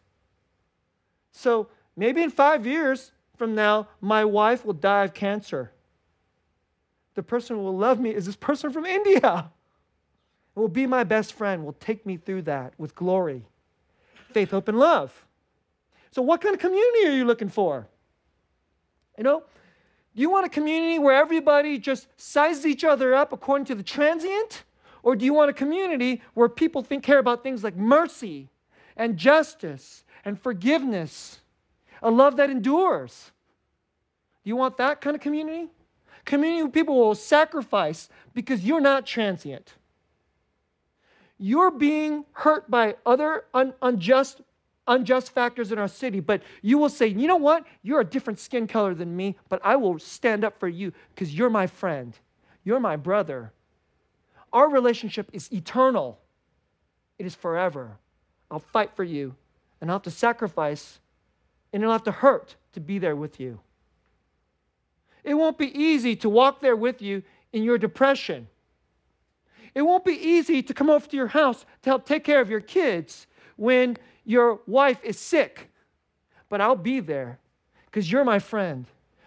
so 1.32 1.68
maybe 1.96 2.22
in 2.22 2.30
five 2.30 2.66
years 2.66 3.12
from 3.36 3.54
now, 3.54 3.88
my 4.00 4.24
wife 4.24 4.64
will 4.64 4.74
die 4.74 5.04
of 5.04 5.14
cancer 5.14 5.72
the 7.14 7.22
person 7.22 7.56
who 7.56 7.62
will 7.62 7.76
love 7.76 7.98
me 8.00 8.10
is 8.10 8.26
this 8.26 8.36
person 8.36 8.72
from 8.72 8.84
India. 8.84 9.50
It 10.56 10.60
will 10.60 10.68
be 10.68 10.86
my 10.86 11.04
best 11.04 11.32
friend, 11.32 11.64
will 11.64 11.72
take 11.74 12.04
me 12.04 12.16
through 12.16 12.42
that 12.42 12.74
with 12.78 12.94
glory, 12.94 13.46
faith, 14.32 14.50
hope, 14.50 14.68
and 14.68 14.78
love. 14.78 15.24
So, 16.10 16.22
what 16.22 16.40
kind 16.40 16.54
of 16.54 16.60
community 16.60 17.06
are 17.06 17.16
you 17.16 17.24
looking 17.24 17.48
for? 17.48 17.88
You 19.18 19.24
know, 19.24 19.44
do 20.14 20.22
you 20.22 20.30
want 20.30 20.46
a 20.46 20.48
community 20.48 20.98
where 20.98 21.14
everybody 21.16 21.78
just 21.78 22.08
sizes 22.16 22.66
each 22.66 22.84
other 22.84 23.14
up 23.14 23.32
according 23.32 23.66
to 23.66 23.74
the 23.74 23.82
transient? 23.82 24.64
Or 25.02 25.14
do 25.14 25.24
you 25.24 25.34
want 25.34 25.50
a 25.50 25.52
community 25.52 26.22
where 26.32 26.48
people 26.48 26.82
think, 26.82 27.04
care 27.04 27.18
about 27.18 27.42
things 27.42 27.62
like 27.62 27.76
mercy 27.76 28.48
and 28.96 29.16
justice 29.16 30.04
and 30.24 30.40
forgiveness, 30.40 31.40
a 32.04 32.10
love 32.10 32.36
that 32.36 32.50
endures? 32.50 33.32
You 34.44 34.54
want 34.54 34.76
that 34.76 35.00
kind 35.00 35.16
of 35.16 35.22
community? 35.22 35.70
Community 36.24 36.62
where 36.62 36.70
people 36.70 36.96
will 36.96 37.14
sacrifice 37.14 38.08
because 38.34 38.64
you're 38.64 38.80
not 38.80 39.06
transient. 39.06 39.74
You're 41.38 41.70
being 41.70 42.24
hurt 42.32 42.70
by 42.70 42.96
other 43.04 43.44
un- 43.52 43.74
unjust 43.82 44.42
unjust 44.86 45.30
factors 45.30 45.72
in 45.72 45.78
our 45.78 45.88
city, 45.88 46.20
but 46.20 46.42
you 46.60 46.76
will 46.76 46.90
say, 46.90 47.06
you 47.06 47.26
know 47.26 47.36
what? 47.36 47.64
You're 47.82 48.00
a 48.00 48.04
different 48.04 48.38
skin 48.38 48.66
color 48.66 48.94
than 48.94 49.16
me, 49.16 49.36
but 49.48 49.58
I 49.64 49.76
will 49.76 49.98
stand 49.98 50.44
up 50.44 50.60
for 50.60 50.68
you 50.68 50.92
because 51.14 51.34
you're 51.34 51.48
my 51.48 51.66
friend. 51.66 52.16
You're 52.64 52.80
my 52.80 52.96
brother. 52.96 53.52
Our 54.52 54.68
relationship 54.68 55.30
is 55.32 55.50
eternal, 55.52 56.20
it 57.18 57.24
is 57.24 57.34
forever. 57.34 57.96
I'll 58.50 58.58
fight 58.58 58.94
for 58.94 59.04
you, 59.04 59.34
and 59.80 59.90
I'll 59.90 59.96
have 59.96 60.02
to 60.02 60.10
sacrifice, 60.10 61.00
and 61.74 61.82
it'll 61.82 61.92
have 61.92 62.04
to 62.04 62.12
hurt 62.12 62.54
to 62.72 62.80
be 62.80 63.00
there 63.00 63.16
with 63.16 63.40
you. 63.40 63.58
It 65.24 65.34
won't 65.34 65.58
be 65.58 65.76
easy 65.76 66.14
to 66.16 66.28
walk 66.28 66.60
there 66.60 66.76
with 66.76 67.02
you 67.02 67.24
in 67.52 67.64
your 67.64 67.78
depression. 67.78 68.46
It 69.74 69.82
won't 69.82 70.04
be 70.04 70.14
easy 70.14 70.62
to 70.62 70.72
come 70.72 70.88
over 70.88 71.04
to 71.04 71.16
your 71.16 71.26
house 71.26 71.66
to 71.82 71.90
help 71.90 72.06
take 72.06 72.22
care 72.22 72.40
of 72.40 72.48
your 72.48 72.60
kids 72.60 73.26
when 73.56 73.96
your 74.24 74.60
wife 74.68 75.02
is 75.02 75.18
sick. 75.18 75.68
But 76.48 76.60
I'll 76.60 76.76
be 76.76 77.00
there 77.00 77.40
because 77.86 78.10
you're 78.10 78.24
my 78.24 78.38
friend. 78.38 78.86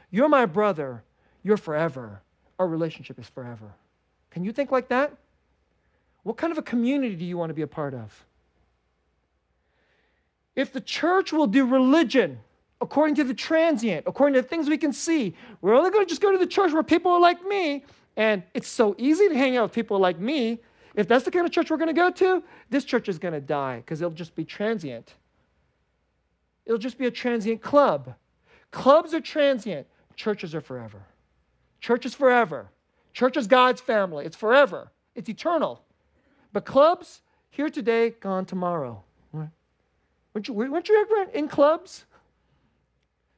You're 0.09 0.29
my 0.29 0.45
brother. 0.45 1.03
You're 1.43 1.57
forever. 1.57 2.21
Our 2.59 2.67
relationship 2.67 3.19
is 3.19 3.27
forever. 3.27 3.73
Can 4.31 4.45
you 4.45 4.53
think 4.53 4.71
like 4.71 4.87
that? 4.87 5.13
What 6.23 6.37
kind 6.37 6.51
of 6.51 6.57
a 6.57 6.63
community 6.63 7.15
do 7.15 7.25
you 7.25 7.37
want 7.37 7.49
to 7.49 7.53
be 7.53 7.61
a 7.63 7.67
part 7.67 7.93
of? 7.93 8.25
If 10.57 10.73
the 10.73 10.81
church 10.81 11.31
will 11.31 11.47
do 11.47 11.65
religion 11.65 12.39
according 12.81 13.15
to 13.15 13.23
the 13.23 13.33
transient, 13.33 14.05
according 14.07 14.35
to 14.35 14.41
the 14.41 14.47
things 14.47 14.69
we 14.69 14.77
can 14.77 14.93
see. 14.93 15.35
We're 15.61 15.75
only 15.75 15.89
going 15.89 16.05
to 16.05 16.09
just 16.09 16.21
go 16.21 16.31
to 16.31 16.37
the 16.37 16.47
church 16.47 16.73
where 16.73 16.83
people 16.83 17.11
are 17.11 17.19
like 17.19 17.43
me. 17.45 17.83
And 18.15 18.43
it's 18.53 18.67
so 18.67 18.95
easy 18.97 19.27
to 19.29 19.35
hang 19.35 19.57
out 19.57 19.63
with 19.63 19.73
people 19.73 19.99
like 19.99 20.19
me. 20.19 20.59
If 20.95 21.07
that's 21.07 21.25
the 21.25 21.31
kind 21.31 21.45
of 21.45 21.51
church 21.51 21.69
we're 21.69 21.77
going 21.77 21.87
to 21.87 21.93
go 21.93 22.09
to, 22.09 22.43
this 22.69 22.83
church 22.83 23.07
is 23.07 23.19
going 23.19 23.33
to 23.33 23.41
die 23.41 23.77
because 23.77 24.01
it'll 24.01 24.11
just 24.11 24.35
be 24.35 24.43
transient. 24.43 25.13
It'll 26.65 26.79
just 26.79 26.97
be 26.97 27.05
a 27.05 27.11
transient 27.11 27.61
club. 27.61 28.15
Clubs 28.71 29.13
are 29.13 29.21
transient, 29.21 29.87
churches 30.15 30.53
are 30.53 30.61
forever. 30.61 31.03
Church 31.79 32.05
is 32.05 32.13
forever. 32.13 32.69
Church 33.13 33.37
is 33.37 33.47
God's 33.47 33.79
family, 33.79 34.25
it's 34.25 34.35
forever, 34.35 34.91
it's 35.15 35.29
eternal. 35.29 35.83
But 36.51 36.65
clubs, 36.65 37.21
here 37.49 37.69
today, 37.69 38.09
gone 38.09 38.45
tomorrow. 38.45 39.03
Weren't 40.37 40.47
you, 40.47 40.53
weren't 40.53 40.87
you 40.87 41.01
ever 41.01 41.31
in 41.31 41.47
clubs? 41.47 42.05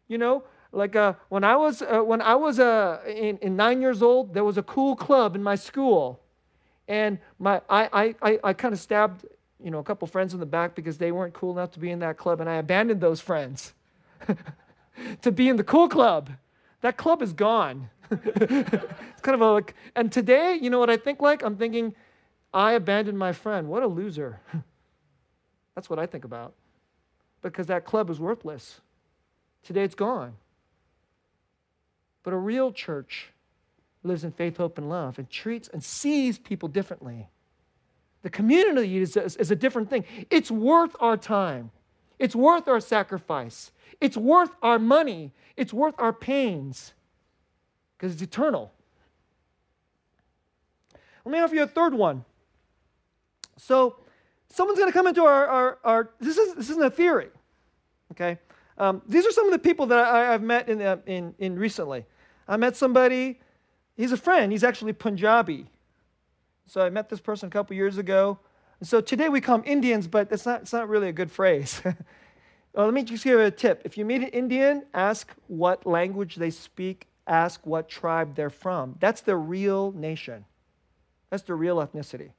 You 0.10 0.18
know, 0.18 0.43
like 0.74 0.97
uh, 0.97 1.14
when 1.30 1.45
I 1.45 1.56
was 1.56 1.82
uh, 1.82 2.02
when 2.02 2.22
I 2.22 2.36
was 2.36 2.60
uh, 2.60 3.00
in, 3.08 3.38
in 3.38 3.56
nine 3.56 3.80
years 3.80 4.02
old, 4.02 4.34
there 4.34 4.43
was 4.43 4.58
a 4.58 4.64
cool 4.64 4.97
club 4.97 5.34
in 5.34 5.41
my 5.41 5.56
school, 5.56 6.20
and 6.89 7.18
my 7.39 7.62
I 7.70 8.16
I 8.22 8.39
I 8.43 8.52
kind 8.52 8.74
of 8.74 8.82
stabbed 8.82 9.26
you 9.64 9.72
know 9.72 9.80
a 9.80 9.84
couple 9.84 10.10
friends 10.10 10.34
in 10.34 10.41
the 10.41 10.45
back 10.45 10.76
because 10.76 10.97
they 10.97 11.14
weren't 11.14 11.34
cool 11.34 11.54
enough 11.54 11.72
to 11.72 11.80
be 11.80 11.89
in 11.89 12.00
that 12.00 12.18
club, 12.18 12.41
and 12.41 12.50
I 12.50 12.56
abandoned 12.56 13.00
those 13.00 13.22
friends 13.22 13.74
to 15.22 15.32
be 15.32 15.47
in 15.47 15.56
the 15.56 15.64
cool 15.64 15.88
club. 15.88 16.32
That 16.82 16.97
club 16.97 17.22
is 17.22 17.32
gone. 17.32 17.89
it's 18.12 19.22
kind 19.22 19.36
of 19.36 19.39
a 19.39 19.52
like, 19.54 19.74
and 19.95 20.12
today, 20.12 20.60
you 20.62 20.70
know 20.70 20.80
what 20.80 20.89
I 20.89 20.97
think 20.97 21.22
like? 21.22 21.43
I'm 21.43 21.56
thinking, 21.56 21.95
I 22.54 22.74
abandoned 22.74 23.18
my 23.18 23.32
friend. 23.32 23.70
What 23.70 23.84
a 23.84 23.88
loser. 23.88 24.41
That's 25.76 25.89
what 25.89 25.97
I 25.97 26.06
think 26.06 26.26
about. 26.26 26.56
Because 27.42 27.68
that 27.68 27.86
club 27.86 28.10
is 28.10 28.20
worthless. 28.20 28.82
Today 29.64 29.84
it's 29.84 29.96
gone. 29.96 30.34
But 32.24 32.34
a 32.34 32.38
real 32.38 32.72
church 32.72 33.30
lives 34.04 34.24
in 34.24 34.32
faith, 34.32 34.58
hope, 34.58 34.78
and 34.78 34.90
love 34.90 35.18
and 35.18 35.30
treats 35.30 35.68
and 35.68 35.84
sees 35.84 36.38
people 36.38 36.70
differently. 36.70 37.28
The 38.22 38.30
community 38.30 38.98
is 38.98 39.16
is 39.16 39.52
a 39.52 39.56
different 39.56 39.90
thing. 39.90 40.04
It's 40.30 40.52
worth 40.52 40.96
our 41.00 41.16
time, 41.16 41.72
it's 42.18 42.36
worth 42.36 42.68
our 42.68 42.82
sacrifice, 42.82 43.72
it's 44.02 44.18
worth 44.18 44.52
our 44.62 44.78
money, 44.78 45.32
it's 45.56 45.74
worth 45.74 45.96
our 45.98 46.12
pains 46.12 46.94
because 47.98 48.14
it's 48.14 48.22
eternal. 48.22 48.72
Let 51.26 51.32
me 51.32 51.40
offer 51.40 51.56
you 51.56 51.64
a 51.64 51.68
third 51.68 51.94
one. 51.94 52.26
So, 53.58 53.98
someone's 54.50 54.80
going 54.80 54.91
to 54.91 54.97
come 54.97 55.08
into 55.08 55.24
our, 55.24 55.47
our, 55.47 55.80
our 55.84 56.10
this, 56.20 56.38
is, 56.38 56.56
this 56.56 56.70
isn't 56.70 56.84
a 56.84 56.89
theory, 56.89 57.30
okay? 58.12 58.39
Um, 58.78 59.02
these 59.08 59.26
are 59.26 59.32
some 59.32 59.45
of 59.45 59.52
the 59.52 59.60
people 59.60 59.86
that 59.88 60.00
I, 60.00 60.32
have 60.32 60.41
met 60.41 60.70
in, 60.70 60.82
uh, 60.82 60.97
in, 61.06 61.36
in 61.38 61.60
recently. 61.60 62.06
I 62.47 62.58
met 62.58 62.76
somebody, 62.76 63.39
he's 63.95 64.12
a 64.12 64.18
friend, 64.18 64.52
he's 64.52 64.64
actually 64.64 64.93
Punjabi. 64.93 65.68
So 66.66 66.82
I 66.82 66.89
met 66.89 67.10
this 67.10 67.20
person 67.20 67.47
a 67.47 67.50
couple 67.50 67.76
years 67.76 67.97
ago. 67.97 68.39
And 68.80 68.88
so 68.88 69.02
today 69.02 69.28
we 69.28 69.41
call 69.41 69.58
them 69.58 69.68
Indians, 69.68 70.08
but 70.08 70.32
it's 70.32 70.45
not, 70.45 70.62
it's 70.62 70.74
not 70.74 70.88
really 70.88 71.10
a 71.10 71.14
good 71.14 71.32
phrase. 71.32 71.82
well, 71.84 71.95
let 72.86 72.93
me 72.93 73.04
just 73.04 73.24
give 73.24 73.39
you 73.39 73.45
a 73.45 73.52
tip. 73.52 73.82
If 73.84 73.97
you 73.97 74.06
meet 74.06 74.22
an 74.22 74.30
Indian, 74.30 74.86
ask 74.93 75.34
what 75.47 75.86
language 75.86 76.36
they 76.36 76.50
speak, 76.50 77.08
ask 77.28 77.66
what 77.66 77.89
tribe 77.89 78.36
they're 78.36 78.50
from. 78.50 78.95
That's 79.00 79.22
the 79.22 79.36
real 79.36 79.91
nation, 79.91 80.45
that's 81.30 81.43
the 81.43 81.56
real 81.56 81.78
ethnicity. 81.78 82.32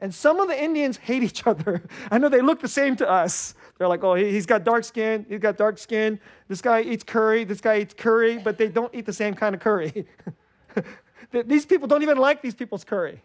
And 0.00 0.14
some 0.14 0.40
of 0.40 0.48
the 0.48 0.60
Indians 0.60 0.96
hate 0.96 1.22
each 1.22 1.46
other. 1.46 1.82
I 2.10 2.18
know 2.18 2.30
they 2.30 2.40
look 2.40 2.60
the 2.60 2.68
same 2.68 2.96
to 2.96 3.08
us. 3.08 3.54
They're 3.78 3.88
like, 3.88 4.02
oh, 4.02 4.14
he's 4.14 4.46
got 4.46 4.64
dark 4.64 4.84
skin. 4.84 5.26
He's 5.28 5.38
got 5.38 5.58
dark 5.58 5.78
skin. 5.78 6.18
This 6.48 6.62
guy 6.62 6.80
eats 6.80 7.04
curry. 7.04 7.44
This 7.44 7.60
guy 7.60 7.80
eats 7.80 7.94
curry, 7.94 8.38
but 8.38 8.56
they 8.56 8.68
don't 8.68 8.92
eat 8.94 9.04
the 9.04 9.12
same 9.12 9.34
kind 9.34 9.54
of 9.54 9.60
curry. 9.60 10.06
these 11.32 11.66
people 11.66 11.86
don't 11.86 12.02
even 12.02 12.16
like 12.16 12.40
these 12.40 12.54
people's 12.54 12.82
curry. 12.82 13.22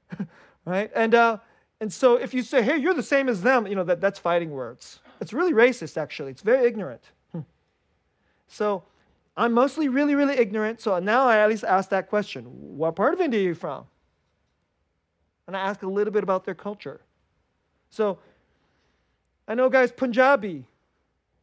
right? 0.64 0.90
And, 0.94 1.14
uh, 1.14 1.38
and 1.80 1.92
so 1.92 2.16
if 2.16 2.32
you 2.32 2.42
say, 2.42 2.62
hey, 2.62 2.76
you're 2.76 2.94
the 2.94 3.02
same 3.02 3.28
as 3.28 3.42
them, 3.42 3.66
you 3.66 3.74
know, 3.74 3.84
that, 3.84 4.00
that's 4.00 4.18
fighting 4.18 4.50
words. 4.50 5.00
It's 5.20 5.32
really 5.32 5.52
racist, 5.52 5.96
actually. 5.96 6.30
It's 6.30 6.42
very 6.42 6.66
ignorant. 6.66 7.02
so 8.46 8.84
I'm 9.36 9.52
mostly 9.52 9.88
really, 9.88 10.14
really 10.14 10.36
ignorant, 10.36 10.80
so 10.80 10.96
now 11.00 11.26
I 11.26 11.38
at 11.38 11.48
least 11.48 11.64
ask 11.64 11.88
that 11.90 12.08
question 12.08 12.44
What 12.44 12.94
part 12.94 13.14
of 13.14 13.20
India 13.20 13.40
are 13.40 13.44
you 13.44 13.54
from? 13.54 13.86
And 15.46 15.56
I 15.56 15.60
ask 15.60 15.82
a 15.82 15.88
little 15.88 16.12
bit 16.12 16.22
about 16.22 16.44
their 16.44 16.54
culture. 16.54 17.00
So 17.90 18.18
I 19.46 19.54
know 19.54 19.68
guys 19.68 19.92
Punjabi. 19.92 20.66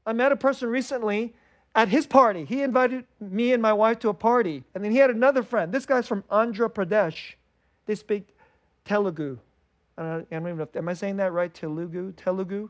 I 0.05 0.13
met 0.13 0.31
a 0.31 0.35
person 0.35 0.69
recently 0.69 1.33
at 1.75 1.89
his 1.89 2.07
party. 2.07 2.45
He 2.45 2.61
invited 2.63 3.05
me 3.19 3.53
and 3.53 3.61
my 3.61 3.73
wife 3.73 3.99
to 3.99 4.09
a 4.09 4.13
party. 4.13 4.63
And 4.73 4.83
then 4.83 4.91
he 4.91 4.97
had 4.97 5.09
another 5.09 5.43
friend. 5.43 5.71
This 5.71 5.85
guy's 5.85 6.07
from 6.07 6.23
Andhra 6.23 6.69
Pradesh. 6.69 7.33
They 7.85 7.95
speak 7.95 8.35
Telugu. 8.85 9.37
I 9.97 10.03
don't, 10.03 10.27
I 10.31 10.35
don't 10.35 10.47
even 10.47 10.57
know, 10.57 10.63
if, 10.63 10.75
am 10.75 10.89
I 10.89 10.93
saying 10.93 11.17
that 11.17 11.31
right? 11.33 11.53
Telugu? 11.53 12.13
Telugu? 12.13 12.69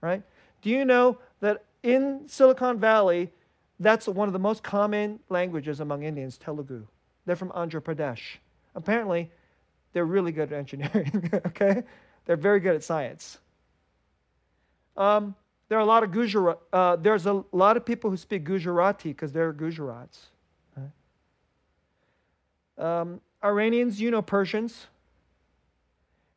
Right? 0.00 0.22
Do 0.62 0.70
you 0.70 0.84
know 0.84 1.18
that 1.40 1.64
in 1.82 2.22
Silicon 2.26 2.78
Valley, 2.78 3.30
that's 3.78 4.08
one 4.08 4.28
of 4.28 4.32
the 4.32 4.38
most 4.38 4.62
common 4.62 5.20
languages 5.28 5.80
among 5.80 6.02
Indians, 6.02 6.36
Telugu. 6.36 6.86
They're 7.26 7.36
from 7.36 7.50
Andhra 7.50 7.80
Pradesh. 7.80 8.38
Apparently, 8.74 9.30
they're 9.92 10.04
really 10.04 10.32
good 10.32 10.52
at 10.52 10.58
engineering, 10.58 11.30
okay? 11.46 11.82
They're 12.24 12.36
very 12.36 12.60
good 12.60 12.76
at 12.76 12.84
science. 12.84 13.38
Um, 14.96 15.34
there 15.68 15.78
are 15.78 15.82
a 15.82 15.86
lot 15.86 16.02
of 16.02 16.10
Gujarat, 16.10 16.58
uh, 16.72 16.96
there's 16.96 17.26
a 17.26 17.44
lot 17.52 17.76
of 17.76 17.84
people 17.84 18.10
who 18.10 18.16
speak 18.16 18.44
Gujarati 18.44 19.10
because 19.10 19.32
they're 19.32 19.52
Gujarats. 19.52 20.18
Um, 22.76 23.20
Iranians, 23.44 24.00
you 24.00 24.10
know 24.10 24.22
Persians. 24.22 24.86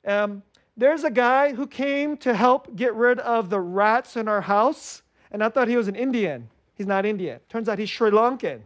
Um, 0.05 0.43
there's 0.75 1.03
a 1.03 1.09
guy 1.09 1.53
who 1.53 1.65
came 1.67 2.17
to 2.17 2.33
help 2.33 2.75
get 2.75 2.93
rid 2.95 3.19
of 3.19 3.49
the 3.49 3.59
rats 3.59 4.17
in 4.17 4.27
our 4.27 4.41
house, 4.41 5.03
and 5.31 5.43
I 5.43 5.49
thought 5.49 5.67
he 5.67 5.77
was 5.77 5.87
an 5.87 5.95
Indian. 5.95 6.49
He's 6.75 6.87
not 6.87 7.05
Indian. 7.05 7.39
Turns 7.47 7.69
out 7.69 7.79
he's 7.79 7.89
Sri 7.89 8.11
Lankan. 8.11 8.61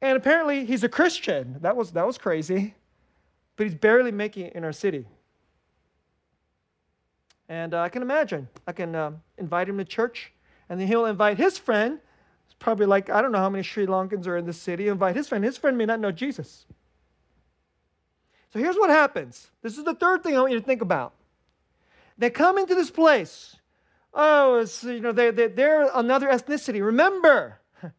And 0.00 0.16
apparently 0.16 0.64
he's 0.66 0.84
a 0.84 0.88
Christian. 0.88 1.56
That 1.62 1.76
was, 1.76 1.92
that 1.92 2.06
was 2.06 2.18
crazy. 2.18 2.74
But 3.56 3.64
he's 3.66 3.74
barely 3.74 4.12
making 4.12 4.46
it 4.46 4.52
in 4.52 4.64
our 4.64 4.72
city. 4.72 5.06
And 7.48 7.74
uh, 7.74 7.80
I 7.80 7.88
can 7.88 8.02
imagine. 8.02 8.48
I 8.66 8.72
can 8.72 8.94
um, 8.94 9.22
invite 9.38 9.68
him 9.68 9.78
to 9.78 9.84
church, 9.84 10.32
and 10.68 10.80
then 10.80 10.88
he'll 10.88 11.06
invite 11.06 11.38
his 11.38 11.58
friend. 11.58 12.00
It's 12.46 12.54
probably 12.58 12.86
like, 12.86 13.08
I 13.08 13.22
don't 13.22 13.32
know 13.32 13.38
how 13.38 13.50
many 13.50 13.62
Sri 13.62 13.86
Lankans 13.86 14.26
are 14.26 14.36
in 14.36 14.46
this 14.46 14.60
city. 14.60 14.88
invite 14.88 15.16
his 15.16 15.28
friend. 15.28 15.44
His 15.44 15.56
friend 15.56 15.78
may 15.78 15.86
not 15.86 16.00
know 16.00 16.12
Jesus. 16.12 16.66
So 18.52 18.58
here's 18.58 18.76
what 18.76 18.90
happens. 18.90 19.50
This 19.62 19.78
is 19.78 19.84
the 19.84 19.94
third 19.94 20.22
thing 20.22 20.36
I 20.36 20.40
want 20.40 20.52
you 20.52 20.58
to 20.58 20.64
think 20.64 20.82
about. 20.82 21.12
They 22.18 22.30
come 22.30 22.58
into 22.58 22.74
this 22.74 22.90
place. 22.90 23.56
Oh, 24.14 24.60
it's, 24.60 24.82
you 24.82 25.00
know, 25.00 25.12
they, 25.12 25.30
they, 25.30 25.48
they're 25.48 25.90
another 25.94 26.28
ethnicity. 26.28 26.82
Remember, 26.82 27.60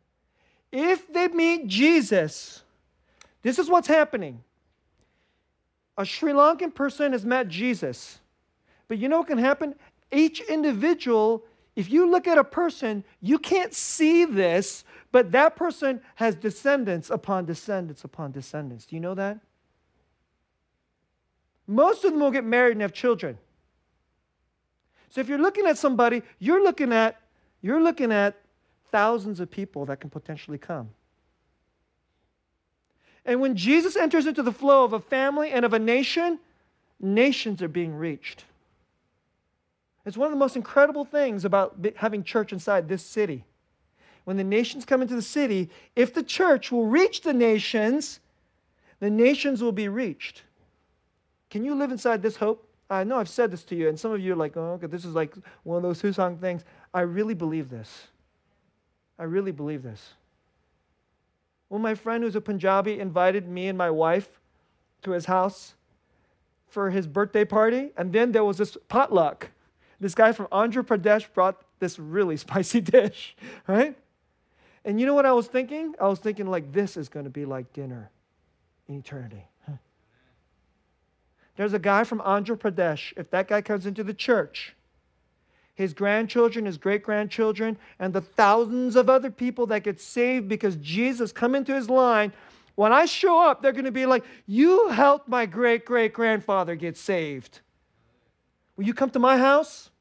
if 0.71 1.11
they 1.13 1.27
meet 1.27 1.67
Jesus, 1.67 2.63
this 3.43 3.59
is 3.59 3.69
what's 3.69 3.87
happening. 3.87 4.43
A 5.97 6.05
Sri 6.05 6.31
Lankan 6.31 6.73
person 6.73 7.11
has 7.11 7.25
met 7.25 7.47
Jesus. 7.47 8.19
But 8.87 8.99
you 8.99 9.09
know 9.09 9.19
what 9.19 9.27
can 9.27 9.37
happen? 9.37 9.75
Each 10.11 10.39
individual, 10.41 11.43
if 11.75 11.89
you 11.89 12.09
look 12.09 12.27
at 12.27 12.37
a 12.37 12.43
person, 12.43 13.03
you 13.21 13.39
can't 13.39 13.73
see 13.73 14.25
this, 14.25 14.83
but 15.11 15.31
that 15.31 15.55
person 15.55 16.01
has 16.15 16.35
descendants 16.35 17.09
upon 17.09 17.45
descendants 17.45 18.03
upon 18.03 18.31
descendants. 18.31 18.85
Do 18.85 18.95
you 18.95 18.99
know 18.99 19.15
that? 19.15 19.39
Most 21.65 22.05
of 22.05 22.11
them 22.11 22.21
will 22.21 22.31
get 22.31 22.45
married 22.45 22.73
and 22.73 22.81
have 22.81 22.93
children. 22.93 23.37
So 25.09 25.19
if 25.19 25.27
you're 25.27 25.37
looking 25.37 25.65
at 25.65 25.77
somebody, 25.77 26.21
you're 26.39 26.63
looking 26.63 26.93
at 26.93 27.19
you're 27.61 27.81
looking 27.81 28.11
at 28.11 28.39
thousands 28.91 29.39
of 29.39 29.49
people 29.49 29.85
that 29.85 29.99
can 29.99 30.09
potentially 30.09 30.57
come. 30.57 30.89
And 33.27 33.41
when 33.41 33.55
Jesus 33.55 33.97
enters 33.97 34.25
into 34.25 34.41
the 34.41 34.53
flow 34.53 34.85
of 34.85 34.93
a 34.93 34.99
family 35.01 35.51
and 35.51 35.65
of 35.65 35.73
a 35.73 35.79
nation, 35.79 36.39
nations 36.99 37.61
are 37.61 37.67
being 37.67 37.93
reached. 37.93 38.45
It's 40.05 40.15
one 40.15 40.27
of 40.27 40.31
the 40.31 40.39
most 40.39 40.55
incredible 40.55 41.03
things 41.03 41.43
about 41.43 41.75
having 41.97 42.23
church 42.23 42.53
inside 42.53 42.87
this 42.87 43.03
city. 43.03 43.43
When 44.23 44.37
the 44.37 44.43
nations 44.43 44.85
come 44.85 45.01
into 45.01 45.15
the 45.15 45.21
city, 45.21 45.69
if 45.95 46.13
the 46.13 46.23
church 46.23 46.71
will 46.71 46.85
reach 46.85 47.21
the 47.21 47.33
nations, 47.33 48.21
the 49.01 49.09
nations 49.09 49.61
will 49.61 49.73
be 49.73 49.89
reached. 49.89 50.43
Can 51.49 51.65
you 51.65 51.75
live 51.75 51.91
inside 51.91 52.21
this 52.21 52.37
hope? 52.37 52.63
I 52.89 53.03
know 53.03 53.17
I've 53.17 53.27
said 53.27 53.51
this 53.51 53.63
to 53.65 53.75
you, 53.75 53.89
and 53.89 53.99
some 53.99 54.13
of 54.13 54.21
you 54.21 54.31
are 54.31 54.37
like, 54.37 54.55
oh, 54.55 54.73
okay, 54.73 54.87
this 54.87 55.03
is 55.03 55.13
like 55.13 55.35
one 55.63 55.77
of 55.77 55.83
those 55.83 56.01
Husong 56.01 56.39
things. 56.39 56.63
I 56.93 57.01
really 57.01 57.33
believe 57.33 57.69
this. 57.69 58.07
I 59.19 59.23
really 59.23 59.51
believe 59.51 59.83
this. 59.83 60.13
Well, 61.69 61.79
my 61.79 61.95
friend 61.95 62.23
who's 62.23 62.35
a 62.35 62.41
Punjabi 62.41 62.99
invited 62.99 63.47
me 63.47 63.67
and 63.67 63.77
my 63.77 63.89
wife 63.89 64.39
to 65.03 65.11
his 65.11 65.25
house 65.25 65.73
for 66.67 66.89
his 66.89 67.07
birthday 67.07 67.45
party, 67.45 67.91
and 67.97 68.11
then 68.13 68.31
there 68.31 68.43
was 68.43 68.57
this 68.57 68.77
potluck. 68.87 69.49
This 69.99 70.15
guy 70.15 70.31
from 70.31 70.47
Andhra 70.47 70.83
Pradesh 70.83 71.31
brought 71.33 71.61
this 71.79 71.97
really 71.99 72.37
spicy 72.45 72.81
dish, 72.81 73.35
right? 73.67 73.95
And 74.85 74.99
you 74.99 75.05
know 75.05 75.13
what 75.13 75.25
I 75.25 75.33
was 75.33 75.47
thinking? 75.47 75.95
I 75.99 76.07
was 76.07 76.19
thinking, 76.19 76.47
like, 76.47 76.71
this 76.71 76.95
is 76.95 77.09
going 77.09 77.25
to 77.25 77.29
be 77.29 77.45
like 77.45 77.73
dinner 77.73 78.09
in 78.87 78.95
eternity. 78.95 79.43
There's 81.57 81.73
a 81.73 81.79
guy 81.79 82.03
from 82.03 82.19
Andhra 82.19 82.55
Pradesh. 82.55 83.13
If 83.17 83.31
that 83.31 83.47
guy 83.47 83.61
comes 83.61 83.87
into 83.87 84.03
the 84.03 84.13
church, 84.13 84.75
his 85.77 85.93
grandchildren, 85.93 86.65
his 86.65 86.79
great 86.79 87.03
grandchildren, 87.03 87.77
and 87.99 88.11
the 88.11 88.19
thousands 88.19 88.95
of 88.95 89.11
other 89.11 89.29
people 89.29 89.67
that 89.67 89.83
get 89.83 90.01
saved 90.01 90.49
because 90.49 90.75
Jesus 90.77 91.31
come 91.31 91.53
into 91.53 91.71
his 91.71 91.87
line, 91.87 92.33
when 92.73 92.91
I 92.91 93.05
show 93.05 93.39
up, 93.39 93.61
they're 93.61 93.71
going 93.71 93.85
to 93.85 93.91
be 93.91 94.07
like, 94.07 94.23
You 94.47 94.89
helped 94.89 95.27
my 95.27 95.45
great 95.45 95.85
great 95.85 96.13
grandfather 96.13 96.75
get 96.75 96.97
saved. 96.97 97.61
Will 98.75 98.85
you 98.85 98.95
come 98.95 99.11
to 99.11 99.19
my 99.19 99.37
house? 99.37 99.91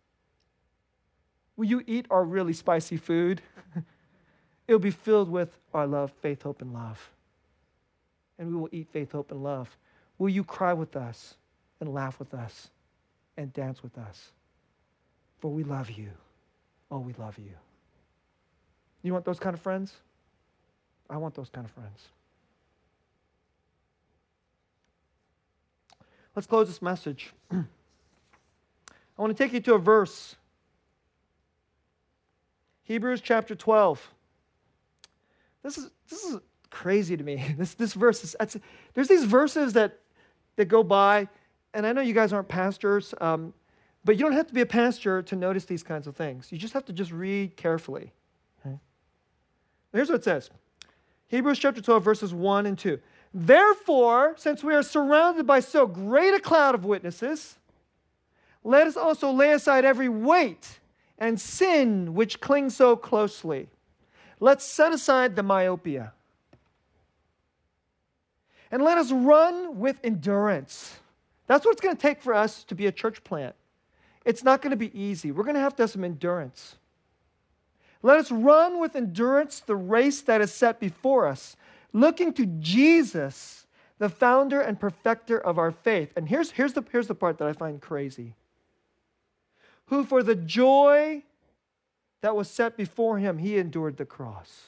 Will 1.58 1.66
you 1.66 1.82
eat 1.86 2.06
our 2.08 2.24
really 2.24 2.54
spicy 2.54 2.96
food? 2.96 3.42
It'll 4.66 4.78
be 4.78 4.90
filled 4.90 5.30
with 5.30 5.50
our 5.74 5.86
love, 5.86 6.10
faith, 6.22 6.42
hope, 6.42 6.62
and 6.62 6.72
love. 6.72 7.10
And 8.38 8.48
we 8.48 8.54
will 8.54 8.70
eat 8.72 8.88
faith, 8.92 9.12
hope, 9.12 9.30
and 9.30 9.42
love. 9.42 9.76
Will 10.16 10.30
you 10.30 10.42
cry 10.42 10.72
with 10.72 10.96
us 10.96 11.34
and 11.80 11.92
laugh 11.92 12.18
with 12.18 12.32
us 12.32 12.70
and 13.36 13.52
dance 13.52 13.82
with 13.82 13.98
us? 13.98 14.32
For 15.38 15.50
we 15.50 15.64
love 15.64 15.90
you. 15.90 16.10
Oh, 16.90 16.98
we 16.98 17.12
love 17.14 17.38
you. 17.38 17.52
You 19.02 19.12
want 19.12 19.24
those 19.24 19.38
kind 19.38 19.54
of 19.54 19.60
friends? 19.60 19.94
I 21.08 21.16
want 21.16 21.34
those 21.34 21.50
kind 21.50 21.64
of 21.64 21.70
friends. 21.70 22.08
Let's 26.34 26.46
close 26.46 26.66
this 26.66 26.82
message. 26.82 27.32
I 27.50 27.62
want 29.16 29.36
to 29.36 29.42
take 29.42 29.52
you 29.52 29.60
to 29.60 29.74
a 29.74 29.78
verse. 29.78 30.36
Hebrews 32.84 33.20
chapter 33.20 33.54
12. 33.54 34.12
This 35.62 35.78
is, 35.78 35.90
this 36.08 36.22
is 36.22 36.38
crazy 36.70 37.16
to 37.16 37.24
me. 37.24 37.42
This, 37.58 37.74
this 37.74 37.94
verse 37.94 38.22
is, 38.22 38.36
there's 38.94 39.08
these 39.08 39.24
verses 39.24 39.72
that, 39.72 39.98
that 40.56 40.66
go 40.66 40.82
by, 40.82 41.28
and 41.74 41.86
I 41.86 41.92
know 41.92 42.00
you 42.00 42.14
guys 42.14 42.32
aren't 42.32 42.48
pastors, 42.48 43.14
um, 43.20 43.54
but 44.06 44.16
you 44.16 44.22
don't 44.22 44.34
have 44.34 44.46
to 44.46 44.54
be 44.54 44.60
a 44.60 44.66
pastor 44.66 45.20
to 45.20 45.34
notice 45.34 45.64
these 45.64 45.82
kinds 45.82 46.06
of 46.06 46.14
things. 46.14 46.52
You 46.52 46.58
just 46.58 46.74
have 46.74 46.84
to 46.84 46.92
just 46.92 47.10
read 47.10 47.56
carefully. 47.56 48.12
Okay? 48.64 48.78
Here's 49.92 50.08
what 50.08 50.20
it 50.20 50.24
says 50.24 50.48
Hebrews 51.26 51.58
chapter 51.58 51.82
12, 51.82 52.04
verses 52.04 52.32
1 52.32 52.66
and 52.66 52.78
2. 52.78 53.00
Therefore, 53.34 54.34
since 54.38 54.62
we 54.62 54.74
are 54.74 54.82
surrounded 54.84 55.44
by 55.44 55.58
so 55.58 55.88
great 55.88 56.32
a 56.32 56.38
cloud 56.38 56.76
of 56.76 56.84
witnesses, 56.84 57.58
let 58.62 58.86
us 58.86 58.96
also 58.96 59.32
lay 59.32 59.50
aside 59.50 59.84
every 59.84 60.08
weight 60.08 60.78
and 61.18 61.40
sin 61.40 62.14
which 62.14 62.40
clings 62.40 62.76
so 62.76 62.94
closely. 62.94 63.68
Let's 64.38 64.64
set 64.64 64.92
aside 64.92 65.34
the 65.34 65.42
myopia. 65.42 66.12
And 68.70 68.82
let 68.82 68.98
us 68.98 69.10
run 69.10 69.80
with 69.80 69.98
endurance. 70.04 70.96
That's 71.48 71.64
what 71.64 71.72
it's 71.72 71.80
going 71.80 71.96
to 71.96 72.00
take 72.00 72.22
for 72.22 72.34
us 72.34 72.62
to 72.64 72.76
be 72.76 72.86
a 72.86 72.92
church 72.92 73.24
plant. 73.24 73.56
It's 74.26 74.44
not 74.44 74.60
going 74.60 74.72
to 74.72 74.76
be 74.76 74.92
easy. 74.98 75.30
We're 75.32 75.44
going 75.44 75.54
to 75.54 75.60
have 75.60 75.74
to 75.76 75.84
have 75.84 75.90
some 75.90 76.04
endurance. 76.04 76.76
Let 78.02 78.18
us 78.18 78.30
run 78.30 78.78
with 78.78 78.94
endurance 78.94 79.60
the 79.60 79.76
race 79.76 80.20
that 80.22 80.42
is 80.42 80.52
set 80.52 80.78
before 80.78 81.26
us, 81.26 81.56
looking 81.94 82.34
to 82.34 82.44
Jesus, 82.44 83.66
the 83.98 84.10
founder 84.10 84.60
and 84.60 84.78
perfecter 84.78 85.38
of 85.38 85.58
our 85.58 85.70
faith. 85.70 86.12
And 86.14 86.28
here's, 86.28 86.50
here's, 86.50 86.74
the, 86.74 86.84
here's 86.92 87.06
the 87.06 87.14
part 87.14 87.38
that 87.38 87.48
I 87.48 87.54
find 87.54 87.80
crazy 87.80 88.34
who 89.86 90.04
for 90.04 90.22
the 90.22 90.34
joy 90.34 91.22
that 92.20 92.36
was 92.36 92.50
set 92.50 92.76
before 92.76 93.18
him, 93.18 93.38
he 93.38 93.56
endured 93.56 93.96
the 93.96 94.04
cross. 94.04 94.64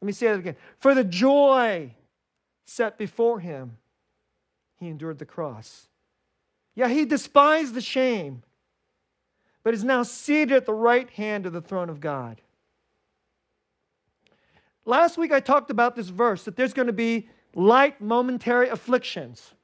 Let 0.00 0.06
me 0.06 0.12
say 0.12 0.26
that 0.28 0.38
again. 0.38 0.56
For 0.78 0.94
the 0.94 1.04
joy 1.04 1.94
set 2.64 2.98
before 2.98 3.40
him, 3.40 3.78
he 4.78 4.88
endured 4.88 5.18
the 5.18 5.24
cross. 5.24 5.88
Yeah, 6.74 6.88
he 6.88 7.04
despised 7.04 7.74
the 7.74 7.80
shame, 7.80 8.42
but 9.66 9.74
is 9.74 9.82
now 9.82 10.04
seated 10.04 10.52
at 10.52 10.64
the 10.64 10.72
right 10.72 11.10
hand 11.10 11.44
of 11.44 11.52
the 11.52 11.60
throne 11.60 11.90
of 11.90 11.98
God. 11.98 12.40
Last 14.84 15.18
week 15.18 15.32
I 15.32 15.40
talked 15.40 15.72
about 15.72 15.96
this 15.96 16.06
verse 16.08 16.44
that 16.44 16.54
there's 16.54 16.72
going 16.72 16.86
to 16.86 16.92
be 16.92 17.28
light 17.52 18.00
momentary 18.00 18.68
afflictions. 18.68 19.54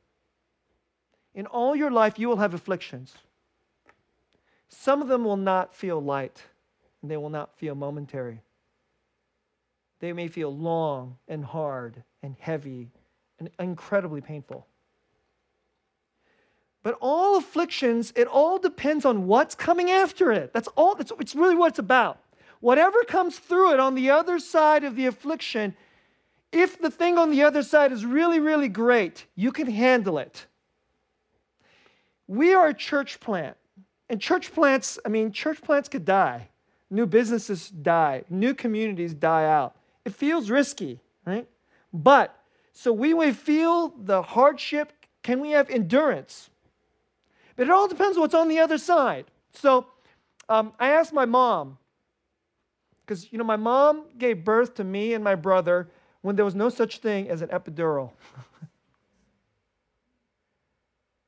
In 1.36 1.46
all 1.46 1.76
your 1.76 1.92
life, 1.92 2.18
you 2.18 2.28
will 2.28 2.38
have 2.38 2.52
afflictions. 2.52 3.14
Some 4.68 5.02
of 5.02 5.06
them 5.06 5.22
will 5.22 5.36
not 5.36 5.72
feel 5.72 6.02
light, 6.02 6.42
and 7.00 7.08
they 7.08 7.16
will 7.16 7.30
not 7.30 7.56
feel 7.56 7.76
momentary. 7.76 8.40
They 10.00 10.12
may 10.12 10.26
feel 10.26 10.52
long 10.52 11.16
and 11.28 11.44
hard 11.44 12.02
and 12.24 12.34
heavy 12.40 12.90
and 13.38 13.50
incredibly 13.60 14.20
painful. 14.20 14.66
But 16.82 16.98
all 17.00 17.36
afflictions, 17.36 18.12
it 18.16 18.26
all 18.26 18.58
depends 18.58 19.04
on 19.04 19.26
what's 19.26 19.54
coming 19.54 19.90
after 19.90 20.32
it. 20.32 20.52
That's 20.52 20.68
all, 20.76 20.94
that's 20.94 21.12
it's 21.20 21.34
really 21.34 21.54
what 21.54 21.68
it's 21.68 21.78
about. 21.78 22.18
Whatever 22.60 23.02
comes 23.04 23.38
through 23.38 23.74
it 23.74 23.80
on 23.80 23.94
the 23.94 24.10
other 24.10 24.38
side 24.38 24.84
of 24.84 24.96
the 24.96 25.06
affliction, 25.06 25.74
if 26.50 26.80
the 26.80 26.90
thing 26.90 27.18
on 27.18 27.30
the 27.30 27.42
other 27.42 27.62
side 27.62 27.92
is 27.92 28.04
really, 28.04 28.40
really 28.40 28.68
great, 28.68 29.26
you 29.34 29.52
can 29.52 29.68
handle 29.68 30.18
it. 30.18 30.46
We 32.26 32.54
are 32.54 32.68
a 32.68 32.74
church 32.74 33.20
plant. 33.20 33.56
And 34.08 34.20
church 34.20 34.52
plants, 34.52 34.98
I 35.06 35.08
mean, 35.08 35.32
church 35.32 35.62
plants 35.62 35.88
could 35.88 36.04
die. 36.04 36.48
New 36.90 37.06
businesses 37.06 37.70
die. 37.70 38.24
New 38.28 38.54
communities 38.54 39.14
die 39.14 39.46
out. 39.46 39.74
It 40.04 40.14
feels 40.14 40.50
risky, 40.50 41.00
right? 41.24 41.48
But 41.92 42.38
so 42.72 42.92
we 42.92 43.14
may 43.14 43.32
feel 43.32 43.88
the 43.88 44.22
hardship. 44.22 44.92
Can 45.22 45.40
we 45.40 45.50
have 45.50 45.70
endurance? 45.70 46.50
But 47.56 47.66
it 47.66 47.70
all 47.70 47.88
depends 47.88 48.18
what's 48.18 48.34
on 48.34 48.48
the 48.48 48.58
other 48.58 48.78
side. 48.78 49.26
So 49.52 49.86
um, 50.48 50.72
I 50.78 50.90
asked 50.90 51.12
my 51.12 51.24
mom, 51.24 51.78
because, 53.04 53.32
you 53.32 53.38
know, 53.38 53.44
my 53.44 53.56
mom 53.56 54.04
gave 54.16 54.44
birth 54.44 54.74
to 54.76 54.84
me 54.84 55.14
and 55.14 55.22
my 55.24 55.34
brother 55.34 55.88
when 56.22 56.36
there 56.36 56.44
was 56.44 56.54
no 56.54 56.68
such 56.68 56.98
thing 56.98 57.28
as 57.28 57.42
an 57.42 57.48
epidural. 57.48 58.10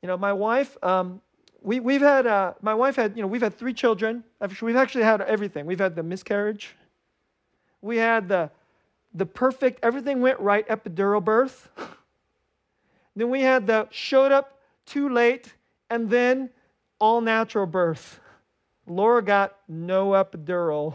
you 0.03 0.07
know, 0.07 0.16
my 0.16 0.33
wife, 0.33 0.77
um, 0.83 1.20
we, 1.62 1.81
we've 1.81 2.01
had, 2.01 2.27
uh, 2.27 2.55
my 2.62 2.75
wife 2.75 2.97
had, 2.97 3.16
you 3.16 3.22
know, 3.22 3.29
we've 3.29 3.43
had 3.43 3.55
three 3.55 3.75
children. 3.75 4.22
We've 4.62 4.77
actually 4.77 5.05
had 5.05 5.20
everything. 5.22 5.66
We've 5.66 5.81
had 5.81 5.97
the 5.97 6.03
miscarriage. 6.03 6.77
We 7.81 7.97
had 7.97 8.29
the, 8.29 8.51
the 9.12 9.27
perfect, 9.27 9.81
everything 9.83 10.20
went 10.20 10.39
right 10.41 10.66
epidural 10.68 11.25
birth. 11.25 11.68
then 13.16 13.31
we 13.31 13.41
had 13.41 13.66
the 13.66 13.89
showed 13.91 14.31
up 14.31 14.59
too 14.87 15.09
late 15.09 15.54
and 15.91 16.11
then 16.11 16.51
all 16.99 17.20
natural 17.20 17.66
birth. 17.66 18.20
Laura 18.87 19.22
got 19.22 19.57
no 19.68 20.11
epidural. 20.11 20.95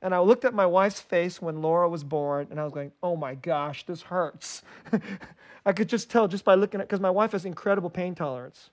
And 0.00 0.12
I 0.12 0.18
looked 0.18 0.44
at 0.44 0.52
my 0.52 0.66
wife's 0.66 1.00
face 1.00 1.40
when 1.40 1.62
Laura 1.62 1.88
was 1.88 2.02
born, 2.02 2.48
and 2.50 2.58
I 2.58 2.64
was 2.64 2.72
going, 2.72 2.90
oh 3.04 3.14
my 3.14 3.36
gosh, 3.36 3.86
this 3.86 4.02
hurts. 4.02 4.62
I 5.66 5.72
could 5.72 5.88
just 5.88 6.10
tell 6.10 6.26
just 6.26 6.44
by 6.44 6.56
looking 6.56 6.80
at 6.80 6.88
because 6.88 7.00
my 7.00 7.10
wife 7.10 7.32
has 7.32 7.44
incredible 7.44 7.90
pain 7.90 8.16
tolerance. 8.16 8.70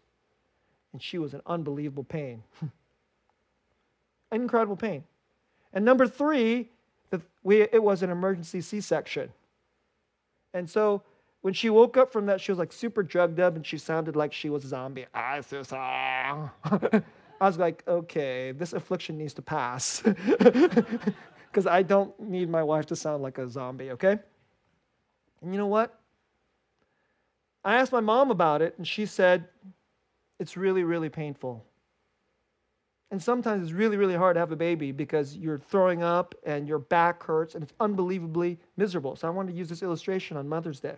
And 0.91 1.01
she 1.01 1.19
was 1.19 1.35
an 1.35 1.41
unbelievable 1.45 2.03
pain. 2.03 2.41
incredible 4.31 4.75
pain. 4.75 5.03
And 5.71 5.85
number 5.85 6.07
three, 6.07 6.69
we, 7.43 7.61
it 7.61 7.81
was 7.81 8.01
an 8.01 8.09
emergency 8.09 8.61
C 8.61 8.81
section. 8.81 9.31
And 10.53 10.69
so 10.69 11.03
when 11.41 11.53
she 11.53 11.69
woke 11.69 11.97
up 11.97 12.11
from 12.11 12.25
that, 12.25 12.41
she 12.41 12.51
was 12.51 12.59
like 12.59 12.73
super 12.73 13.03
drugged 13.03 13.39
up 13.39 13.55
and 13.55 13.65
she 13.65 13.77
sounded 13.77 14.15
like 14.15 14.33
she 14.33 14.49
was 14.49 14.65
a 14.65 14.69
zombie. 14.69 15.05
I 16.61 17.01
was 17.41 17.57
like, 17.57 17.83
okay, 17.87 18.51
this 18.51 18.73
affliction 18.73 19.17
needs 19.17 19.33
to 19.35 19.41
pass. 19.41 20.03
Because 21.51 21.65
I 21.65 21.81
don't 21.81 22.17
need 22.19 22.49
my 22.49 22.61
wife 22.61 22.85
to 22.87 22.95
sound 22.95 23.23
like 23.23 23.39
a 23.39 23.49
zombie, 23.49 23.91
okay? 23.91 24.19
And 25.41 25.51
you 25.51 25.57
know 25.57 25.67
what? 25.67 25.99
I 27.63 27.77
asked 27.77 27.91
my 27.91 28.01
mom 28.01 28.29
about 28.29 28.61
it, 28.61 28.75
and 28.77 28.87
she 28.87 29.05
said, 29.05 29.47
it's 30.39 30.55
really, 30.55 30.83
really 30.83 31.09
painful. 31.09 31.65
And 33.11 33.21
sometimes 33.21 33.63
it's 33.63 33.71
really, 33.71 33.97
really 33.97 34.15
hard 34.15 34.35
to 34.35 34.39
have 34.39 34.51
a 34.51 34.55
baby 34.55 34.91
because 34.91 35.35
you're 35.35 35.57
throwing 35.57 36.03
up 36.03 36.35
and 36.45 36.67
your 36.67 36.77
back 36.77 37.23
hurts 37.23 37.55
and 37.55 37.63
it's 37.63 37.73
unbelievably 37.79 38.59
miserable. 38.77 39.15
So 39.15 39.27
I 39.27 39.31
wanted 39.31 39.53
to 39.53 39.57
use 39.57 39.67
this 39.67 39.81
illustration 39.81 40.37
on 40.37 40.47
Mother's 40.47 40.79
Day 40.79 40.95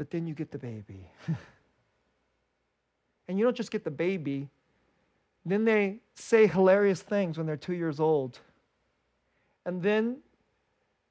but 0.00 0.10
then 0.10 0.26
you 0.26 0.32
get 0.32 0.50
the 0.50 0.56
baby. 0.56 1.10
and 3.28 3.38
you 3.38 3.44
don't 3.44 3.54
just 3.54 3.70
get 3.70 3.84
the 3.84 3.90
baby, 3.90 4.48
then 5.44 5.66
they 5.66 5.98
say 6.14 6.46
hilarious 6.46 7.02
things 7.02 7.36
when 7.36 7.46
they're 7.46 7.58
two 7.58 7.74
years 7.74 8.00
old. 8.00 8.38
And 9.66 9.82
then 9.82 10.16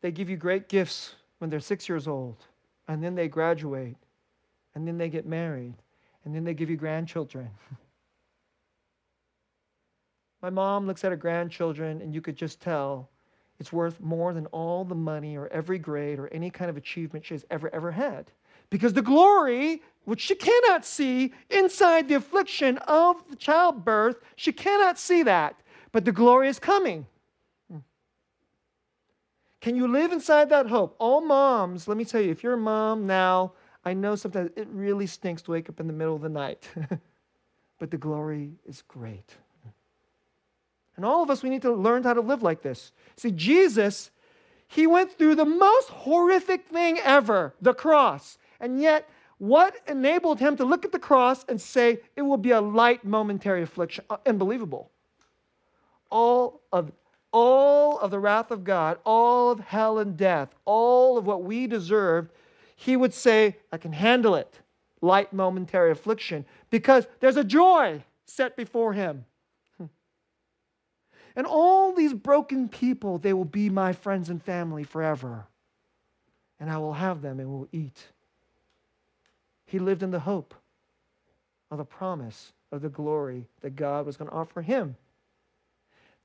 they 0.01 0.09
give 0.09 0.27
you 0.27 0.37
great 0.37 0.69
gifts 0.69 1.13
when 1.37 1.51
they're 1.51 1.59
six 1.59 1.87
years 1.87 2.07
old. 2.07 2.37
And 2.87 3.03
then 3.03 3.13
they 3.13 3.27
graduate. 3.27 3.95
And 4.73 4.87
then 4.87 4.97
they 4.97 5.07
get 5.07 5.27
married. 5.27 5.75
And 6.25 6.33
then 6.33 6.43
they 6.43 6.55
give 6.55 6.71
you 6.71 6.75
grandchildren. 6.75 7.51
My 10.41 10.49
mom 10.49 10.87
looks 10.87 11.03
at 11.03 11.11
her 11.11 11.15
grandchildren, 11.15 12.01
and 12.01 12.11
you 12.11 12.21
could 12.21 12.37
just 12.37 12.59
tell 12.59 13.07
it's 13.59 13.71
worth 13.71 14.01
more 14.01 14.33
than 14.33 14.47
all 14.47 14.83
the 14.83 14.95
money 14.95 15.37
or 15.37 15.47
every 15.49 15.77
grade 15.77 16.17
or 16.17 16.27
any 16.29 16.49
kind 16.49 16.71
of 16.71 16.77
achievement 16.77 17.23
she 17.23 17.35
has 17.35 17.45
ever, 17.51 17.71
ever 17.71 17.91
had. 17.91 18.31
Because 18.69 18.93
the 18.93 19.01
glory, 19.01 19.81
which 20.05 20.21
she 20.21 20.35
cannot 20.35 20.85
see 20.85 21.33
inside 21.49 22.07
the 22.07 22.15
affliction 22.15 22.77
of 22.79 23.23
the 23.29 23.35
childbirth, 23.35 24.17
she 24.35 24.51
cannot 24.51 24.99
see 24.99 25.23
that. 25.23 25.59
But 25.91 26.05
the 26.05 26.11
glory 26.11 26.47
is 26.47 26.59
coming. 26.59 27.07
Can 29.61 29.75
you 29.75 29.87
live 29.87 30.11
inside 30.11 30.49
that 30.49 30.67
hope? 30.67 30.95
All 30.99 31.21
moms, 31.21 31.87
let 31.87 31.97
me 31.97 32.05
tell 32.05 32.21
you, 32.21 32.31
if 32.31 32.43
you're 32.43 32.53
a 32.53 32.57
mom 32.57 33.05
now, 33.05 33.53
I 33.83 33.93
know 33.93 34.15
sometimes 34.15 34.51
it 34.55 34.67
really 34.71 35.07
stinks 35.07 35.41
to 35.43 35.51
wake 35.51 35.69
up 35.69 35.79
in 35.79 35.87
the 35.87 35.93
middle 35.93 36.15
of 36.15 36.21
the 36.21 36.29
night. 36.29 36.69
but 37.79 37.91
the 37.91 37.97
glory 37.97 38.51
is 38.65 38.83
great. 38.87 39.35
And 40.95 41.05
all 41.05 41.23
of 41.23 41.29
us, 41.29 41.43
we 41.43 41.49
need 41.49 41.61
to 41.61 41.71
learn 41.71 42.03
how 42.03 42.13
to 42.13 42.21
live 42.21 42.43
like 42.43 42.61
this. 42.61 42.91
See, 43.15 43.31
Jesus, 43.31 44.11
he 44.67 44.85
went 44.85 45.17
through 45.17 45.35
the 45.35 45.45
most 45.45 45.89
horrific 45.89 46.67
thing 46.67 46.99
ever 46.99 47.53
the 47.61 47.73
cross. 47.73 48.37
And 48.59 48.81
yet, 48.81 49.09
what 49.37 49.75
enabled 49.87 50.39
him 50.39 50.57
to 50.57 50.65
look 50.65 50.83
at 50.83 50.91
the 50.91 50.99
cross 50.99 51.45
and 51.47 51.59
say, 51.59 51.99
it 52.15 52.21
will 52.21 52.37
be 52.37 52.51
a 52.51 52.61
light 52.61 53.05
momentary 53.05 53.63
affliction? 53.63 54.03
Uh, 54.09 54.17
unbelievable. 54.25 54.91
All 56.11 56.61
of, 56.73 56.91
all 57.31 57.97
of 57.99 58.11
the 58.11 58.19
wrath 58.19 58.51
of 58.51 58.65
God, 58.65 58.99
all 59.05 59.51
of 59.51 59.61
hell 59.61 59.99
and 59.99 60.17
death, 60.17 60.53
all 60.65 61.17
of 61.17 61.25
what 61.25 61.43
we 61.43 61.67
deserved, 61.67 62.31
he 62.75 62.97
would 62.97 63.13
say, 63.13 63.55
I 63.71 63.77
can 63.77 63.93
handle 63.93 64.35
it. 64.35 64.59
Light 65.01 65.31
momentary 65.31 65.91
affliction. 65.91 66.45
Because 66.69 67.07
there's 67.21 67.37
a 67.37 67.43
joy 67.43 68.03
set 68.25 68.57
before 68.57 68.91
him. 68.93 69.25
And 71.35 71.47
all 71.47 71.93
these 71.93 72.13
broken 72.13 72.67
people, 72.67 73.17
they 73.17 73.31
will 73.31 73.45
be 73.45 73.69
my 73.69 73.93
friends 73.93 74.29
and 74.29 74.43
family 74.43 74.83
forever. 74.83 75.47
And 76.59 76.69
I 76.69 76.77
will 76.79 76.93
have 76.93 77.21
them 77.21 77.39
and 77.39 77.49
will 77.49 77.69
eat 77.71 78.07
he 79.69 79.79
lived 79.79 80.03
in 80.03 80.11
the 80.11 80.21
hope 80.21 80.53
of 81.71 81.77
the 81.77 81.85
promise 81.85 82.53
of 82.71 82.81
the 82.81 82.89
glory 82.89 83.45
that 83.61 83.75
God 83.75 84.05
was 84.05 84.17
going 84.17 84.29
to 84.29 84.35
offer 84.35 84.61
him. 84.61 84.95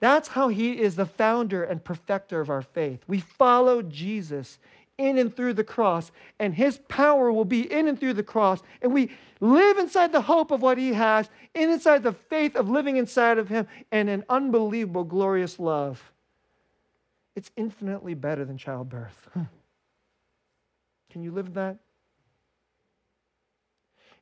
That's 0.01 0.29
how 0.29 0.49
he 0.49 0.81
is 0.81 0.97
the 0.97 1.07
founder 1.07 1.63
and 1.63 1.83
perfecter 1.83 2.41
of 2.41 2.51
our 2.51 2.63
faith. 2.63 3.03
We 3.07 3.21
follow 3.21 3.83
Jesus 3.83 4.59
in 4.97 5.19
and 5.19 5.35
through 5.35 5.55
the 5.55 5.65
cross, 5.65 6.13
and 6.39 6.55
his 6.55 6.79
power 6.89 7.33
will 7.33 7.45
be 7.45 7.71
in 7.71 7.89
and 7.89 7.99
through 7.99 8.15
the 8.15 8.23
cross. 8.23 8.63
And 8.81 8.93
we 8.93 9.11
live 9.41 9.79
inside 9.79 10.13
the 10.13 10.23
hope 10.23 10.51
of 10.51 10.63
what 10.63 10.79
he 10.79 10.93
has, 10.93 11.29
and 11.55 11.71
inside 11.71 12.03
the 12.03 12.13
faith 12.13 12.57
of 12.57 12.69
living 12.69 12.97
inside 12.97 13.39
of 13.39 13.49
him, 13.49 13.67
and 13.91 14.09
an 14.09 14.25
unbelievable, 14.29 15.05
glorious 15.05 15.59
love. 15.59 16.13
It's 17.35 17.51
infinitely 17.57 18.15
better 18.15 18.45
than 18.45 18.57
childbirth. 18.57 19.29
Can 21.11 21.23
you 21.23 21.33
live 21.33 21.55
that? 21.55 21.79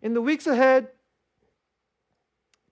In 0.03 0.14
the 0.14 0.20
weeks 0.20 0.46
ahead, 0.46 0.88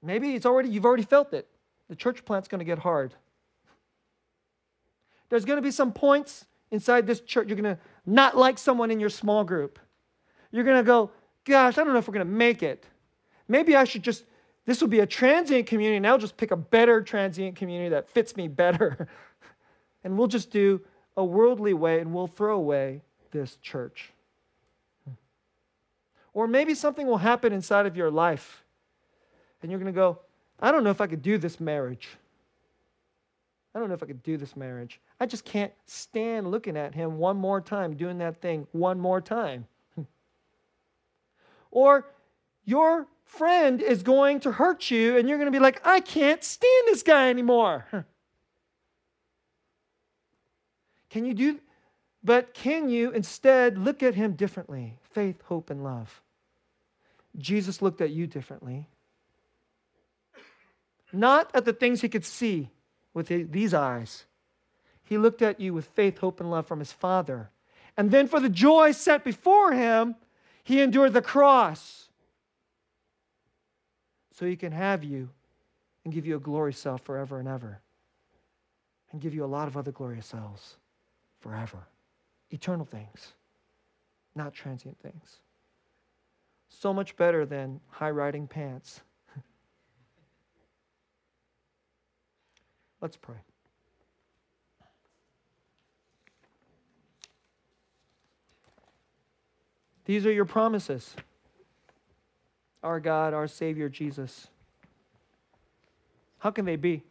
maybe 0.03 0.35
it's 0.35 0.45
already 0.45 0.68
you've 0.68 0.85
already 0.85 1.05
felt 1.05 1.33
it. 1.33 1.49
The 1.89 1.97
church 1.97 2.24
plant's 2.24 2.49
going 2.49 2.59
to 2.59 2.64
get 2.64 2.78
hard. 2.78 3.14
There's 5.28 5.45
going 5.45 5.57
to 5.59 5.62
be 5.62 5.70
some 5.70 5.93
points 5.93 6.45
inside 6.70 7.07
this 7.07 7.20
church 7.20 7.49
you're 7.49 7.57
going 7.57 7.76
to 7.76 7.81
not 8.05 8.37
like 8.37 8.59
someone 8.59 8.91
in 8.91 9.01
your 9.01 9.11
small 9.11 9.45
group. 9.45 9.78
You're 10.51 10.64
going 10.64 10.78
to 10.78 10.85
go, 10.85 11.11
gosh, 11.45 11.78
I 11.78 11.85
don't 11.85 11.93
know 11.93 11.99
if 11.99 12.09
we're 12.09 12.14
going 12.14 12.26
to 12.26 12.33
make 12.33 12.62
it. 12.62 12.85
Maybe 13.49 13.76
I 13.76 13.85
should 13.85 14.03
just 14.03 14.24
this 14.66 14.81
will 14.81 14.89
be 14.89 15.01
a 15.01 15.07
transient 15.07 15.66
community 15.66 15.97
and 15.97 16.07
I'll 16.07 16.18
just 16.18 16.37
pick 16.37 16.51
a 16.51 16.57
better 16.57 17.03
transient 17.03 17.57
community 17.57 17.89
that 17.91 18.09
fits 18.09 18.37
me 18.37 18.47
better. 18.47 19.09
and 20.05 20.18
we'll 20.18 20.28
just 20.28 20.51
do 20.51 20.81
a 21.16 21.24
worldly 21.24 21.74
way 21.74 22.01
and 22.01 22.14
we'll 22.14 22.26
throw 22.26 22.57
away 22.57 23.03
this 23.31 23.57
church. 23.57 24.12
Or 26.33 26.47
maybe 26.47 26.74
something 26.74 27.07
will 27.07 27.18
happen 27.18 27.53
inside 27.53 27.87
of 27.87 27.97
your 27.97 28.11
life 28.11 28.64
and 29.62 29.70
you're 29.70 29.81
going 29.81 29.93
to 29.93 29.97
go, 29.97 30.18
I 30.59 30.72
don't 30.72 30.85
know 30.85 30.91
if 30.91 31.01
I 31.01 31.07
could 31.07 31.22
do 31.22 31.39
this 31.39 31.61
marriage. 31.61 32.09
I 33.74 33.78
don't 33.78 33.89
know 33.89 33.95
if 33.95 34.03
I 34.03 34.07
could 34.07 34.22
do 34.22 34.37
this 34.37 34.57
marriage. 34.57 35.01
I 35.20 35.26
just 35.26 35.45
can't 35.45 35.72
stand 35.87 36.51
looking 36.51 36.76
at 36.76 36.95
him 36.95 37.18
one 37.18 37.37
more 37.37 37.61
time, 37.61 37.95
doing 37.95 38.18
that 38.18 38.41
thing 38.41 38.66
one 38.72 38.99
more 38.99 39.20
time. 39.20 39.66
or 41.70 42.07
your 42.64 43.07
friend 43.24 43.81
is 43.81 44.03
going 44.03 44.41
to 44.41 44.51
hurt 44.53 44.91
you, 44.91 45.16
and 45.16 45.28
you're 45.28 45.39
going 45.39 45.47
to 45.47 45.57
be 45.57 45.62
like, 45.62 45.81
I 45.87 46.01
can't 46.01 46.43
stand 46.43 46.89
this 46.89 47.05
guy 47.05 47.31
anymore. 47.31 47.87
Can 51.11 51.24
you 51.24 51.35
do 51.35 51.61
but 52.23 52.53
can 52.53 52.89
you 52.89 53.11
instead 53.11 53.79
look 53.79 54.03
at 54.03 54.14
him 54.14 54.35
differently? 54.35 54.99
Faith, 55.12 55.41
hope, 55.43 55.71
and 55.71 55.83
love. 55.83 56.21
Jesus 57.39 57.81
looked 57.81 58.01
at 58.01 58.11
you 58.11 58.27
differently. 58.27 58.89
Not 61.12 61.51
at 61.55 61.64
the 61.64 61.73
things 61.73 62.01
he 62.01 62.09
could 62.09 62.25
see 62.25 62.71
with 63.14 63.29
these 63.29 63.73
eyes. 63.73 64.27
He 65.03 65.18
looked 65.18 65.43
at 65.43 65.59
you 65.59 65.73
with 65.73 65.87
faith, 65.87 66.18
hope, 66.18 66.41
and 66.41 66.51
love 66.51 66.66
from 66.66 66.79
his 66.79 66.93
Father. 66.93 67.51
And 67.97 68.11
then 68.11 68.29
for 68.29 68.39
the 68.39 68.49
joy 68.49 68.93
set 68.93 69.25
before 69.25 69.73
him, 69.73 70.14
he 70.62 70.81
endured 70.81 71.14
the 71.14 71.23
cross 71.23 72.09
so 74.33 74.47
he 74.47 74.57
can 74.57 74.73
have 74.73 75.03
you 75.03 75.31
and 76.05 76.14
give 76.14 76.27
you 76.27 76.37
a 76.37 76.41
glorious 76.41 76.79
self 76.79 77.03
forever 77.03 77.41
and 77.41 77.49
ever, 77.49 77.81
and 79.11 79.21
give 79.21 79.35
you 79.35 79.45
a 79.45 79.47
lot 79.47 79.68
of 79.68 79.77
other 79.77 79.91
glorious 79.91 80.27
selves 80.27 80.77
forever 81.41 81.87
eternal 82.51 82.85
things, 82.85 83.35
not 84.35 84.53
transient 84.53 84.99
things. 85.01 85.39
So 86.69 86.93
much 86.93 87.17
better 87.17 87.45
than 87.45 87.81
high 87.89 88.11
riding 88.11 88.47
pants. 88.47 89.01
Let's 93.01 93.17
pray. 93.17 93.37
These 100.05 100.27
are 100.27 100.33
your 100.33 100.45
promises, 100.45 101.15
our 102.83 102.99
God, 102.99 103.33
our 103.33 103.47
Savior, 103.47 103.89
Jesus. 103.89 104.49
How 106.39 106.51
can 106.51 106.65
they 106.65 106.77
be? 106.77 107.03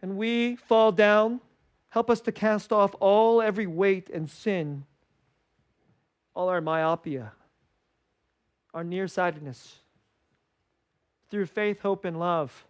And 0.00 0.16
we 0.16 0.56
fall 0.56 0.90
down 0.90 1.40
Help 1.92 2.08
us 2.08 2.22
to 2.22 2.32
cast 2.32 2.72
off 2.72 2.94
all 3.00 3.42
every 3.42 3.66
weight 3.66 4.08
and 4.08 4.30
sin, 4.30 4.86
all 6.34 6.48
our 6.48 6.62
myopia, 6.62 7.32
our 8.72 8.82
nearsightedness, 8.82 9.74
through 11.28 11.44
faith, 11.44 11.80
hope, 11.80 12.06
and 12.06 12.18
love, 12.18 12.64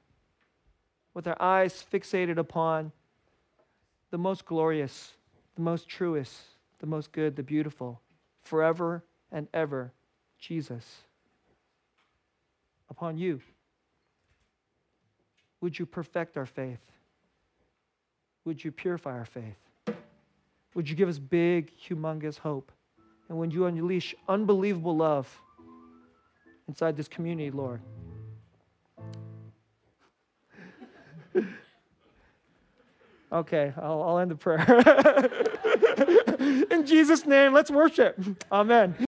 with 1.15 1.29
our 1.29 1.41
eyes 1.41 1.85
fixated 1.93 2.37
upon 2.37 2.91
the 4.11 4.19
most 4.19 4.45
glorious, 4.45 5.13
the 5.55 5.63
most 5.63 5.89
truest, 5.89 6.41
the 6.81 6.87
most 6.87 7.13
good, 7.13 7.37
the 7.37 7.45
beautiful, 7.45 8.01
forever 8.41 9.05
and 9.31 9.47
ever, 9.55 9.93
Jesus. 10.41 11.03
Upon 12.91 13.17
you. 13.17 13.41
Would 15.61 15.79
you 15.79 15.87
perfect 15.87 16.37
our 16.37 16.45
faith? 16.45 16.81
Would 18.45 18.63
you 18.63 18.73
purify 18.73 19.13
our 19.13 19.25
faith? 19.25 19.57
Would 20.75 20.89
you 20.89 20.97
give 20.97 21.09
us 21.09 21.19
big, 21.19 21.73
humongous 21.79 22.39
hope? 22.39 22.73
And 23.29 23.39
would 23.39 23.53
you 23.53 23.67
unleash 23.67 24.15
unbelievable 24.29 24.97
love 24.97 25.29
inside 26.69 26.97
this 26.97 27.09
community, 27.09 27.51
Lord? 27.51 27.81
okay, 33.33 33.73
I'll, 33.77 34.03
I'll 34.03 34.19
end 34.19 34.31
the 34.31 34.37
prayer. 34.37 34.65
In 36.71 36.87
Jesus' 36.87 37.27
name, 37.27 37.53
let's 37.53 37.71
worship. 37.71 38.19
Amen. 38.51 38.95